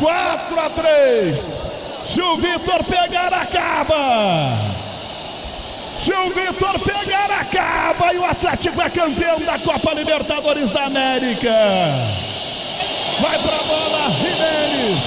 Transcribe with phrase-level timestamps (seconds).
[0.00, 1.72] 4 a 3.
[2.04, 4.80] Se o Vitor pegar, acaba.
[6.20, 8.12] O Vitor pegar, acaba.
[8.14, 11.52] E o Atlético é campeão da Copa Libertadores da América.
[13.20, 15.02] Vai pra bola, Jimenez.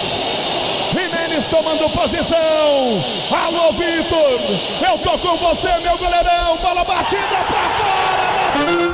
[0.94, 3.04] Jimenez tomando posição.
[3.32, 4.40] Alô, Vitor.
[4.88, 6.58] Eu tô com você, meu goleirão.
[6.58, 8.93] Bola batida pra fora.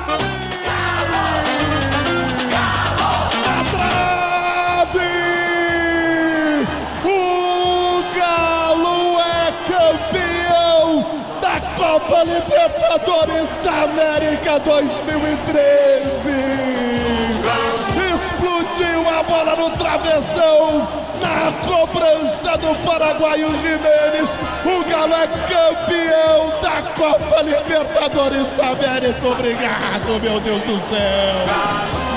[12.10, 16.32] Copa Libertadores da América 2013.
[18.16, 20.88] Explodiu a bola no travessão,
[21.22, 24.36] na cobrança do paraguaio Jimenez.
[24.66, 29.28] O Galo é campeão da Copa Libertadores da América.
[29.28, 32.09] Obrigado, meu Deus do céu.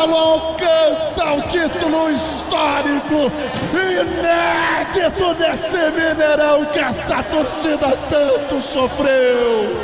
[0.00, 3.30] Galo alcança o título histórico,
[3.74, 9.76] inédito desse Mineirão que essa torcida tanto sofreu.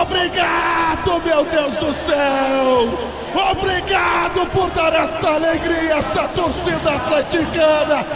[0.00, 3.16] Obrigado, meu Deus do céu!
[3.50, 8.06] Obrigado por dar essa alegria, essa torcida atleticana,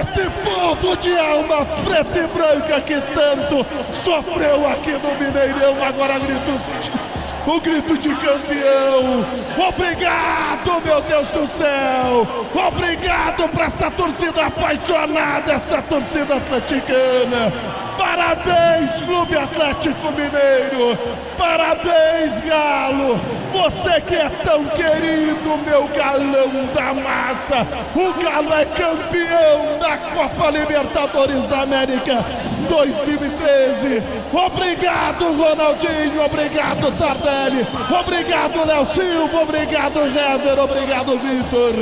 [0.00, 5.84] esse povo de alma preta e branca que tanto sofreu aqui no Mineirão.
[5.84, 6.58] Agora grito
[7.46, 9.26] o grito de campeão.
[9.68, 12.26] Obrigado, meu Deus do céu.
[12.54, 17.52] Obrigado para essa torcida apaixonada, essa torcida atleticana.
[17.98, 20.98] Parabéns, Clube Atlético Mineiro.
[21.36, 23.20] Parabéns, Galo.
[23.54, 27.64] Você que é tão querido, meu galão da massa.
[27.94, 32.24] O Galo é campeão da Copa Libertadores da América
[32.68, 34.02] 2013.
[34.32, 36.20] Obrigado, Ronaldinho.
[36.24, 37.64] Obrigado, Tardelli.
[37.96, 39.42] Obrigado, Léo Silva.
[39.42, 40.58] Obrigado, Hever.
[40.58, 41.74] Obrigado, Vitor.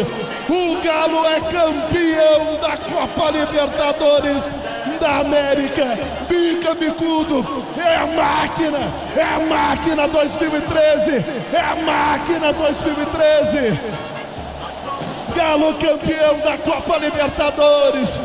[0.50, 4.54] O Galo é campeão da Copa Libertadores
[5.02, 5.98] da América.
[6.28, 7.44] Bica Bicudo.
[7.76, 8.78] É a máquina.
[9.16, 11.24] É a máquina 2013.
[11.52, 13.80] É a máquina 2013.
[15.34, 18.20] Galo campeão da Copa Libertadores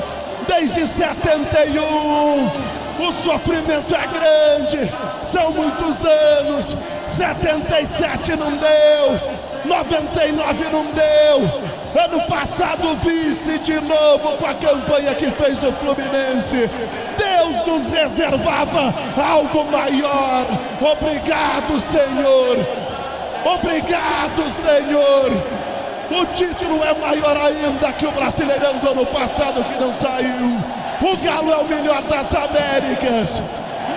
[0.48, 2.78] desde 71.
[3.00, 4.92] O sofrimento é grande,
[5.24, 6.78] são muitos anos.
[7.08, 9.22] 77 não deu,
[9.68, 11.78] 99 não deu.
[12.04, 16.70] Ano passado, vice de novo com a campanha que fez o Fluminense.
[17.18, 20.46] Deus nos reservava algo maior.
[20.80, 22.58] Obrigado, Senhor.
[23.46, 25.32] Obrigado, Senhor.
[26.10, 30.58] O título é maior ainda que o Brasileirão do ano passado que não saiu.
[31.02, 33.42] O Galo é o melhor das Américas.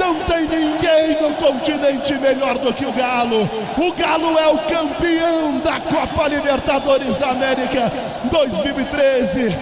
[0.00, 3.42] Não tem ninguém no continente melhor do que o Galo.
[3.76, 7.92] O Galo é o campeão da Copa Libertadores da América
[8.32, 9.54] 2013.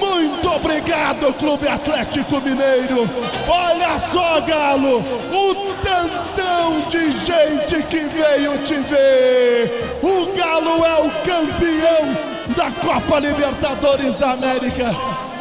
[0.00, 3.08] Muito obrigado, Clube Atlético Mineiro.
[3.48, 5.54] Olha só, Galo, o
[5.84, 10.00] tantão de gente que veio te ver.
[10.02, 14.90] O Galo é o campeão da Copa Libertadores da América.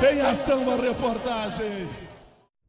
[0.08, 2.03] Em ação a reportagem.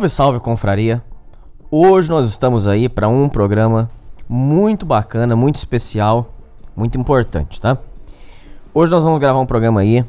[0.00, 1.02] Salve, salve, confraria!
[1.70, 3.90] Hoje nós estamos aí para um programa
[4.26, 6.32] muito bacana, muito especial,
[6.74, 7.76] muito importante, tá?
[8.72, 10.02] Hoje nós vamos gravar um programa aí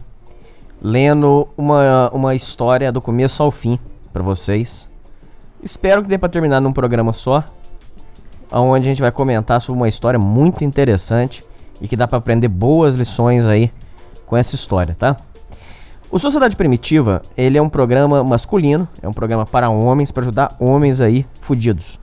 [0.82, 3.78] lendo uma, uma história do começo ao fim
[4.14, 4.88] para vocês.
[5.62, 7.44] Espero que dê para terminar num programa só,
[8.50, 11.44] onde a gente vai comentar sobre uma história muito interessante
[11.82, 13.70] e que dá para aprender boas lições aí
[14.26, 15.18] com essa história, tá?
[16.12, 20.54] O Sociedade Primitiva, ele é um programa masculino, é um programa para homens, para ajudar
[20.60, 21.98] homens aí fudidos.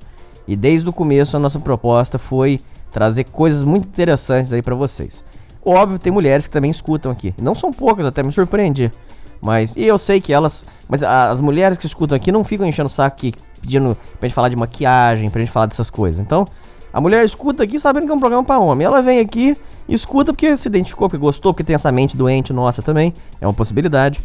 [0.47, 2.59] E desde o começo a nossa proposta foi
[2.91, 5.23] trazer coisas muito interessantes aí para vocês.
[5.63, 7.35] óbvio, tem mulheres que também escutam aqui.
[7.39, 8.91] Não são poucas, até me surpreendi.
[9.43, 10.65] Mas, e eu sei que elas.
[10.89, 14.35] Mas as mulheres que escutam aqui não ficam enchendo o saco aqui, pedindo pra gente
[14.35, 16.19] falar de maquiagem, pra gente falar dessas coisas.
[16.19, 16.47] Então,
[16.93, 18.87] a mulher escuta aqui sabendo que é um programa pra homem.
[18.87, 19.57] Ela vem aqui,
[19.89, 23.13] escuta porque se identificou, porque gostou, porque tem essa mente doente nossa também.
[23.41, 24.21] É uma possibilidade.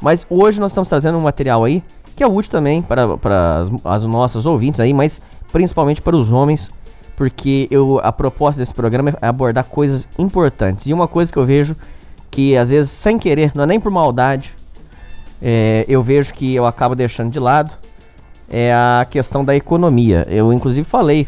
[0.00, 1.82] Mas hoje nós estamos trazendo um material aí
[2.14, 5.20] que é útil também para, para as, as nossas ouvintes aí, mas
[5.50, 6.70] principalmente para os homens,
[7.16, 10.86] porque eu, a proposta desse programa é abordar coisas importantes.
[10.86, 11.74] E uma coisa que eu vejo
[12.30, 14.54] que às vezes sem querer, não é nem por maldade,
[15.40, 17.76] é, eu vejo que eu acabo deixando de lado
[18.48, 20.26] é a questão da economia.
[20.28, 21.26] Eu inclusive falei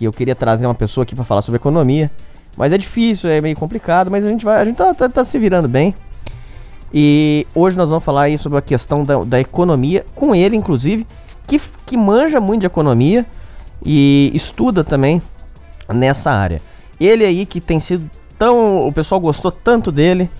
[0.00, 2.10] que eu queria trazer uma pessoa aqui para falar sobre economia,
[2.56, 5.24] mas é difícil, é meio complicado, mas a gente vai, a gente tá, tá, tá
[5.26, 5.94] se virando bem.
[6.92, 11.06] E hoje nós vamos falar aí sobre a questão da, da economia, com ele, inclusive,
[11.46, 13.26] que, que manja muito de economia
[13.84, 15.20] e estuda também
[15.86, 16.62] nessa área.
[16.98, 18.88] Ele aí que tem sido tão.
[18.88, 20.30] O pessoal gostou tanto dele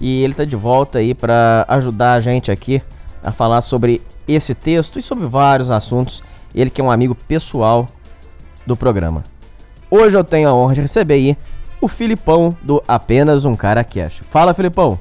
[0.00, 2.82] e ele tá de volta aí para ajudar a gente aqui
[3.22, 6.22] a falar sobre esse texto e sobre vários assuntos.
[6.54, 7.86] Ele que é um amigo pessoal
[8.66, 9.24] do programa.
[9.90, 11.36] Hoje eu tenho a honra de receber aí
[11.80, 14.22] o Filipão do Apenas um Cara Cash.
[14.30, 14.98] Fala, Filipão!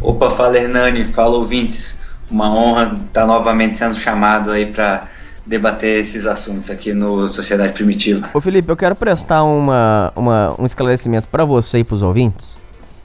[0.00, 2.02] Opa, fala Hernani, fala ouvintes.
[2.30, 5.04] Uma honra estar novamente sendo chamado aí para
[5.46, 8.28] debater esses assuntos aqui no Sociedade Primitiva.
[8.34, 12.56] Ô Felipe, eu quero prestar uma, uma um esclarecimento para você e para os ouvintes.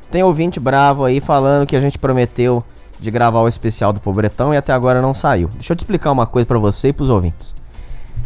[0.10, 2.64] Tem ouvinte bravo aí falando que a gente prometeu
[3.00, 5.50] de gravar o especial do Pobretão e até agora não saiu.
[5.54, 7.54] Deixa eu te explicar uma coisa para você e para os ouvintes.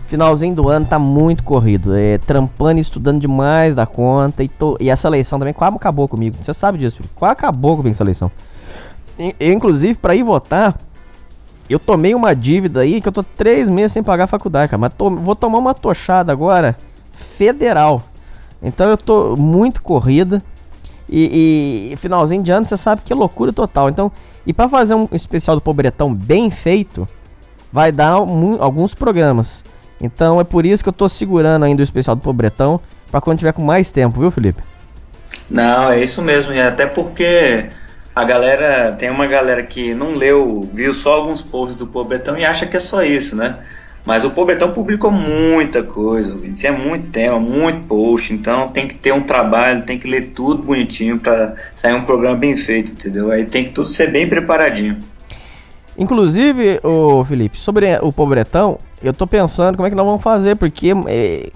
[0.07, 4.77] Finalzinho do ano tá muito corrido, é, trampando e estudando demais da conta e, tô,
[4.79, 6.37] e essa eleição também quase acabou comigo.
[6.39, 7.13] Você sabe disso, Felipe?
[7.15, 8.31] Quase acabou comigo essa eleição.
[9.39, 10.77] Eu, inclusive, para ir votar,
[11.69, 14.79] eu tomei uma dívida aí que eu tô três meses sem pagar a faculdade, cara.
[14.79, 16.77] Mas tô, vou tomar uma tochada agora
[17.11, 18.03] federal.
[18.61, 20.41] Então eu tô muito corrida.
[21.07, 23.89] E, e finalzinho de ano você sabe que é loucura total.
[23.89, 24.11] Então,
[24.45, 27.07] e para fazer um especial do Pobretão bem feito,
[27.71, 29.63] vai dar um, alguns programas.
[30.05, 32.79] Então é por isso que eu tô segurando ainda o especial do Pobretão.
[33.11, 34.61] para quando tiver com mais tempo, viu, Felipe?
[35.49, 36.53] Não, é isso mesmo.
[36.53, 37.65] E até porque
[38.15, 42.45] a galera, tem uma galera que não leu, viu só alguns posts do Pobretão e
[42.45, 43.57] acha que é só isso, né?
[44.05, 49.11] Mas o Pobretão publicou muita coisa, é muito tema, muito post, então tem que ter
[49.11, 53.31] um trabalho, tem que ler tudo bonitinho para sair um programa bem feito, entendeu?
[53.31, 54.99] Aí tem que tudo ser bem preparadinho.
[55.97, 60.55] Inclusive, o Felipe, sobre o Pobretão, eu tô pensando como é que nós vamos fazer,
[60.55, 61.49] porque é,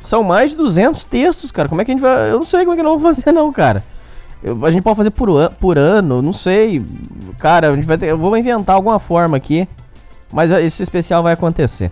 [0.00, 1.68] são mais de 200 textos, cara.
[1.68, 2.30] Como é que a gente vai.
[2.30, 3.82] Eu não sei como é que nós vamos fazer, não, cara.
[4.42, 6.84] Eu, a gente pode fazer por, an por ano, não sei.
[7.38, 9.66] Cara, a gente vai ter, eu vou inventar alguma forma aqui.
[10.32, 11.90] Mas esse especial vai acontecer.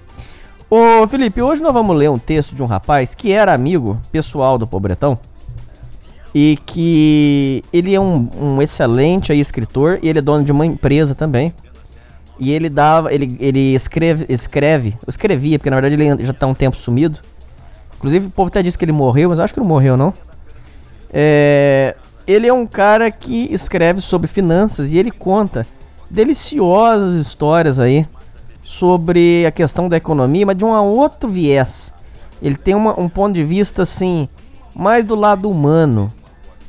[0.69, 4.59] Ô Felipe, hoje nós vamos ler um texto de um rapaz que era amigo pessoal
[4.59, 5.19] do Pobretão.
[6.35, 10.67] E que ele é um, um excelente aí, escritor e ele é dono de uma
[10.67, 11.53] empresa também.
[12.43, 16.55] E ele dava, ele, ele escreve, escreve, escrevia, porque na verdade ele já tá um
[16.55, 17.21] tempo sumido.
[17.97, 20.13] Inclusive o povo até disse que ele morreu, mas eu acho que não morreu não.
[21.13, 21.95] É,
[22.27, 25.65] ele é um cara que escreve sobre finanças e ele conta
[26.11, 28.05] deliciosas histórias aí
[28.65, 31.95] sobre a questão da economia, mas de um outro viés.
[32.43, 34.29] Ele tem uma, um ponto de vista assim,
[34.75, 36.09] mais do lado humano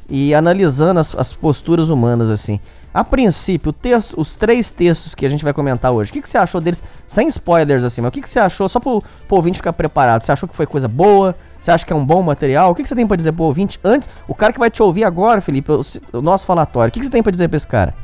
[0.08, 2.60] e analisando as, as posturas humanas assim.
[2.94, 6.30] A princípio, texto, os três textos que a gente vai comentar hoje, o que, que
[6.30, 6.84] você achou deles?
[7.08, 8.70] Sem spoilers assim, mas o que, que você achou?
[8.70, 10.24] Só pro, pro ouvinte ficar preparado.
[10.24, 11.36] Você achou que foi coisa boa?
[11.60, 12.72] Você acha que é um bom material?
[12.72, 14.08] O que, que você tem para dizer pro ouvinte antes?
[14.28, 15.82] O cara que vai te ouvir agora, Felipe, o,
[16.12, 17.96] o nosso falatório, o que, que você tem para dizer pra esse cara?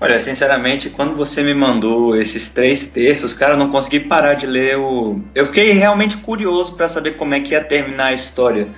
[0.00, 4.46] Olha, sinceramente, quando você me mandou esses três textos, cara, eu não consegui parar de
[4.46, 5.20] ler o.
[5.34, 8.68] Eu fiquei realmente curioso para saber como é que ia terminar a história.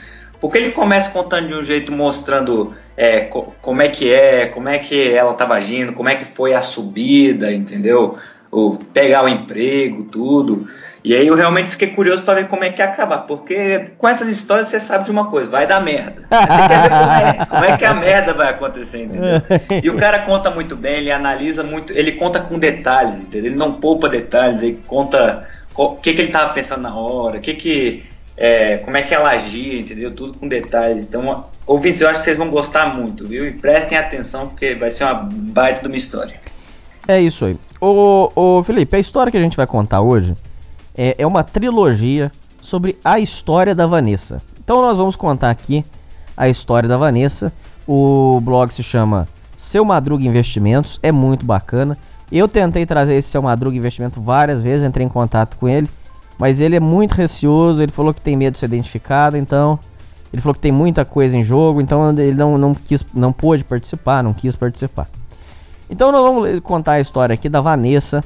[0.42, 4.68] Porque ele começa contando de um jeito mostrando é, co como é que é, como
[4.68, 8.18] é que ela estava agindo, como é que foi a subida, entendeu?
[8.50, 10.66] O pegar o emprego, tudo.
[11.04, 14.08] E aí eu realmente fiquei curioso para ver como é que ia acabar, porque com
[14.08, 16.22] essas histórias você sabe de uma coisa, vai dar merda.
[16.28, 19.42] Você quer ver como é, como é que a merda vai acontecer, entendeu?
[19.80, 23.52] E o cara conta muito bem, ele analisa muito, ele conta com detalhes, entendeu?
[23.52, 27.40] Ele não poupa detalhes, ele conta o que, que ele estava pensando na hora, o
[27.40, 28.11] que que
[28.42, 30.10] é, como é que ela agia, entendeu?
[30.12, 31.04] Tudo com detalhes.
[31.04, 33.46] Então, ouvintes, eu acho que vocês vão gostar muito, viu?
[33.46, 36.40] E prestem atenção, porque vai ser uma baita de uma história.
[37.06, 37.56] É isso aí.
[37.80, 40.34] Ô, ô Felipe, a história que a gente vai contar hoje
[40.98, 44.42] é, é uma trilogia sobre a história da Vanessa.
[44.58, 45.84] Então nós vamos contar aqui
[46.36, 47.52] a história da Vanessa.
[47.86, 51.96] O blog se chama Seu Madruga Investimentos, é muito bacana.
[52.30, 55.88] Eu tentei trazer esse Seu Madruga Investimento várias vezes, entrei em contato com ele.
[56.42, 59.78] Mas ele é muito receoso, ele falou que tem medo de ser identificado, então
[60.32, 63.62] Ele falou que tem muita coisa em jogo, então ele não, não quis, não pôde
[63.62, 65.08] participar, não quis participar.
[65.88, 68.24] Então nós vamos contar a história aqui da Vanessa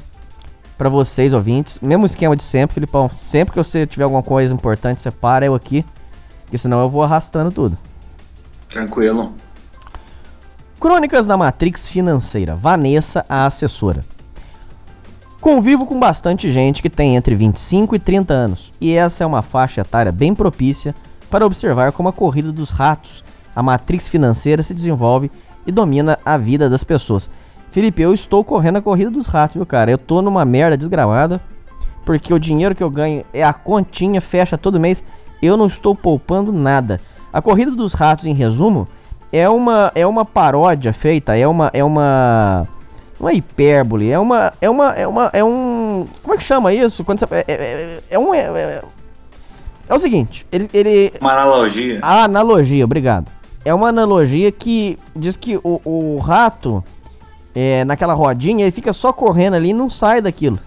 [0.79, 1.79] para vocês ouvintes.
[1.81, 3.11] Mesmo esquema de sempre, Filipão.
[3.19, 5.85] Sempre que você tiver alguma coisa importante, você para eu aqui,
[6.45, 7.77] porque senão eu vou arrastando tudo.
[8.67, 9.35] Tranquilo.
[10.81, 12.57] Crônicas da Matrix Financeira.
[12.57, 14.03] Vanessa, a assessora.
[15.47, 19.43] Convivo com bastante gente que tem entre 25 e 30 anos, e essa é uma
[19.43, 20.93] faixa etária bem propícia
[21.31, 23.23] para observar como a corrida dos ratos,
[23.55, 25.31] a matrix financeira se desenvolve
[25.65, 27.31] e domina a vida das pessoas.
[27.71, 29.89] Felipe, eu estou correndo a corrida dos ratos, viu, cara?
[29.89, 31.41] Eu tô numa merda desgramada,
[32.05, 35.05] porque o dinheiro que eu ganho é a continha, fecha todo mês,
[35.41, 37.01] eu não estou poupando nada.
[37.33, 38.89] A corrida dos ratos, em resumo,
[39.31, 42.67] é uma é uma paródia feita, é uma é uma
[43.19, 46.73] não é hipérbole, é uma é uma é uma é um como é que chama
[46.73, 47.05] isso?
[47.05, 48.83] Quando você é, é, é, é um é, é,
[49.89, 51.13] é o seguinte, ele, ele.
[51.21, 52.01] Uma analogia.
[52.03, 53.31] A analogia, obrigado.
[53.65, 56.83] É uma analogia que diz que o, o rato,
[57.55, 60.59] é, naquela rodinha, ele fica só correndo ali e não sai daquilo.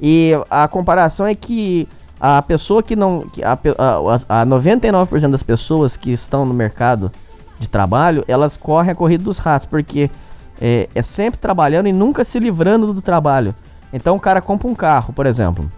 [0.00, 1.86] E a comparação é que
[2.18, 3.28] a pessoa que não.
[3.28, 7.12] Que a, a, a 99% das pessoas que estão no mercado
[7.58, 10.10] de trabalho, elas correm a corrida dos ratos, porque
[10.60, 13.54] é, é sempre trabalhando e nunca se livrando do trabalho.
[13.92, 15.70] Então o cara compra um carro, por exemplo.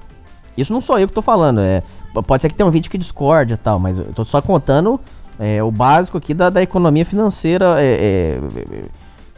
[0.56, 1.82] Isso não sou eu que tô falando, é
[2.26, 4.98] Pode ser que tenha um vídeo que discorde e tal, mas eu tô só contando
[5.38, 7.76] é, o básico aqui da, da economia financeira.
[7.78, 8.40] É,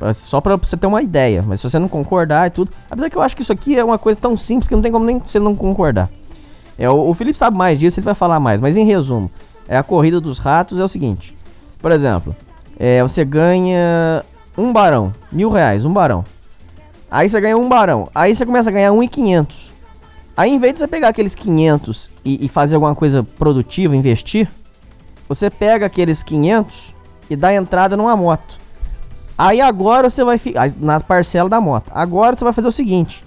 [0.00, 1.44] é, é só pra você ter uma ideia.
[1.46, 2.72] Mas se você não concordar e tudo.
[2.90, 4.90] Apesar que eu acho que isso aqui é uma coisa tão simples que não tem
[4.90, 6.08] como nem você não concordar.
[6.78, 8.58] É, o, o Felipe sabe mais disso, ele vai falar mais.
[8.58, 9.30] Mas em resumo,
[9.68, 11.36] é a corrida dos ratos é o seguinte.
[11.78, 12.34] Por exemplo,
[12.78, 14.24] é, você ganha
[14.56, 16.24] um barão, mil reais, um barão.
[17.10, 18.08] Aí você ganha um barão.
[18.14, 19.72] Aí você começa a ganhar um e quinhentos.
[20.36, 24.48] Aí, em vez de você pegar aqueles 500 e, e, fazer alguma coisa produtiva, investir,
[25.28, 26.94] você pega aqueles 500
[27.28, 28.58] e dá entrada numa moto.
[29.36, 31.90] Aí agora você vai ficar na parcela da moto.
[31.94, 33.22] Agora você vai fazer o seguinte: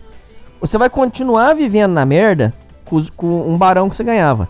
[0.60, 2.54] você vai continuar vivendo na merda
[2.86, 4.50] com, com um barão que você ganhava.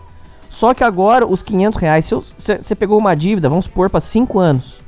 [0.49, 4.79] Só que agora os 500 reais, você pegou uma dívida, vamos supor, para 5 anos.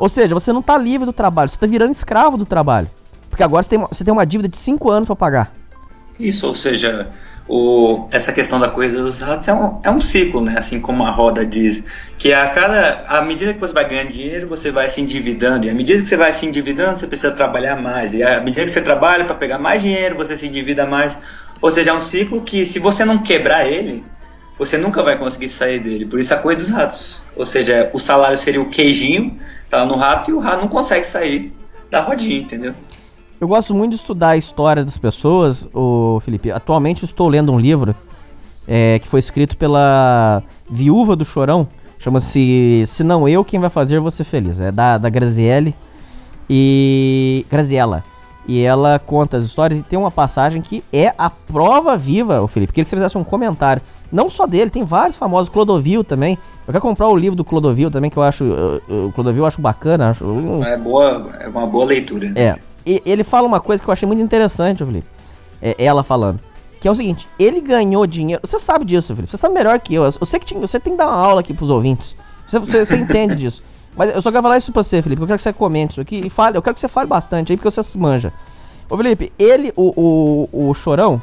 [0.00, 2.88] Ou seja, você não tá livre do trabalho, você tá virando escravo do trabalho.
[3.28, 5.52] Porque agora você tem, você tem uma dívida de 5 anos para pagar.
[6.18, 7.10] Isso, ou seja,
[7.46, 10.54] o, essa questão da coisa dos ratos é um, é um ciclo, né?
[10.56, 11.84] Assim como a roda diz,
[12.16, 15.70] que a cada, à medida que você vai ganhando dinheiro, você vai se endividando, e
[15.70, 18.70] à medida que você vai se endividando, você precisa trabalhar mais, e à medida que
[18.70, 21.20] você trabalha para pegar mais dinheiro, você se endivida mais,
[21.60, 24.02] ou seja, é um ciclo que se você não quebrar ele,
[24.58, 26.06] você nunca vai conseguir sair dele.
[26.06, 29.38] Por isso a coisa dos ratos, ou seja, o salário seria o queijinho,
[29.70, 31.52] tá no rato e o rato não consegue sair
[31.90, 32.74] da rodinha, entendeu?
[33.40, 36.50] Eu gosto muito de estudar a história das pessoas, o Felipe.
[36.50, 37.94] Atualmente estou lendo um livro
[38.68, 41.66] é, que foi escrito pela viúva do Chorão.
[41.98, 44.60] Chama-se Se Não Eu, Quem Vai Fazer Você Feliz.
[44.60, 45.74] É da, da Graziele
[46.48, 47.46] e...
[47.50, 48.04] Graziella.
[48.50, 52.48] E ela conta as histórias e tem uma passagem que é a prova viva, o
[52.48, 52.72] Felipe.
[52.72, 53.80] Queria que você fizesse um comentário.
[54.10, 55.48] Não só dele, tem vários famosos.
[55.48, 56.36] Clodovil também.
[56.66, 58.44] Eu quero comprar o livro do Clodovil também, que eu acho.
[58.88, 60.10] O Clodovil eu acho bacana.
[60.10, 60.24] Acho,
[60.64, 62.32] é, boa, é uma boa leitura.
[62.34, 65.06] É ele fala uma coisa que eu achei muito interessante, Felipe.
[65.60, 66.40] É, ela falando.
[66.80, 68.40] Que é o seguinte, ele ganhou dinheiro.
[68.44, 69.30] Você sabe disso, Felipe.
[69.30, 70.04] Você sabe melhor que eu.
[70.04, 72.16] Eu sei que tinha, você tem que dar uma aula aqui pros ouvintes.
[72.46, 73.62] Você, você, você entende disso.
[73.96, 75.20] Mas eu só quero falar isso pra você, Felipe.
[75.20, 76.56] Eu quero que você comente isso aqui e fale.
[76.56, 78.32] Eu quero que você fale bastante aí, porque você se manja.
[78.88, 81.20] Ô, Felipe, ele, o, o, o Chorão,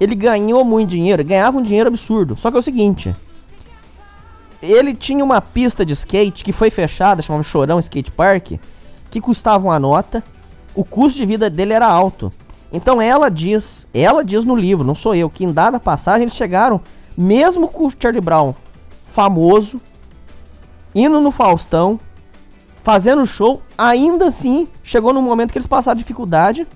[0.00, 2.36] ele ganhou muito dinheiro, ganhava um dinheiro absurdo.
[2.36, 3.14] Só que é o seguinte.
[4.62, 8.52] Ele tinha uma pista de skate que foi fechada, chamava Chorão Skate Park,
[9.10, 10.22] que custava uma nota
[10.78, 12.32] o custo de vida dele era alto.
[12.72, 16.36] Então ela diz, ela diz no livro, não sou eu, que em dada passagem eles
[16.36, 16.80] chegaram,
[17.16, 18.54] mesmo com o Charlie Brown
[19.02, 19.80] famoso,
[20.98, 22.00] indo no Faustão,
[22.82, 26.66] fazendo show, ainda assim chegou no momento que eles passaram dificuldade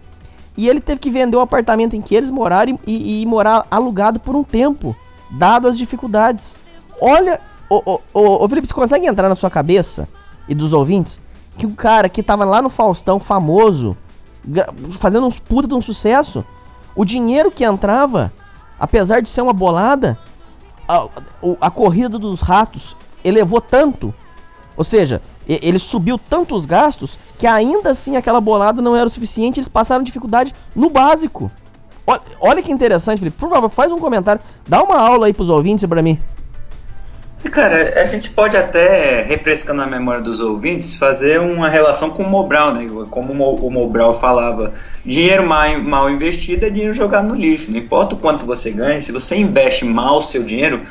[0.57, 3.67] e ele teve que vender o apartamento em que eles moraram e, e, e morar
[3.71, 4.95] alugado por um tempo,
[5.31, 6.57] dado as dificuldades.
[7.00, 10.09] Olha, ô, ô, ô, Felipe, você consegue entrar na sua cabeça
[10.47, 11.21] e dos ouvintes
[11.57, 13.97] que o cara que tava lá no Faustão famoso,
[14.99, 16.45] fazendo uns puta de um sucesso,
[16.95, 18.33] o dinheiro que entrava,
[18.79, 20.19] apesar de ser uma bolada,
[20.88, 21.09] a,
[21.61, 24.14] a corrida dos ratos elevou tanto,
[24.76, 29.11] ou seja, ele subiu tanto os gastos que ainda assim aquela bolada não era o
[29.11, 31.50] suficiente, eles passaram dificuldade no básico.
[32.07, 33.37] Olha, olha que interessante, Felipe.
[33.38, 36.19] Por favor, faz um comentário, dá uma aula aí pros ouvintes para mim.
[37.50, 42.29] Cara, a gente pode até, refrescando a memória dos ouvintes, fazer uma relação com o
[42.29, 42.88] Mobral, né?
[43.11, 44.73] Como o Mobral falava,
[45.05, 47.71] dinheiro mal, mal investido é dinheiro jogado no lixo.
[47.71, 50.87] Não importa o quanto você ganha, se você investe mal o seu dinheiro,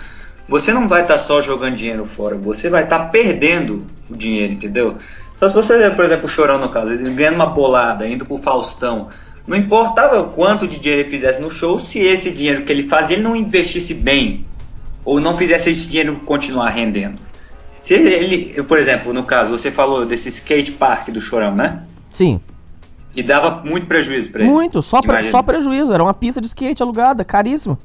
[0.51, 4.15] você não vai estar tá só jogando dinheiro fora, você vai estar tá perdendo o
[4.17, 4.97] dinheiro, entendeu?
[5.33, 8.37] Então se você, por exemplo, o Chorão no caso, ele ganhando uma bolada, indo pro
[8.37, 9.07] Faustão,
[9.47, 13.15] não importava quanto de dinheiro ele fizesse no show, se esse dinheiro que ele fazia
[13.15, 14.45] ele não investisse bem,
[15.05, 17.17] ou não fizesse esse dinheiro continuar rendendo.
[17.79, 21.83] Se ele, por exemplo, no caso, você falou desse skate park do Chorão, né?
[22.09, 22.41] Sim.
[23.15, 24.51] E dava muito prejuízo pra ele.
[24.51, 25.91] Muito, só, pre só prejuízo.
[25.91, 27.79] Era uma pista de skate alugada, caríssimo.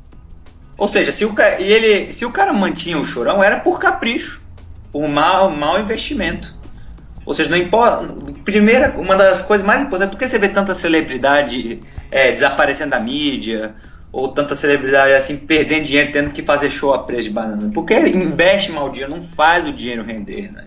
[0.78, 3.80] Ou seja, se o, cara, e ele, se o cara mantinha o chorão, era por
[3.80, 4.42] capricho,
[4.92, 6.54] por mau, mau investimento.
[7.25, 8.06] Ou seja, não importa.
[8.45, 11.80] Primeira, uma das coisas mais importantes, por que você vê tanta celebridade
[12.11, 13.75] é, desaparecendo da mídia,
[14.12, 17.71] ou tanta celebridade assim, perdendo dinheiro, tendo que fazer show a preço de banana?
[17.73, 20.64] Porque investe mal dinheiro, não faz o dinheiro render, né?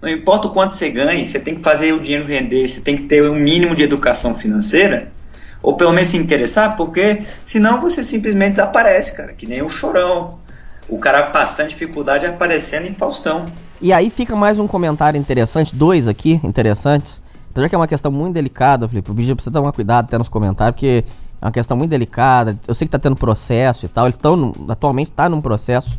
[0.00, 2.96] Não importa o quanto você ganhe, você tem que fazer o dinheiro render, você tem
[2.96, 5.10] que ter um mínimo de educação financeira
[5.68, 10.38] ou pelo menos se interessar, porque senão você simplesmente desaparece, cara, que nem o chorão.
[10.88, 13.44] O cara passando dificuldade aparecendo em Faustão.
[13.78, 17.20] E aí fica mais um comentário interessante, dois aqui interessantes.
[17.50, 20.30] Apesar que é uma questão muito delicada, Felipe, o bicho precisa tomar cuidado até nos
[20.30, 21.04] comentários, porque
[21.38, 22.56] é uma questão muito delicada.
[22.66, 25.98] Eu sei que tá tendo processo e tal, eles estão atualmente tá num processo.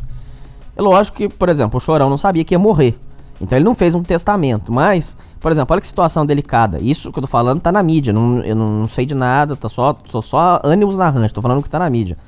[0.76, 2.98] É lógico que, por exemplo, o Chorão não sabia que ia morrer.
[3.40, 6.78] Então ele não fez um testamento, mas, por exemplo, olha que situação delicada.
[6.80, 9.56] Isso que eu tô falando tá na mídia, não, eu não, não sei de nada,
[9.56, 12.18] tá só, tô só ânimos na rancha, tô falando que tá na mídia.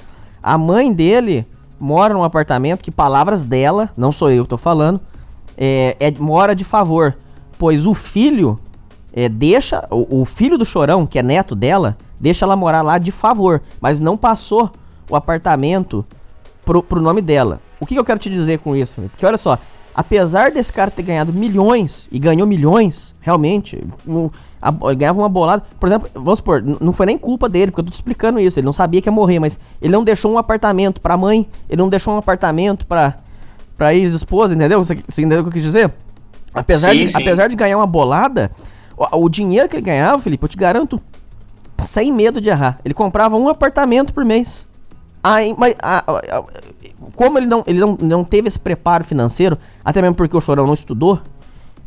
[0.42, 1.46] A mãe dele
[1.78, 5.00] mora num apartamento que, palavras dela, não sou eu que tô falando,
[5.56, 7.14] é, é mora de favor,
[7.58, 8.58] pois o filho
[9.12, 12.96] é, deixa, o, o filho do chorão, que é neto dela, deixa ela morar lá
[12.96, 14.70] de favor, mas não passou
[15.10, 16.04] o apartamento
[16.64, 17.60] pro, pro nome dela.
[17.78, 18.94] O que, que eu quero te dizer com isso?
[19.02, 19.58] Porque olha só,
[19.94, 24.30] apesar desse cara ter ganhado milhões, e ganhou milhões, realmente, um,
[24.60, 25.62] a, ganhava uma bolada.
[25.78, 28.58] Por exemplo, vamos supor, não foi nem culpa dele, porque eu tô te explicando isso.
[28.58, 31.80] Ele não sabia que ia morrer, mas ele não deixou um apartamento pra mãe, ele
[31.80, 33.18] não deixou um apartamento pra,
[33.76, 34.82] pra ex-esposa, entendeu?
[34.82, 35.92] Você, você entendeu o que eu quis dizer?
[36.54, 37.16] Apesar, sim, de, sim.
[37.16, 38.50] apesar de ganhar uma bolada,
[38.96, 41.00] o, o dinheiro que ele ganhava, Felipe, eu te garanto,
[41.78, 44.68] sem medo de errar, ele comprava um apartamento por mês.
[45.22, 46.44] Aí, mas, a, a,
[47.14, 50.66] como ele, não, ele não, não teve esse preparo financeiro, até mesmo porque o Chorão
[50.66, 51.20] não estudou,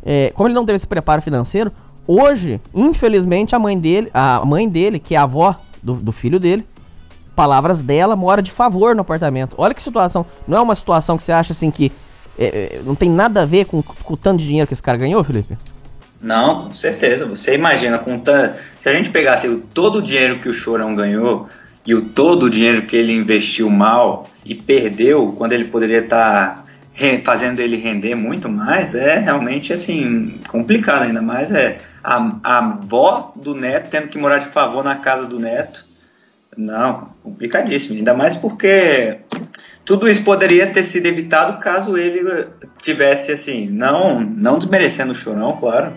[0.04, 1.72] é, como ele não teve esse preparo financeiro,
[2.06, 6.38] hoje, infelizmente, a mãe dele, a mãe dele, que é a avó do, do filho
[6.38, 6.66] dele,
[7.34, 9.54] palavras dela, mora de favor no apartamento.
[9.58, 10.24] Olha que situação.
[10.46, 11.92] Não é uma situação que você acha assim que
[12.38, 14.82] é, é não tem nada a ver com, com o tanto de dinheiro que esse
[14.82, 15.56] cara ganhou, Felipe?
[16.20, 17.26] Não, com certeza.
[17.26, 18.20] Você imagina, com
[18.80, 21.46] se a gente pegasse todo o dinheiro que o Chorão ganhou
[21.86, 26.56] e o todo o dinheiro que ele investiu mal e perdeu quando ele poderia estar
[26.56, 26.64] tá
[27.24, 33.32] fazendo ele render muito mais, é realmente assim complicado ainda mais é a, a avó
[33.36, 35.84] do neto tendo que morar de favor na casa do neto.
[36.56, 39.18] Não, complicadíssimo, ainda mais porque
[39.84, 42.46] tudo isso poderia ter sido evitado caso ele
[42.82, 45.92] tivesse assim, não não desmerecendo o chorão, claro,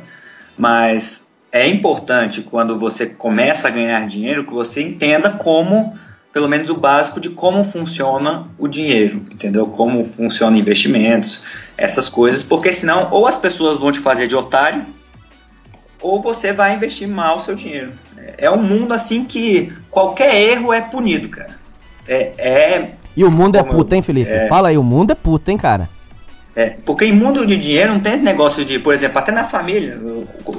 [0.58, 5.94] mas é importante quando você começa a ganhar dinheiro que você entenda como,
[6.32, 9.68] pelo menos o básico de como funciona o dinheiro, entendeu?
[9.68, 11.42] Como funcionam investimentos,
[11.78, 14.86] essas coisas, porque senão ou as pessoas vão te fazer de otário
[16.02, 17.92] ou você vai investir mal o seu dinheiro.
[18.38, 21.60] É um mundo assim que qualquer erro é punido, cara.
[22.08, 24.32] É, é e o mundo é puto, hein, Felipe?
[24.32, 24.48] É...
[24.48, 25.90] Fala aí, o mundo é puto, hein, cara?
[26.56, 29.44] É, porque em mundo de dinheiro não tem esse negócio de, por exemplo, até na
[29.44, 30.00] família,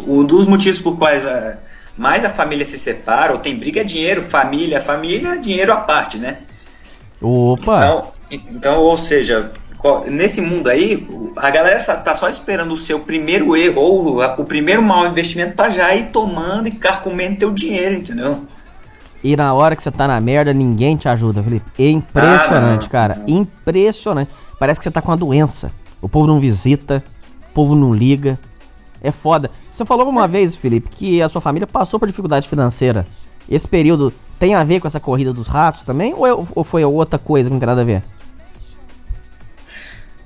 [0.07, 1.59] um dos motivos por quais é,
[1.97, 6.17] mais a família se separa ou tem briga é dinheiro, família, família, dinheiro à parte,
[6.17, 6.39] né?
[7.21, 8.07] Opa!
[8.31, 9.53] Então, então ou seja,
[10.07, 14.83] nesse mundo aí, a galera tá só esperando o seu primeiro erro ou o primeiro
[14.83, 18.47] mau investimento para já ir tomando e carcomendo teu dinheiro, entendeu?
[19.23, 21.67] E na hora que você tá na merda, ninguém te ajuda, Felipe.
[21.79, 23.23] É impressionante, ah, cara.
[23.27, 24.31] Impressionante.
[24.59, 25.71] Parece que você tá com uma doença.
[26.01, 27.03] O povo não visita,
[27.51, 28.39] o povo não liga.
[29.03, 29.51] É foda.
[29.73, 33.07] Você falou uma vez, Felipe, que a sua família passou por dificuldade financeira.
[33.49, 36.15] Esse período tem a ver com essa corrida dos ratos também?
[36.15, 38.03] Ou, é, ou foi outra coisa que não tem nada a ver?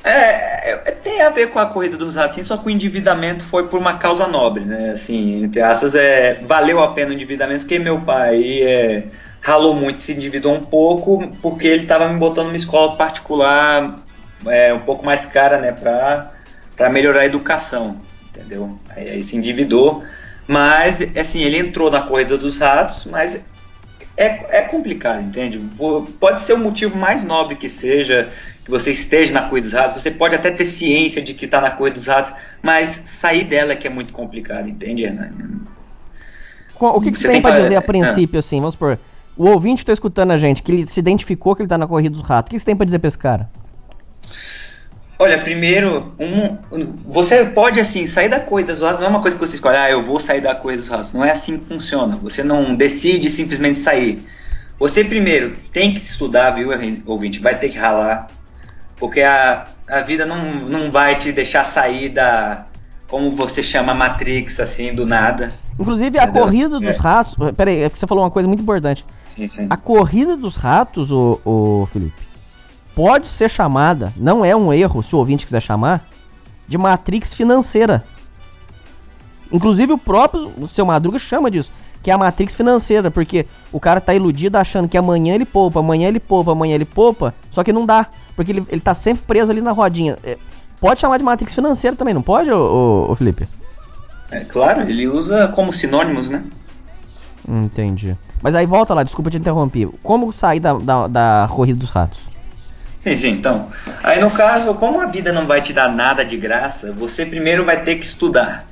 [0.05, 3.43] É, é, tem a ver com a corrida dos ratos, sim, só que o endividamento
[3.47, 4.91] foi por uma causa nobre, né?
[4.91, 9.05] Assim, entre aspas, é, valeu a pena o endividamento, porque meu pai é,
[9.41, 13.99] ralou muito, se endividou um pouco, porque ele estava me botando numa escola particular
[14.47, 18.79] é, um pouco mais cara, né, para melhorar a educação, entendeu?
[18.91, 20.05] Aí, aí se endividou,
[20.47, 23.43] mas, assim, ele entrou na corrida dos ratos, mas
[24.17, 25.61] é, é complicado, entende?
[26.21, 28.29] Pode ser o motivo mais nobre que seja,
[28.65, 31.61] que você esteja na corrida dos ratos, você pode até ter ciência de que está
[31.61, 35.35] na corrida dos ratos, mas sair dela é que é muito complicado, entende, Hernani?
[36.79, 38.99] O que, que você, tem, tem para dizer a princípio, assim, vamos supor,
[39.37, 42.11] o ouvinte está escutando a gente, que ele se identificou que ele está na corrida
[42.11, 43.51] dos ratos, o que, que você tem para dizer para esse cara?
[45.19, 46.57] Olha, primeiro, um,
[47.07, 49.77] você pode assim sair da coisa dos ratos, não é uma coisa que você escolhe,
[49.77, 51.13] ah, eu vou sair da coisa dos ratos.
[51.13, 52.17] Não é assim que funciona.
[52.23, 54.27] Você não decide simplesmente sair.
[54.79, 56.71] Você primeiro tem que estudar, viu,
[57.07, 57.39] ouvinte?
[57.39, 58.27] Vai ter que ralar.
[58.97, 62.67] Porque a, a vida não, não vai te deixar sair da.
[63.07, 65.53] Como você chama Matrix, assim, do nada.
[65.79, 66.43] Inclusive, a Entendeu?
[66.43, 67.01] corrida dos É.
[67.01, 67.37] ratos.
[67.57, 69.05] Peraí, é que você falou uma coisa muito importante.
[69.37, 69.67] Sim, sim.
[69.71, 72.24] A corrida dos ratos, o, o Felipe,
[72.95, 76.07] pode ser chamada, não é um erro se o ouvinte quiser chamar,
[76.67, 78.05] de matrix financeira.
[79.53, 81.71] Inclusive o próprio o seu Madruga chama disso,
[82.03, 85.81] que é a matrix financeira, porque o cara tá iludido achando que amanhã ele poupa,
[85.81, 89.25] amanhã ele poupa, amanhã ele poupa, só que não dá, porque ele, ele tá sempre
[89.27, 90.17] preso ali na rodinha.
[90.25, 90.39] É,
[90.85, 93.49] Pode chamar de matrix financeira também, não pode, ô, ô, ô Felipe?
[94.31, 96.45] É claro, ele usa como sinônimos, né?
[97.49, 98.15] Entendi.
[98.43, 99.89] Mas aí volta lá, desculpa te interromper.
[100.03, 102.19] Como sair da, da, da corrida dos ratos?
[103.05, 103.69] Sim, sim, então.
[104.03, 107.63] Aí no caso, como a vida não vai te dar nada de graça, você primeiro
[107.63, 108.65] vai ter que estudar.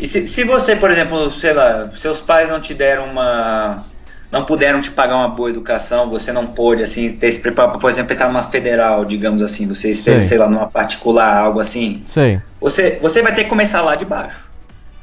[0.00, 3.84] E se, se você, por exemplo, sei lá, seus pais não te deram uma.
[4.32, 7.90] não puderam te pagar uma boa educação, você não pôde, assim, ter se preparado, por
[7.90, 10.38] exemplo, entrar numa federal, digamos assim, você esteve, Sei.
[10.38, 12.02] lá, numa particular, algo assim.
[12.06, 12.40] Sei.
[12.62, 14.48] Você, você vai ter que começar lá de baixo.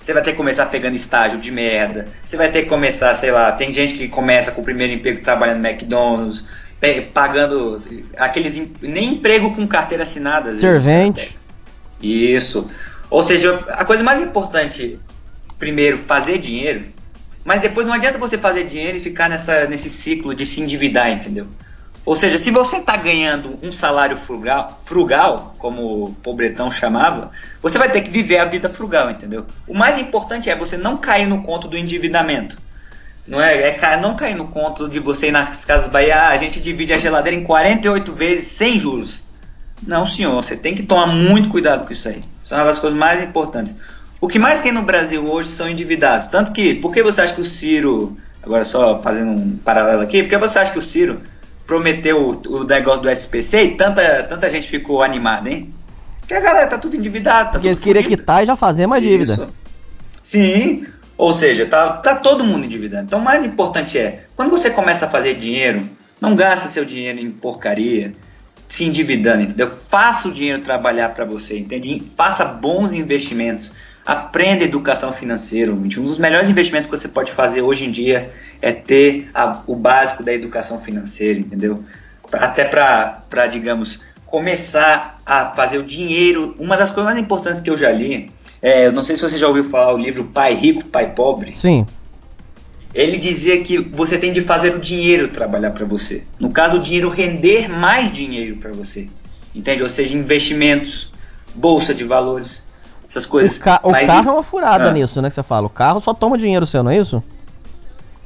[0.01, 2.07] Você vai ter que começar pegando estágio de merda.
[2.23, 5.19] Você vai ter que começar, sei lá, tem gente que começa com o primeiro emprego
[5.21, 6.43] trabalhando no McDonald's,
[7.13, 7.81] pagando
[8.17, 10.53] aqueles em- nem emprego com carteira assinada.
[10.53, 11.37] Servente.
[12.01, 12.67] isso.
[13.09, 14.99] Ou seja, a coisa mais importante,
[15.57, 16.85] primeiro, fazer dinheiro,
[17.43, 21.09] mas depois não adianta você fazer dinheiro e ficar nessa, nesse ciclo de se endividar,
[21.09, 21.47] entendeu?
[22.03, 27.79] Ou seja, se você está ganhando um salário frugal, frugal, como o Pobretão chamava, você
[27.79, 29.45] vai ter que viver a vida frugal, entendeu?
[29.67, 32.57] O mais importante é você não cair no conto do endividamento.
[33.27, 36.37] Não é, é não cair no conto de você ir nas casas Bahia, ah, a
[36.37, 39.23] gente divide a geladeira em 48 vezes sem juros.
[39.85, 42.23] Não, senhor, você tem que tomar muito cuidado com isso aí.
[42.43, 43.75] São uma das coisas mais importantes.
[44.21, 46.27] O que mais tem no Brasil hoje são endividados.
[46.27, 50.23] Tanto que, por que você acha que o Ciro, agora só fazendo um paralelo aqui,
[50.23, 51.21] por que você acha que o Ciro
[51.67, 55.73] prometeu o, o negócio do SPC e tanta, tanta gente ficou animada, hein?
[56.19, 57.45] Porque a galera tá tudo endividada.
[57.45, 59.33] Tá Porque eles queriam quitar e já fazer uma dívida.
[59.33, 59.47] Isso.
[60.23, 63.05] Sim, ou seja, tá, tá todo mundo endividado.
[63.05, 65.87] Então o mais importante é, quando você começa a fazer dinheiro,
[66.19, 68.13] não gasta seu dinheiro em porcaria,
[68.67, 69.71] se endividando, entendeu?
[69.89, 72.03] Faça o dinheiro trabalhar para você, entende?
[72.17, 73.71] Faça bons investimentos.
[74.05, 75.71] Aprenda educação financeira.
[75.71, 79.75] Um dos melhores investimentos que você pode fazer hoje em dia é ter a- o
[79.75, 81.83] básico da educação financeira, entendeu?
[82.31, 86.55] Até para, digamos, começar a fazer o dinheiro.
[86.59, 88.31] Uma das coisas mais importantes que eu já li,
[88.67, 91.53] é, eu não sei se você já ouviu falar o livro Pai Rico, Pai Pobre.
[91.55, 91.85] Sim.
[92.93, 96.23] Ele dizia que você tem de fazer o dinheiro trabalhar para você.
[96.39, 99.07] No caso, o dinheiro render mais dinheiro para você.
[99.53, 99.83] Entende?
[99.83, 101.11] Ou seja, investimentos,
[101.53, 102.63] bolsa de valores,
[103.09, 103.57] essas coisas.
[103.57, 104.93] O, ca- o Mas carro é uma furada Ah.
[104.93, 105.27] nisso, né?
[105.29, 105.67] Que você fala.
[105.67, 107.21] O carro só toma dinheiro seu, não é isso?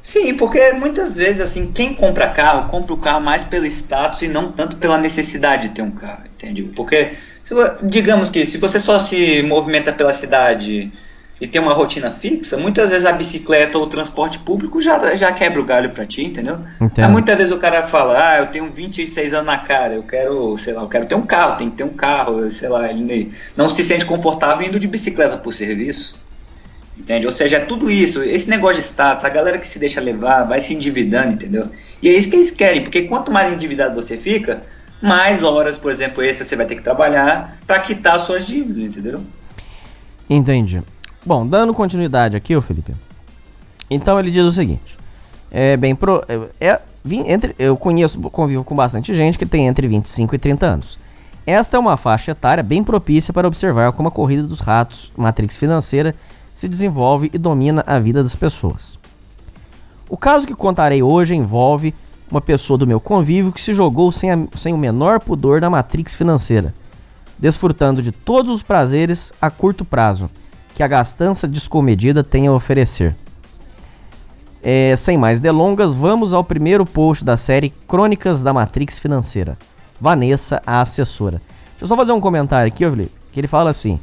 [0.00, 4.28] Sim, porque muitas vezes, assim, quem compra carro, compra o carro mais pelo status e
[4.28, 6.62] não tanto pela necessidade de ter um carro, entende?
[6.62, 7.14] Porque,
[7.50, 10.92] se digamos que se você só se movimenta pela cidade
[11.40, 15.32] e tem uma rotina fixa, muitas vezes a bicicleta ou o transporte público já, já
[15.32, 16.60] quebra o galho pra ti, entendeu?
[16.80, 17.06] Entendo.
[17.06, 20.56] Aí muitas vezes o cara fala, ah, eu tenho 26 anos na cara, eu quero,
[20.58, 23.32] sei lá, eu quero ter um carro, tem que ter um carro, sei lá, ele
[23.56, 26.14] não se sente confortável indo de bicicleta pro serviço.
[26.96, 27.24] Entende?
[27.24, 28.22] Ou seja, é tudo isso.
[28.22, 31.68] Esse negócio de status, a galera que se deixa levar vai se endividando, entendeu?
[32.02, 34.62] E é isso que eles querem, porque quanto mais endividado você fica,
[35.00, 38.78] mais horas, por exemplo, extra você vai ter que trabalhar para quitar as suas dívidas,
[38.78, 39.20] entendeu?
[40.28, 40.82] Entendi.
[41.24, 42.94] Bom, dando continuidade aqui, ô Felipe.
[43.90, 44.96] Então ele diz o seguinte:
[45.50, 46.80] é bem pro, é, é-
[47.26, 50.98] entre, eu conheço, convivo com bastante gente que tem entre 25 e 30 anos.
[51.46, 55.56] Esta é uma faixa etária bem propícia para observar como a corrida dos ratos, matrix
[55.56, 56.14] financeira,
[56.54, 58.98] se desenvolve e domina a vida das pessoas.
[60.08, 61.94] O caso que contarei hoje envolve
[62.30, 65.68] uma pessoa do meu convívio que se jogou sem, a- sem o menor pudor na
[65.68, 66.72] matrix financeira,
[67.38, 70.30] desfrutando de todos os prazeres a curto prazo
[70.74, 73.14] que a gastança descomedida tem a oferecer.
[74.62, 79.58] É, sem mais delongas, vamos ao primeiro post da série Crônicas da Matrix Financeira.
[80.00, 81.40] Vanessa, a assessora.
[81.70, 83.98] Deixa eu só fazer um comentário aqui, Felipe, que ele fala assim: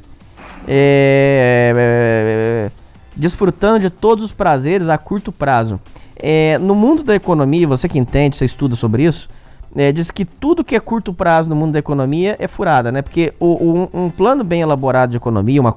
[0.68, 2.72] é, é,
[3.16, 5.80] desfrutando de todos os prazeres a curto prazo.
[6.20, 9.30] É, no mundo da economia, você que entende, você estuda sobre isso,
[9.76, 13.02] é, diz que tudo que é curto prazo no mundo da economia é furada, né?
[13.02, 15.76] Porque o, o- um, plano bem elaborado de economia, uma,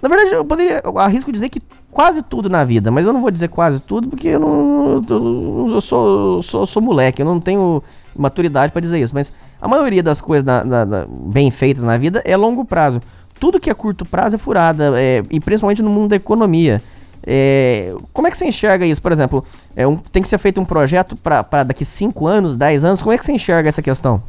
[0.00, 3.20] na verdade, eu poderia, eu arrisco dizer que quase tudo na vida, mas eu não
[3.20, 7.40] vou dizer quase tudo porque eu não, eu, eu sou, sou, sou moleque, eu não
[7.40, 7.82] tenho
[8.16, 11.96] maturidade para dizer isso, mas a maioria das coisas na, na, na, bem feitas na
[11.98, 13.00] vida é longo prazo.
[13.40, 16.82] Tudo que é curto prazo é furada, é, e principalmente no mundo da economia.
[17.26, 19.02] É, como é que você enxerga isso?
[19.02, 19.44] Por exemplo,
[19.76, 23.02] é um, tem que ser feito um projeto para daqui 5 anos, 10 anos.
[23.02, 24.22] Como é que você enxerga essa questão?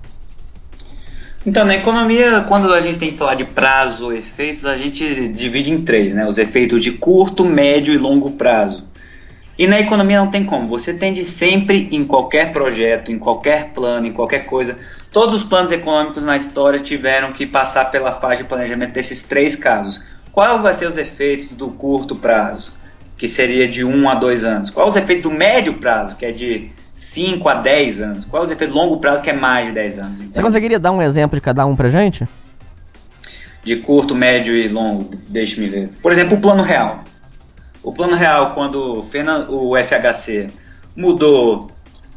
[1.46, 5.72] Então, na economia, quando a gente tem que falar de prazo efeitos, a gente divide
[5.72, 6.28] em três, né?
[6.28, 8.84] Os efeitos de curto, médio e longo prazo.
[9.58, 10.68] E na economia não tem como.
[10.68, 14.78] Você tende sempre, em qualquer projeto, em qualquer plano, em qualquer coisa,
[15.12, 19.56] todos os planos econômicos na história tiveram que passar pela fase de planejamento desses três
[19.56, 20.02] casos.
[20.32, 22.72] Qual vai ser os efeitos do curto prazo,
[23.20, 24.70] que seria de um a dois anos?
[24.70, 28.26] Qual os efeitos do médio prazo, que é de 5 a 10 anos?
[28.26, 30.22] Qual os efeitos de longo prazo, que é mais de 10 anos?
[30.22, 30.36] Entende?
[30.36, 32.26] Você conseguiria dar um exemplo de cada um pra gente?
[33.62, 35.90] De curto, médio e longo, deixe-me ver.
[36.02, 37.04] Por exemplo, o plano real.
[37.84, 39.06] O plano real, quando
[39.50, 40.48] o FHC
[40.96, 41.70] mudou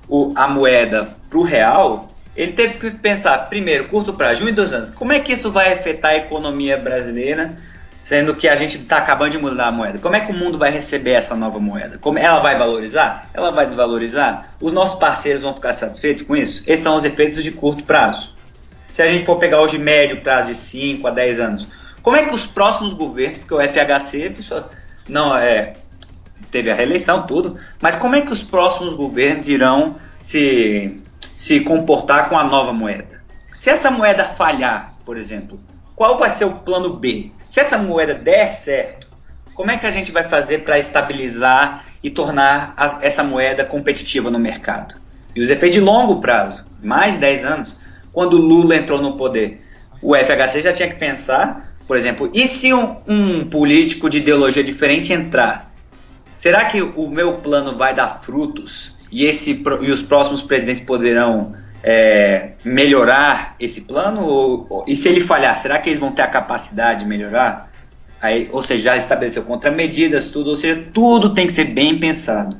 [0.08, 4.52] o, a moeda para o real, ele teve que pensar, primeiro, curto prazo, um e
[4.52, 7.56] dois anos, como é que isso vai afetar a economia brasileira
[8.12, 9.98] sendo que a gente está acabando de mudar a moeda.
[9.98, 11.96] Como é que o mundo vai receber essa nova moeda?
[11.96, 13.30] Como ela vai valorizar?
[13.32, 14.52] Ela vai desvalorizar?
[14.60, 16.62] Os nossos parceiros vão ficar satisfeitos com isso?
[16.66, 18.34] Esses são os efeitos de curto prazo.
[18.92, 21.66] Se a gente for pegar hoje médio prazo de 5 a 10 anos,
[22.02, 24.68] como é que os próximos governos, porque o FHC pessoal,
[25.08, 25.72] não é
[26.50, 31.00] teve a reeleição tudo, mas como é que os próximos governos irão se
[31.34, 33.22] se comportar com a nova moeda?
[33.54, 35.58] Se essa moeda falhar, por exemplo,
[35.96, 37.32] qual vai ser o plano B?
[37.52, 39.06] Se essa moeda der certo,
[39.52, 44.30] como é que a gente vai fazer para estabilizar e tornar a, essa moeda competitiva
[44.30, 44.94] no mercado?
[45.36, 47.76] E os efeitos de longo prazo, mais de 10 anos,
[48.10, 49.60] quando Lula entrou no poder,
[50.00, 54.64] o FHC já tinha que pensar, por exemplo, e se um, um político de ideologia
[54.64, 55.74] diferente entrar?
[56.32, 61.54] Será que o meu plano vai dar frutos e, esse, e os próximos presidentes poderão
[61.82, 64.22] é, melhorar esse plano?
[64.22, 67.70] Ou, ou, e se ele falhar, será que eles vão ter a capacidade de melhorar?
[68.20, 72.56] Aí, ou seja, já estabeleceu contramedidas, tudo, ou seja, tudo tem que ser bem pensado.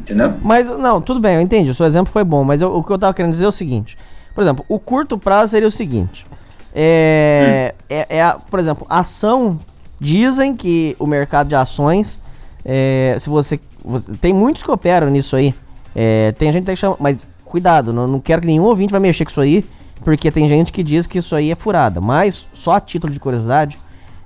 [0.00, 0.34] Entendeu?
[0.42, 1.70] Mas, não, tudo bem, eu entendi.
[1.70, 3.52] O seu exemplo foi bom, mas eu, o que eu estava querendo dizer é o
[3.52, 3.96] seguinte:
[4.34, 6.26] por exemplo, o curto prazo seria o seguinte.
[6.74, 7.84] É, hum.
[7.88, 9.58] é, é a, por exemplo, ação.
[10.02, 12.18] Dizem que o mercado de ações,
[12.64, 15.54] é, se você, você, Tem muitos que operam nisso aí.
[15.94, 16.96] É, tem gente que chama.
[16.98, 19.64] Mas cuidado, não, não quero que nenhum ouvinte vai mexer com isso aí,
[20.04, 22.00] porque tem gente que diz que isso aí é furada.
[22.00, 23.78] Mas, só a título de curiosidade,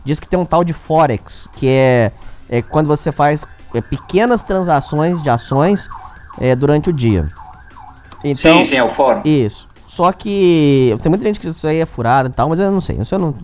[0.05, 2.13] diz que tem um tal de Forex, que é,
[2.49, 5.89] é quando você faz é, pequenas transações de ações
[6.39, 7.29] é, durante o dia.
[8.23, 9.23] Então, sim, sim, é o fórum.
[9.25, 9.69] Isso.
[9.87, 12.59] Só que tem muita gente que diz que isso aí é furada e tal, mas
[12.59, 12.97] eu não sei.
[12.97, 13.35] Isso eu não...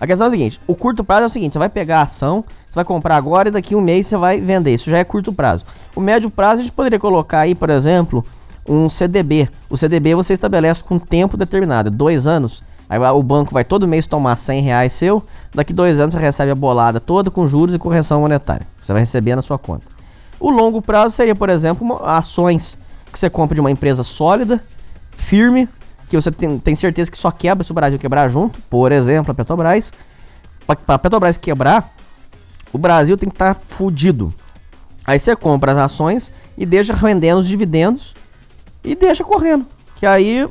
[0.00, 2.02] A questão é a seguinte: o curto prazo é o seguinte, você vai pegar a
[2.02, 4.74] ação, você vai comprar agora e daqui um mês você vai vender.
[4.74, 5.64] Isso já é curto prazo.
[5.94, 8.24] O médio prazo a gente poderia colocar aí, por exemplo,
[8.68, 9.48] um CDB.
[9.68, 12.62] O CDB você estabelece com tempo determinado, dois anos.
[12.88, 16.50] Aí o banco vai todo mês tomar 100 reais seu, daqui dois anos você recebe
[16.50, 18.66] a bolada toda com juros e correção monetária.
[18.82, 19.86] Você vai receber na sua conta.
[20.38, 22.76] O longo prazo seria, por exemplo, ações
[23.10, 24.60] que você compra de uma empresa sólida,
[25.12, 25.68] firme,
[26.08, 28.60] que você tem, tem certeza que só quebra se o Brasil quebrar junto.
[28.68, 29.92] Por exemplo, a Petrobras.
[30.66, 31.94] Para a Petrobras quebrar,
[32.72, 34.34] o Brasil tem que estar tá fudido.
[35.04, 38.14] Aí você compra as ações e deixa rendendo os dividendos
[38.84, 39.66] e deixa correndo.
[39.96, 40.48] Que aí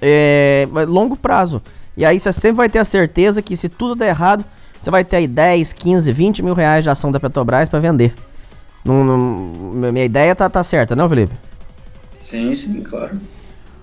[0.00, 1.62] é longo prazo.
[1.96, 4.44] E aí você sempre vai ter a certeza que se tudo der errado,
[4.80, 8.14] você vai ter aí 10, 15, 20 mil reais de ação da Petrobras para vender.
[8.84, 9.18] Não, não,
[9.92, 11.34] minha ideia tá, tá certa, não, Felipe?
[12.20, 13.18] Sim, sim, claro.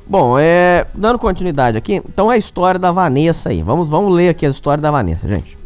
[0.07, 3.61] Bom, é, dando continuidade aqui, então é a história da Vanessa aí.
[3.61, 5.57] Vamos, vamos ler aqui a história da Vanessa, gente.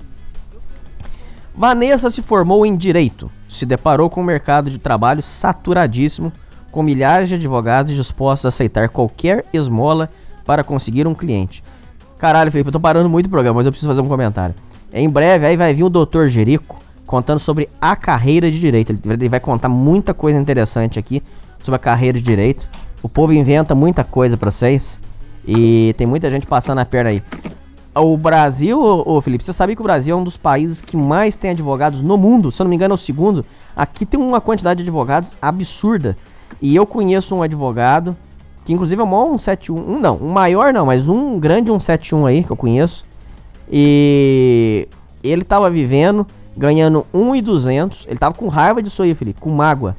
[1.53, 6.31] Vanessa se formou em Direito, se deparou com um mercado de trabalho saturadíssimo
[6.71, 10.09] com milhares de advogados dispostos a aceitar qualquer esmola
[10.45, 11.63] para conseguir um cliente.
[12.17, 14.53] Caralho, Felipe, eu tô parando muito o programa, mas eu preciso fazer um comentário.
[14.91, 16.27] Em breve aí vai vir o Dr.
[16.27, 18.95] Jerico contando sobre a carreira de direito.
[19.05, 21.23] Ele vai contar muita coisa interessante aqui
[21.61, 22.67] sobre a carreira de direito.
[23.01, 24.99] O povo inventa muita coisa para vocês
[25.47, 27.23] e tem muita gente passando a perna aí.
[27.95, 31.35] O Brasil, ô, Felipe, você sabe que o Brasil é um dos países que mais
[31.35, 32.51] tem advogados no mundo?
[32.51, 33.45] Se eu não me engano, é o segundo.
[33.75, 36.15] Aqui tem uma quantidade de advogados absurda.
[36.61, 38.15] E eu conheço um advogado,
[38.65, 42.25] que inclusive é o maior 171, um, não, um maior não, mas um grande 171
[42.25, 43.05] aí que eu conheço.
[43.71, 44.87] E
[45.23, 46.25] ele tava vivendo,
[46.57, 48.05] ganhando 1,200.
[48.07, 49.95] Ele tava com raiva disso aí, Felipe, com mágoa.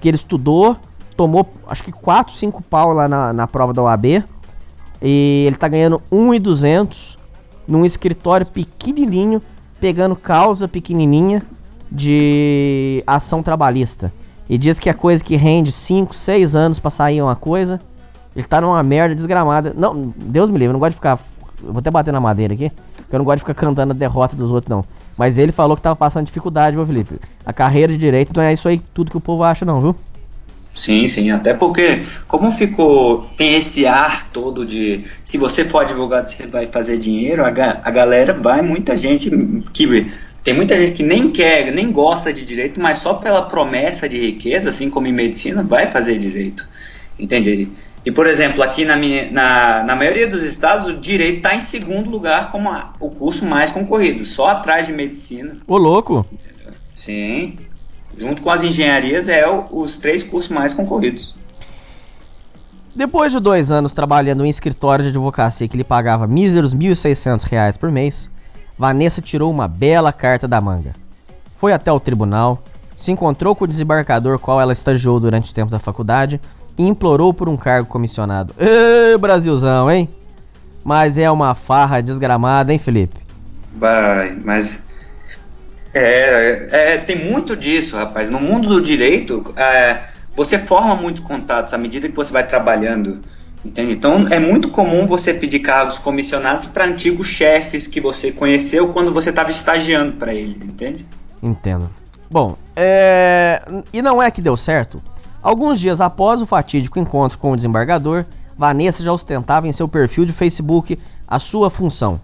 [0.00, 0.76] Que ele estudou,
[1.16, 4.24] tomou acho que 4, 5 pau lá na, na prova da OAB.
[5.00, 7.18] E ele tá ganhando 1,200
[7.66, 9.42] num escritório pequenininho,
[9.80, 11.42] pegando causa pequenininha
[11.90, 14.12] de ação trabalhista.
[14.48, 17.80] E diz que é coisa que rende 5, 6 anos para sair uma coisa.
[18.34, 19.72] Ele tá numa merda desgramada.
[19.76, 21.18] Não, Deus me livre, eu não gosto de ficar.
[21.62, 22.70] Eu vou até bater na madeira aqui.
[22.96, 24.84] Porque eu não gosto de ficar cantando a derrota dos outros, não.
[25.16, 27.18] Mas ele falou que tava passando dificuldade, viu, Felipe?
[27.44, 29.96] A carreira de direito, então é isso aí tudo que o povo acha, não, viu?
[30.74, 36.28] Sim, sim, até porque como ficou, tem esse ar todo de se você for advogado
[36.28, 39.30] você vai fazer dinheiro, a, ga, a galera vai, muita gente
[39.72, 40.10] que
[40.42, 44.20] tem muita gente que nem quer, nem gosta de direito, mas só pela promessa de
[44.20, 46.68] riqueza, assim como em medicina, vai fazer direito,
[47.18, 47.68] entende?
[48.04, 51.60] E, por exemplo, aqui na, minha, na, na maioria dos estados, o direito está em
[51.60, 55.58] segundo lugar como a, o curso mais concorrido, só atrás de medicina.
[55.66, 56.26] Ô, louco!
[56.32, 56.72] Entendeu?
[56.94, 57.56] Sim
[58.16, 61.34] junto com as engenharias, é o, os três cursos mais concorridos.
[62.94, 66.78] Depois de dois anos trabalhando em um escritório de advocacia que lhe pagava míseros R$
[66.78, 68.30] 1.600 por mês,
[68.78, 70.92] Vanessa tirou uma bela carta da manga.
[71.56, 72.62] Foi até o tribunal,
[72.96, 76.40] se encontrou com o desembarcador qual ela estagiou durante o tempo da faculdade
[76.78, 78.54] e implorou por um cargo comissionado.
[78.58, 80.08] Ê, Brasilzão, hein?
[80.84, 83.20] Mas é uma farra desgramada, hein, Felipe?
[83.76, 84.82] Vai, mas
[85.94, 88.30] é, é, tem muito disso, rapaz.
[88.30, 90.04] No mundo do direito, é,
[90.34, 93.20] você forma muitos contatos à medida que você vai trabalhando.
[93.64, 93.92] Entende?
[93.92, 99.12] Então é muito comum você pedir cargos comissionados para antigos chefes que você conheceu quando
[99.12, 101.06] você estava estagiando para ele, entende?
[101.42, 101.88] Entendo.
[102.30, 103.62] Bom, é...
[103.92, 105.02] e não é que deu certo?
[105.42, 108.24] Alguns dias após o fatídico encontro com o desembargador,
[108.56, 112.20] Vanessa já ostentava em seu perfil de Facebook a sua função: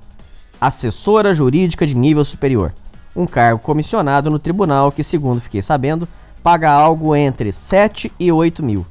[0.60, 2.72] assessora jurídica de nível superior
[3.18, 6.08] um cargo comissionado no tribunal que, segundo fiquei sabendo,
[6.42, 8.86] paga algo entre 7 e 8 mil.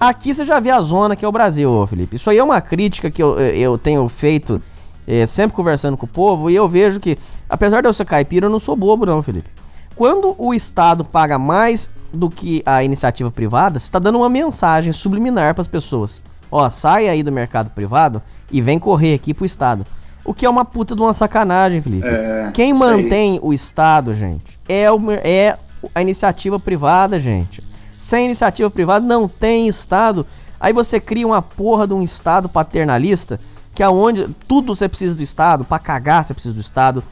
[0.00, 2.16] Aqui você já vê a zona que é o Brasil, Felipe.
[2.16, 4.62] Isso aí é uma crítica que eu, eu tenho feito
[5.06, 8.46] é, sempre conversando com o povo e eu vejo que, apesar de eu ser caipira,
[8.46, 9.50] eu não sou bobo, não, Felipe.
[9.94, 14.90] Quando o Estado paga mais do que a iniciativa privada, você está dando uma mensagem
[14.90, 16.22] subliminar para as pessoas.
[16.50, 19.84] Ó, sai aí do mercado privado e vem correr aqui pro Estado.
[20.24, 22.06] O que é uma puta de uma sacanagem, Felipe.
[22.06, 25.58] É, Quem mantém o Estado, gente, é, o, é
[25.94, 27.62] a iniciativa privada, gente.
[28.00, 30.26] Sem iniciativa privada não tem Estado.
[30.58, 33.38] Aí você cria uma porra de um Estado paternalista,
[33.74, 37.04] que é onde tudo você precisa do Estado, para cagar você precisa do Estado,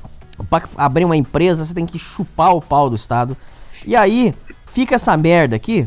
[0.48, 3.36] para abrir uma empresa você tem que chupar o pau do Estado.
[3.84, 5.86] E aí fica essa merda aqui.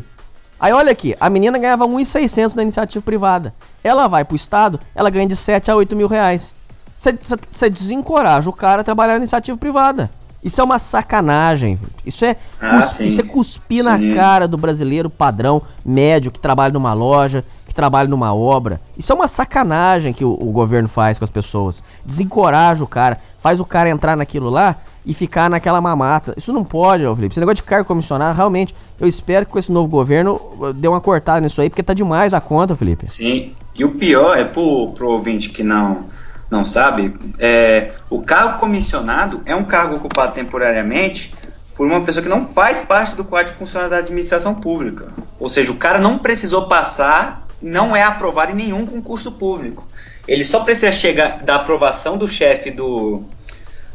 [0.60, 3.52] Aí olha aqui, a menina ganhava 1.600 na iniciativa privada.
[3.82, 6.54] Ela vai pro Estado, ela ganha de 7 a 8 mil reais.
[6.96, 10.08] Você desencoraja o cara a trabalhar na iniciativa privada.
[10.42, 11.78] Isso é uma sacanagem.
[12.04, 13.88] Isso é, ah, isso é cuspir sim.
[13.88, 18.80] na cara do brasileiro padrão médio que trabalha numa loja, que trabalha numa obra.
[18.98, 21.82] Isso é uma sacanagem que o, o governo faz com as pessoas.
[22.04, 24.76] Desencoraja o cara, faz o cara entrar naquilo lá
[25.06, 26.34] e ficar naquela mamata.
[26.36, 27.32] Isso não pode, Felipe.
[27.32, 30.88] Esse negócio de cargo comissionado, realmente, eu espero que com esse novo governo uh, dê
[30.88, 33.10] uma cortada nisso aí, porque tá demais da conta, Felipe.
[33.10, 33.52] Sim.
[33.74, 36.04] E o pior é pro, pro ouvinte que não
[36.52, 41.34] não sabe, é, o cargo comissionado é um cargo ocupado temporariamente
[41.74, 45.08] por uma pessoa que não faz parte do quadro de funcionário da administração pública.
[45.40, 49.88] Ou seja, o cara não precisou passar, não é aprovado em nenhum concurso público.
[50.28, 53.24] Ele só precisa chegar da aprovação do chefe do,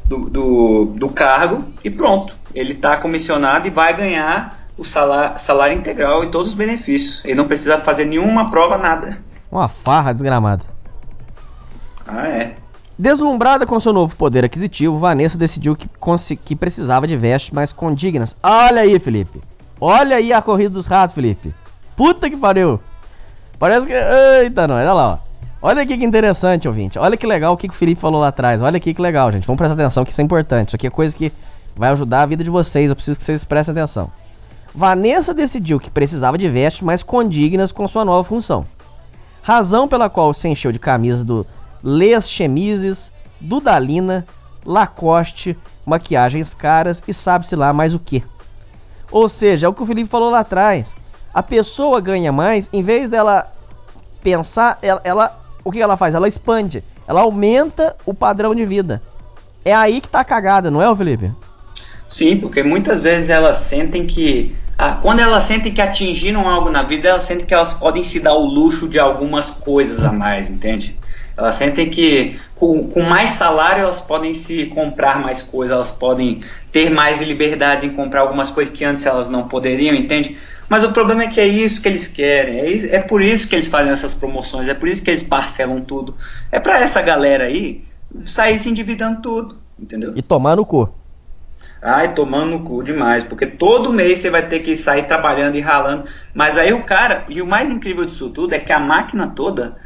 [0.06, 2.34] do, do, do, cargo e pronto.
[2.56, 7.22] Ele está comissionado e vai ganhar o salário, salário integral e todos os benefícios.
[7.24, 9.20] Ele não precisa fazer nenhuma prova, nada.
[9.52, 10.66] Uma farra desgramada.
[12.08, 12.56] Ah, é.
[12.98, 15.88] Deslumbrada com seu novo poder aquisitivo, Vanessa decidiu que,
[16.44, 18.36] que precisava de vestes mais condignas.
[18.42, 19.40] Olha aí, Felipe.
[19.80, 21.54] Olha aí a corrida dos ratos, Felipe.
[21.96, 22.80] Puta que pariu.
[23.60, 23.94] Parece que.
[23.94, 24.76] Eita, não.
[24.76, 25.28] Olha lá, ó.
[25.62, 26.98] Olha aqui que interessante, ouvinte.
[26.98, 28.62] Olha que legal o que o Felipe falou lá atrás.
[28.62, 29.46] Olha aqui que legal, gente.
[29.46, 30.70] Vamos prestar atenção que isso é importante.
[30.70, 31.32] Isso aqui é coisa que
[31.76, 32.90] vai ajudar a vida de vocês.
[32.90, 34.12] Eu preciso que vocês prestem atenção.
[34.74, 38.66] Vanessa decidiu que precisava de vestes mais condignas com sua nova função.
[39.42, 41.46] Razão pela qual se encheu de camisas do
[41.90, 44.26] Les Chemises, Dudalina,
[44.66, 48.22] Lacoste, maquiagens caras e sabe-se lá mais o que.
[49.10, 50.94] Ou seja, é o que o Felipe falou lá atrás.
[51.34, 53.50] A pessoa ganha mais, em vez dela
[54.22, 56.14] pensar, ela, ela o que ela faz?
[56.14, 59.02] Ela expande, ela aumenta o padrão de vida.
[59.64, 61.32] É aí que tá a cagada, não é, Felipe?
[62.10, 64.54] Sim, porque muitas vezes elas sentem que.
[64.78, 68.20] Ah, quando elas sentem que atingiram algo na vida, elas sentem que elas podem se
[68.20, 70.98] dar o luxo de algumas coisas a mais, entende?
[71.38, 76.42] Elas sentem que com, com, mais salário elas podem se comprar mais coisas, elas podem
[76.72, 80.36] ter mais liberdade em comprar algumas coisas que antes elas não poderiam, entende?
[80.68, 83.48] Mas o problema é que é isso que eles querem, é, isso, é por isso
[83.48, 86.16] que eles fazem essas promoções, é por isso que eles parcelam tudo.
[86.52, 87.84] É para essa galera aí
[88.24, 90.14] sair se endividando tudo, entendeu?
[90.16, 90.90] E tomar no cu.
[91.80, 95.62] Ai, tomando no cu demais, porque todo mês você vai ter que sair trabalhando e
[95.62, 96.06] ralando.
[96.34, 99.78] Mas aí o cara, e o mais incrível disso tudo é que a máquina toda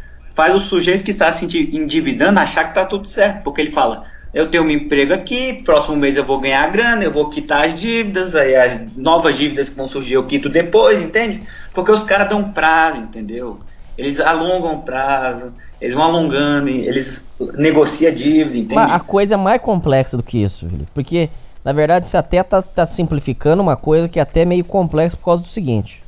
[0.41, 4.05] faz o sujeito que está se endividando achar que tá tudo certo, porque ele fala:
[4.33, 7.79] eu tenho um emprego aqui, próximo mês eu vou ganhar grana, eu vou quitar as
[7.79, 11.47] dívidas, aí as novas dívidas que vão surgir eu quito depois, entende?
[11.75, 13.59] Porque os caras dão prazo, entendeu?
[13.95, 17.23] Eles alongam o prazo, eles vão alongando, eles
[17.53, 18.73] negociam a dívida, entende?
[18.73, 21.29] Mas a coisa é mais complexa do que isso, Felipe, porque
[21.63, 25.25] na verdade você até tá, tá simplificando uma coisa que é até meio complexa por
[25.25, 26.00] causa do seguinte.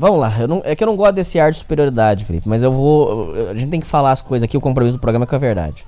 [0.00, 2.72] Vamos lá, não, é que eu não gosto desse ar de superioridade, Felipe, mas eu
[2.72, 3.34] vou.
[3.50, 5.38] A gente tem que falar as coisas aqui, o compromisso do programa é com a
[5.38, 5.84] verdade.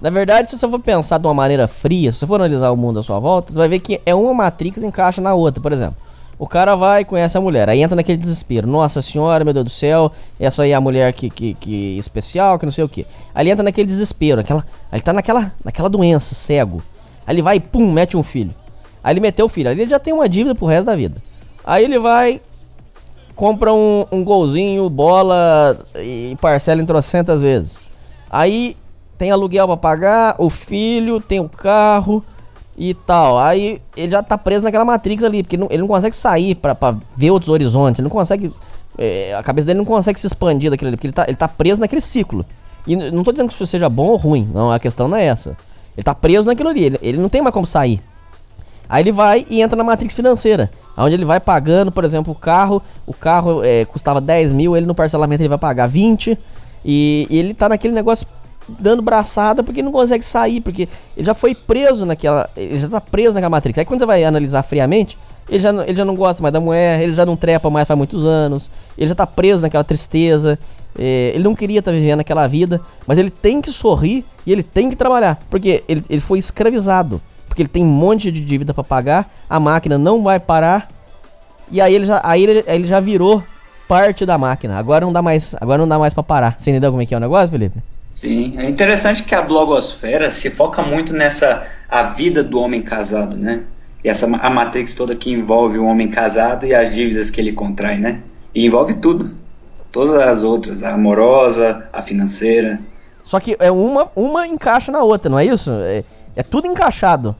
[0.00, 2.76] Na verdade, se você for pensar de uma maneira fria, se você for analisar o
[2.76, 5.72] mundo à sua volta, você vai ver que é uma Matrix encaixa na outra, por
[5.72, 5.96] exemplo.
[6.38, 8.68] O cara vai, conhece a mulher, aí entra naquele desespero.
[8.68, 12.56] Nossa senhora, meu Deus do céu, essa aí é a mulher que, que, que especial,
[12.56, 13.04] que não sei o que.
[13.34, 16.80] Ele entra naquele desespero, aquela, ele tá naquela, naquela doença, cego.
[17.26, 18.54] Aí ele vai e pum, mete um filho.
[19.02, 21.16] Aí ele meteu o filho, aí ele já tem uma dívida pro resto da vida.
[21.64, 22.40] Aí ele vai,
[23.40, 27.80] compra um, um golzinho, bola e parcela em trocentas vezes.
[28.30, 28.76] Aí
[29.16, 32.22] tem aluguel para pagar, o filho, tem o carro
[32.76, 33.38] e tal.
[33.38, 36.54] Aí ele já tá preso naquela Matrix ali, porque ele não, ele não consegue sair
[36.54, 38.52] para ver outros horizontes, ele não consegue.
[38.98, 41.48] É, a cabeça dele não consegue se expandir daquilo ali, porque ele tá, ele tá
[41.48, 42.44] preso naquele ciclo.
[42.86, 45.24] E não tô dizendo que isso seja bom ou ruim, não, a questão não é
[45.24, 45.56] essa.
[45.96, 48.02] Ele tá preso naquilo ali, ele, ele não tem mais como sair.
[48.90, 52.36] Aí ele vai e entra na matrix financeira, onde ele vai pagando, por exemplo, o
[52.36, 56.36] carro, o carro é, custava 10 mil, ele no parcelamento ele vai pagar 20,
[56.84, 58.26] e, e ele tá naquele negócio
[58.80, 62.50] dando braçada porque não consegue sair, porque ele já foi preso naquela.
[62.56, 63.78] Ele já tá preso naquela Matrix.
[63.78, 65.16] Aí quando você vai analisar friamente,
[65.48, 67.96] ele já, ele já não gosta mais da mulher, ele já não trepa mais faz
[67.96, 70.58] muitos anos, ele já tá preso naquela tristeza.
[70.98, 74.50] É, ele não queria estar tá vivendo aquela vida, mas ele tem que sorrir e
[74.50, 77.20] ele tem que trabalhar, porque ele, ele foi escravizado,
[77.50, 80.88] porque ele tem um monte de dívida para pagar, a máquina não vai parar,
[81.68, 83.42] e aí ele já, aí ele, ele já virou
[83.88, 84.78] parte da máquina.
[84.78, 86.54] Agora não dá mais, agora não dá mais para parar.
[86.56, 87.80] Você entendeu como é que é o negócio, Felipe?
[88.14, 93.36] Sim, é interessante que a blogosfera se foca muito nessa a vida do homem casado,
[93.36, 93.64] né?
[94.04, 97.52] E essa a matrix toda que envolve o homem casado e as dívidas que ele
[97.52, 98.20] contrai, né?
[98.54, 99.32] E envolve tudo.
[99.90, 102.78] Todas as outras, a amorosa, a financeira.
[103.24, 105.70] Só que é uma, uma encaixa na outra, não é isso?
[105.82, 106.04] É,
[106.40, 107.36] é tudo encaixado.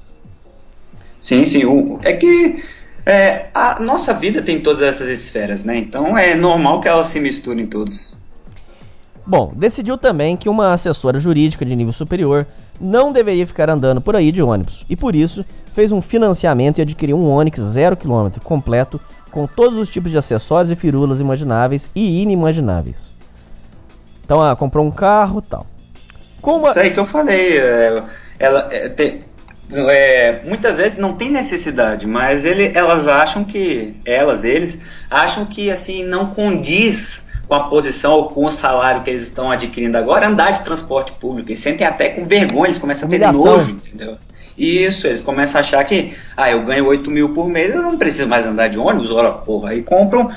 [1.20, 1.64] Sim, sim.
[1.64, 2.62] O, é que
[3.04, 5.76] é, a nossa vida tem todas essas esferas, né?
[5.76, 8.14] Então é normal que elas se misturem todos.
[9.26, 12.46] Bom, decidiu também que uma assessora jurídica de nível superior
[12.80, 16.82] não deveria ficar andando por aí de ônibus e por isso fez um financiamento e
[16.82, 21.90] adquiriu um Onix 0 km completo com todos os tipos de acessórios e firulas imagináveis
[21.94, 23.14] e inimagináveis.
[24.24, 25.66] Então, ah, comprou um carro tal.
[26.40, 26.70] Como a...
[26.70, 27.58] Isso aí que eu falei.
[27.58, 28.02] É,
[28.40, 29.20] ela, é, tem,
[29.72, 33.94] é, muitas vezes não tem necessidade, mas ele, elas acham que.
[34.04, 34.78] Elas, eles,
[35.10, 39.50] acham que assim não condiz com a posição ou com o salário que eles estão
[39.50, 41.50] adquirindo agora, andar de transporte público.
[41.50, 44.16] Eles sentem até com vergonha, eles começam a ter nojo, entendeu?
[44.56, 47.98] Isso, eles começam a achar que, ah, eu ganho 8 mil por mês, eu não
[47.98, 49.70] preciso mais andar de ônibus, ora porra.
[49.70, 50.30] Aí compram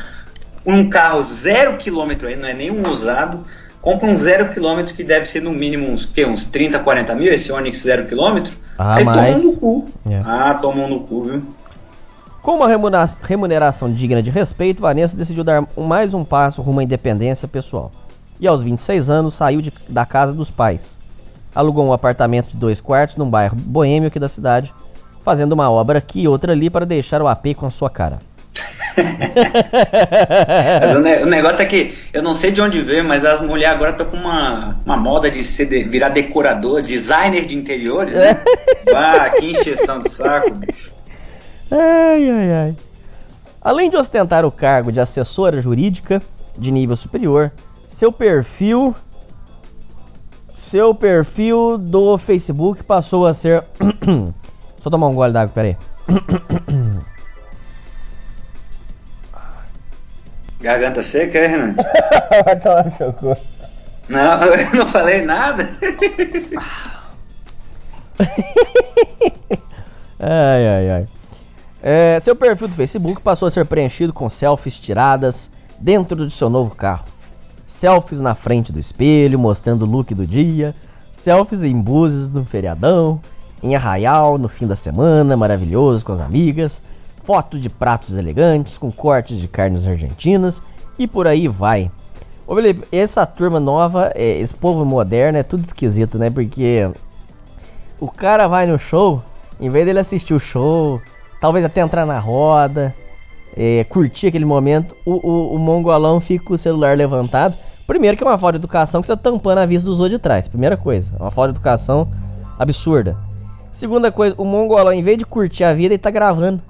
[0.66, 3.45] um carro zero quilômetro aí, não é nenhum usado,
[3.84, 7.32] compra um zero quilômetro que deve ser no mínimo uns, que, uns 30, 40 mil,
[7.32, 8.54] esse Onix zero quilômetro.
[8.78, 9.42] Ah, aí mas...
[9.42, 9.88] tomam no cu.
[10.08, 10.30] Yeah.
[10.30, 10.34] É.
[10.34, 11.44] Ah, tomam no cu, viu?
[12.42, 12.68] Com uma
[13.22, 17.92] remuneração digna de respeito, Vanessa decidiu dar mais um passo rumo à independência pessoal.
[18.40, 20.98] E aos 26 anos saiu de, da casa dos pais.
[21.54, 24.74] Alugou um apartamento de dois quartos num bairro boêmio aqui da cidade,
[25.24, 28.20] fazendo uma obra aqui e outra ali para deixar o AP com a sua cara.
[30.82, 33.41] Mas o, ne o, negócio é que eu não sei de onde veio, mas as
[33.41, 38.14] mulheres agora estão com uma, uma moda de ser de, virar decorador, designer de interiores,
[38.14, 38.39] né?
[38.95, 40.91] ah, que encheção de saco, bicho.
[41.72, 42.76] Ai, ai, ai.
[43.61, 46.22] Além de ostentar o cargo de assessora jurídica
[46.57, 47.51] de nível superior,
[47.88, 48.95] seu perfil.
[50.49, 53.64] Seu perfil do Facebook passou a ser.
[54.80, 55.78] Só tomar um gole d'água, peraí.
[60.64, 61.76] Garganta seca, é, Renan?
[64.07, 65.70] não, eu não falei nada.
[70.18, 71.05] ai, ai, ai.
[71.82, 76.49] É, seu perfil do Facebook passou a ser preenchido com selfies tiradas dentro de seu
[76.49, 77.07] novo carro.
[77.68, 80.74] Selfies na frente do espelho, mostrando o look do dia.
[81.11, 83.22] Selfies em Búzios no feriadão.
[83.61, 86.82] Em Arraial, no fim da semana, maravilhoso com as amigas.
[87.24, 90.61] Foto de pratos elegantes com cortes de carnes argentinas.
[90.99, 91.89] E por aí vai.
[92.45, 96.30] Ô Felipe, essa turma nova, é, esse povo moderno é tudo esquisito, né?
[96.30, 96.91] Porque
[97.99, 99.24] o cara vai no show
[99.59, 100.99] Em vez dele assistir o show,
[101.39, 102.93] talvez até entrar na roda,
[103.55, 107.55] é, curtir aquele momento, o, o, o, mongolão fica com o celular levantado.
[107.88, 110.17] Primeiro que é uma falta de educação que você tá tampando a vista dos outros
[110.17, 110.47] de trás.
[110.47, 112.09] Primeira coisa, é uma falta de educação
[112.59, 113.15] absurda.
[113.71, 116.61] Segunda coisa, o mongolão, em vez de curtir a vida, ele tá gravando.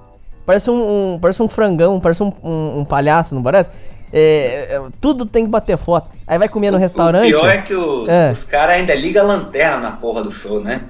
[0.46, 3.70] Parece um, um parece um frangão, parece um, um, um palhaço, não parece?
[4.12, 6.10] É, é, tudo tem que bater foto.
[6.28, 7.34] Aí vai comer no restaurante.
[7.34, 8.32] O pior é que os, é.
[8.32, 10.82] os caras ainda ligam a lanterna na porra do show, né?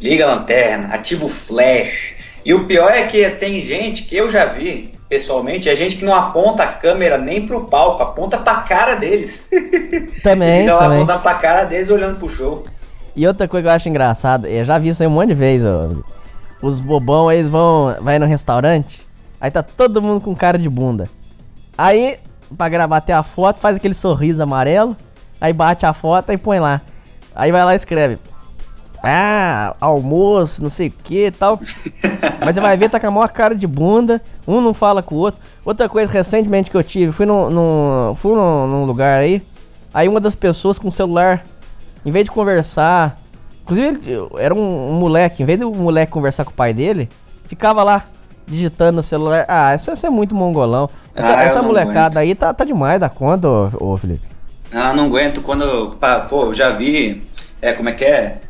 [0.00, 2.14] Liga a lanterna, ativa o flash.
[2.44, 6.04] E o pior é que tem gente que eu já vi, pessoalmente, é gente que
[6.04, 9.48] não aponta a câmera nem pro palco, aponta pra cara deles.
[10.24, 10.66] Também.
[10.66, 10.98] Lá também.
[10.98, 12.64] apontando pra cara deles olhando pro show.
[13.14, 15.34] E outra coisa que eu acho engraçada, eu já vi isso aí um monte de
[15.34, 15.88] vezes, ó.
[16.62, 17.96] Os bobão, eles vão.
[18.00, 19.04] Vai no restaurante,
[19.40, 21.10] aí tá todo mundo com cara de bunda.
[21.76, 22.18] Aí
[22.56, 24.96] pra gravar até a foto, faz aquele sorriso amarelo,
[25.40, 26.80] aí bate a foto e põe lá.
[27.34, 28.18] Aí vai lá e escreve.
[29.02, 31.58] Ah, almoço, não sei o que e tal.
[32.38, 34.22] Mas você vai ver, tá com a maior cara de bunda.
[34.46, 35.40] Um não fala com o outro.
[35.64, 39.42] Outra coisa recentemente que eu tive, fui num, num, fui num, num lugar aí.
[39.92, 41.44] Aí uma das pessoas com o celular,
[42.06, 43.18] em vez de conversar.
[43.62, 47.08] Inclusive, era um, um moleque, em vez do moleque conversar com o pai dele,
[47.44, 48.04] ficava lá
[48.46, 49.44] digitando no celular.
[49.48, 50.88] Ah, isso, isso é muito mongolão.
[51.14, 54.26] Essa, ah, essa molecada aí tá, tá demais da conta, ô, ô Felipe.
[54.72, 55.96] Ah, não aguento quando.
[56.28, 57.22] Pô, eu já vi.
[57.60, 58.40] É, como é que é?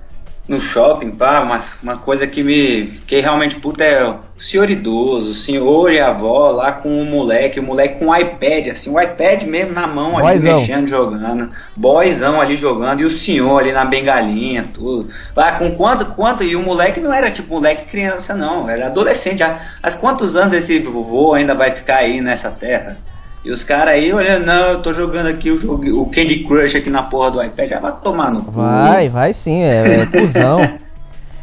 [0.49, 5.30] No shopping, pá, uma, uma coisa que me fiquei realmente puta é o senhor idoso,
[5.30, 8.90] o senhor e a avó lá com o moleque, o moleque com o iPad, assim,
[8.90, 10.61] o iPad mesmo na mão ali, Boizão.
[10.61, 15.11] mexendo, jogando, boyzão ali jogando, e o senhor ali na bengalinha, tudo.
[15.32, 19.38] Pá, com quanto, quanto, e o moleque não era tipo moleque criança não, era adolescente,
[19.38, 22.97] já, mas quantos anos esse vovô ainda vai ficar aí nessa terra?
[23.45, 26.76] E os caras aí olhando, não, eu tô jogando aqui o, jogo, o Candy Crush
[26.76, 28.53] aqui na porra do iPad, já vai tomar no cu.
[28.53, 30.61] Vai, vai sim, é, é cuzão.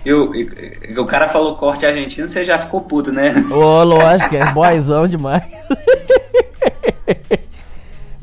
[0.05, 3.33] e, o, e, o cara falou corte argentino, você já ficou puto, né?
[3.51, 5.43] Ô, lógico, é boyzão demais.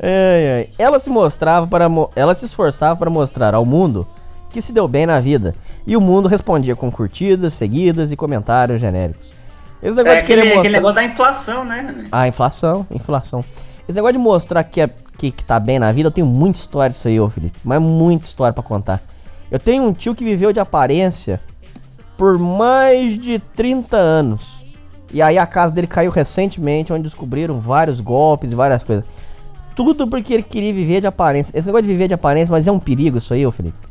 [0.01, 0.69] ai, ai.
[0.79, 4.07] Ela se mostrava para ela se esforçava para mostrar ao mundo
[4.49, 5.53] que se deu bem na vida.
[5.85, 9.36] E o mundo respondia com curtidas, seguidas e comentários genéricos.
[9.81, 10.59] Esse negócio é, de querer aquele, mostrar...
[10.59, 12.07] aquele negócio da inflação, né?
[12.11, 13.45] Ah, inflação, inflação.
[13.87, 16.59] Esse negócio de mostrar que, é, que, que tá bem na vida, eu tenho muita
[16.59, 17.57] história disso aí, ô Felipe.
[17.63, 19.01] Mas muita história para contar.
[19.49, 21.39] Eu tenho um tio que viveu de aparência
[22.17, 24.65] por mais de 30 anos.
[25.13, 29.05] E aí a casa dele caiu recentemente, onde descobriram vários golpes e várias coisas.
[29.73, 31.57] Tudo porque ele queria viver de aparência.
[31.57, 33.86] Esse negócio de viver de aparência, mas é um perigo isso aí, ô Felipe.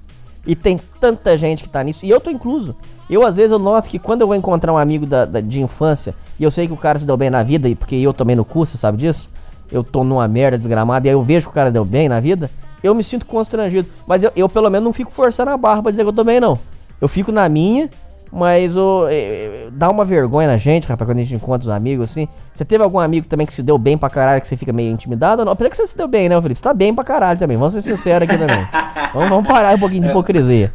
[0.47, 2.77] E tem tanta gente que tá nisso, e eu tô incluso.
[3.11, 5.61] Eu, às vezes, eu noto que quando eu vou encontrar um amigo da, da de
[5.61, 8.37] infância, e eu sei que o cara se deu bem na vida, porque eu tomei
[8.37, 9.29] no curso, sabe disso?
[9.71, 12.21] eu tô numa merda desgramada e aí eu vejo que o cara deu bem na
[12.21, 12.51] vida,
[12.83, 13.89] eu me sinto constrangido.
[14.07, 16.25] Mas eu, eu pelo menos não fico forçando a barra pra dizer que eu tô
[16.25, 16.59] bem, não.
[17.01, 17.91] Eu fico na minha,
[18.37, 22.11] mas oh, é, dá uma vergonha na gente, rapaz, quando a gente encontra os amigos
[22.11, 22.29] assim.
[22.55, 24.93] Você teve algum amigo também que se deu bem pra caralho, que você fica meio
[24.93, 25.53] intimidado ou não?
[25.53, 26.59] Apesar que você se deu bem, né, Felipe?
[26.59, 28.69] Você tá bem pra caralho também, vamos ser sinceros aqui também.
[29.15, 30.73] vamos, vamos parar um pouquinho de hipocrisia.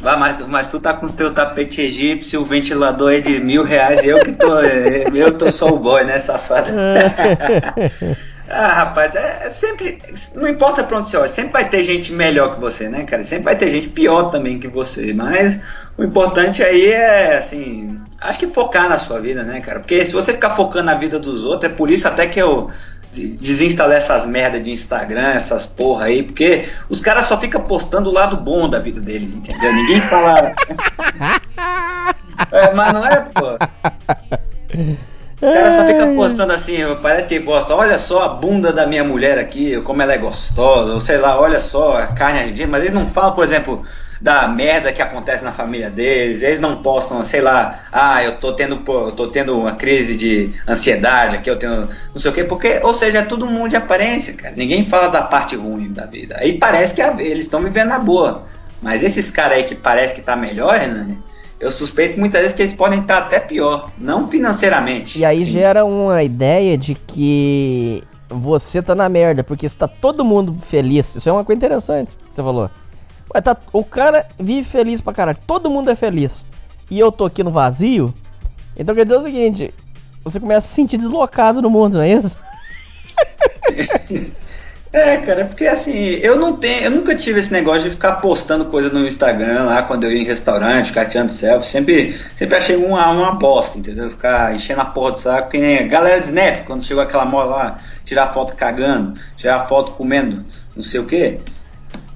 [0.00, 3.62] Vai, mas, mas tu tá com o teu tapete egípcio, o ventilador é de mil
[3.62, 4.58] reais e eu que tô.
[4.58, 6.70] eu tô só o boy, né, safado?
[8.54, 9.98] Ah, rapaz, é, é, sempre.
[10.34, 13.24] Não importa pra onde você olha, sempre vai ter gente melhor que você, né, cara?
[13.24, 15.14] Sempre vai ter gente pior também que você.
[15.14, 15.58] Mas
[15.96, 17.98] o importante aí é, assim.
[18.20, 19.80] Acho que focar na sua vida, né, cara?
[19.80, 22.70] Porque se você ficar focando na vida dos outros, é por isso até que eu
[23.10, 28.12] desinstalei essas merdas de Instagram, essas porra aí, porque os caras só ficam postando o
[28.12, 29.72] lado bom da vida deles, entendeu?
[29.72, 30.54] Ninguém fala.
[32.52, 33.58] é, mas não é, pô.
[35.42, 39.02] Os caras só ficam postando assim, parece que posta, olha só a bunda da minha
[39.02, 42.82] mulher aqui, como ela é gostosa, ou sei lá, olha só a carne argentina, mas
[42.82, 43.82] eles não falam, por exemplo,
[44.20, 48.52] da merda que acontece na família deles, eles não postam, sei lá, ah, eu tô
[48.52, 52.44] tendo, eu tô tendo uma crise de ansiedade aqui, eu tenho não sei o quê,
[52.44, 54.54] porque, ou seja, é todo mundo de aparência, cara.
[54.56, 56.36] Ninguém fala da parte ruim da vida.
[56.38, 58.44] Aí parece que eles estão vivendo na boa.
[58.80, 61.16] Mas esses caras aí que parece que tá melhor, Renan,
[61.62, 65.16] eu suspeito muitas vezes que eles podem estar até pior, não financeiramente.
[65.16, 65.52] E aí sim.
[65.52, 71.14] gera uma ideia de que você tá na merda, porque está todo mundo feliz.
[71.14, 72.68] Isso é uma coisa interessante que você falou.
[73.32, 76.48] Ué, tá, o cara vive feliz pra caralho, todo mundo é feliz.
[76.90, 78.12] E eu tô aqui no vazio.
[78.76, 79.72] Então quer dizer o seguinte:
[80.24, 82.38] você começa a se sentir deslocado no mundo, não é isso?
[84.92, 88.66] É, cara, porque assim, eu não tenho, eu nunca tive esse negócio de ficar postando
[88.66, 91.66] coisa no Instagram lá quando eu ia em restaurante, ficar tirando selfie.
[91.66, 94.10] Sempre, sempre achei uma, uma bosta, entendeu?
[94.10, 97.24] Ficar enchendo a porra do saco, que nem a galera de Snap, quando chegou aquela
[97.24, 100.44] moda lá, tirar foto cagando, tirar foto comendo,
[100.76, 101.40] não sei o que.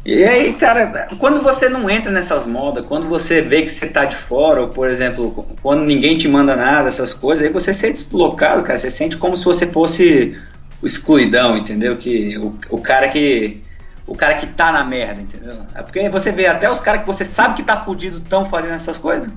[0.05, 4.05] E aí, cara, quando você não entra nessas modas, quando você vê que você tá
[4.05, 8.05] de fora, ou por exemplo, quando ninguém te manda nada, essas coisas, aí você sente
[8.05, 8.79] deslocado, cara.
[8.79, 10.37] Você sente como se você fosse
[10.83, 11.97] o excluidão, entendeu?
[11.97, 13.63] Que o, o cara que.
[14.07, 15.57] O cara que tá na merda, entendeu?
[15.75, 18.75] É porque você vê até os caras que você sabe que tá fudido tão fazendo
[18.75, 19.33] essas coisas.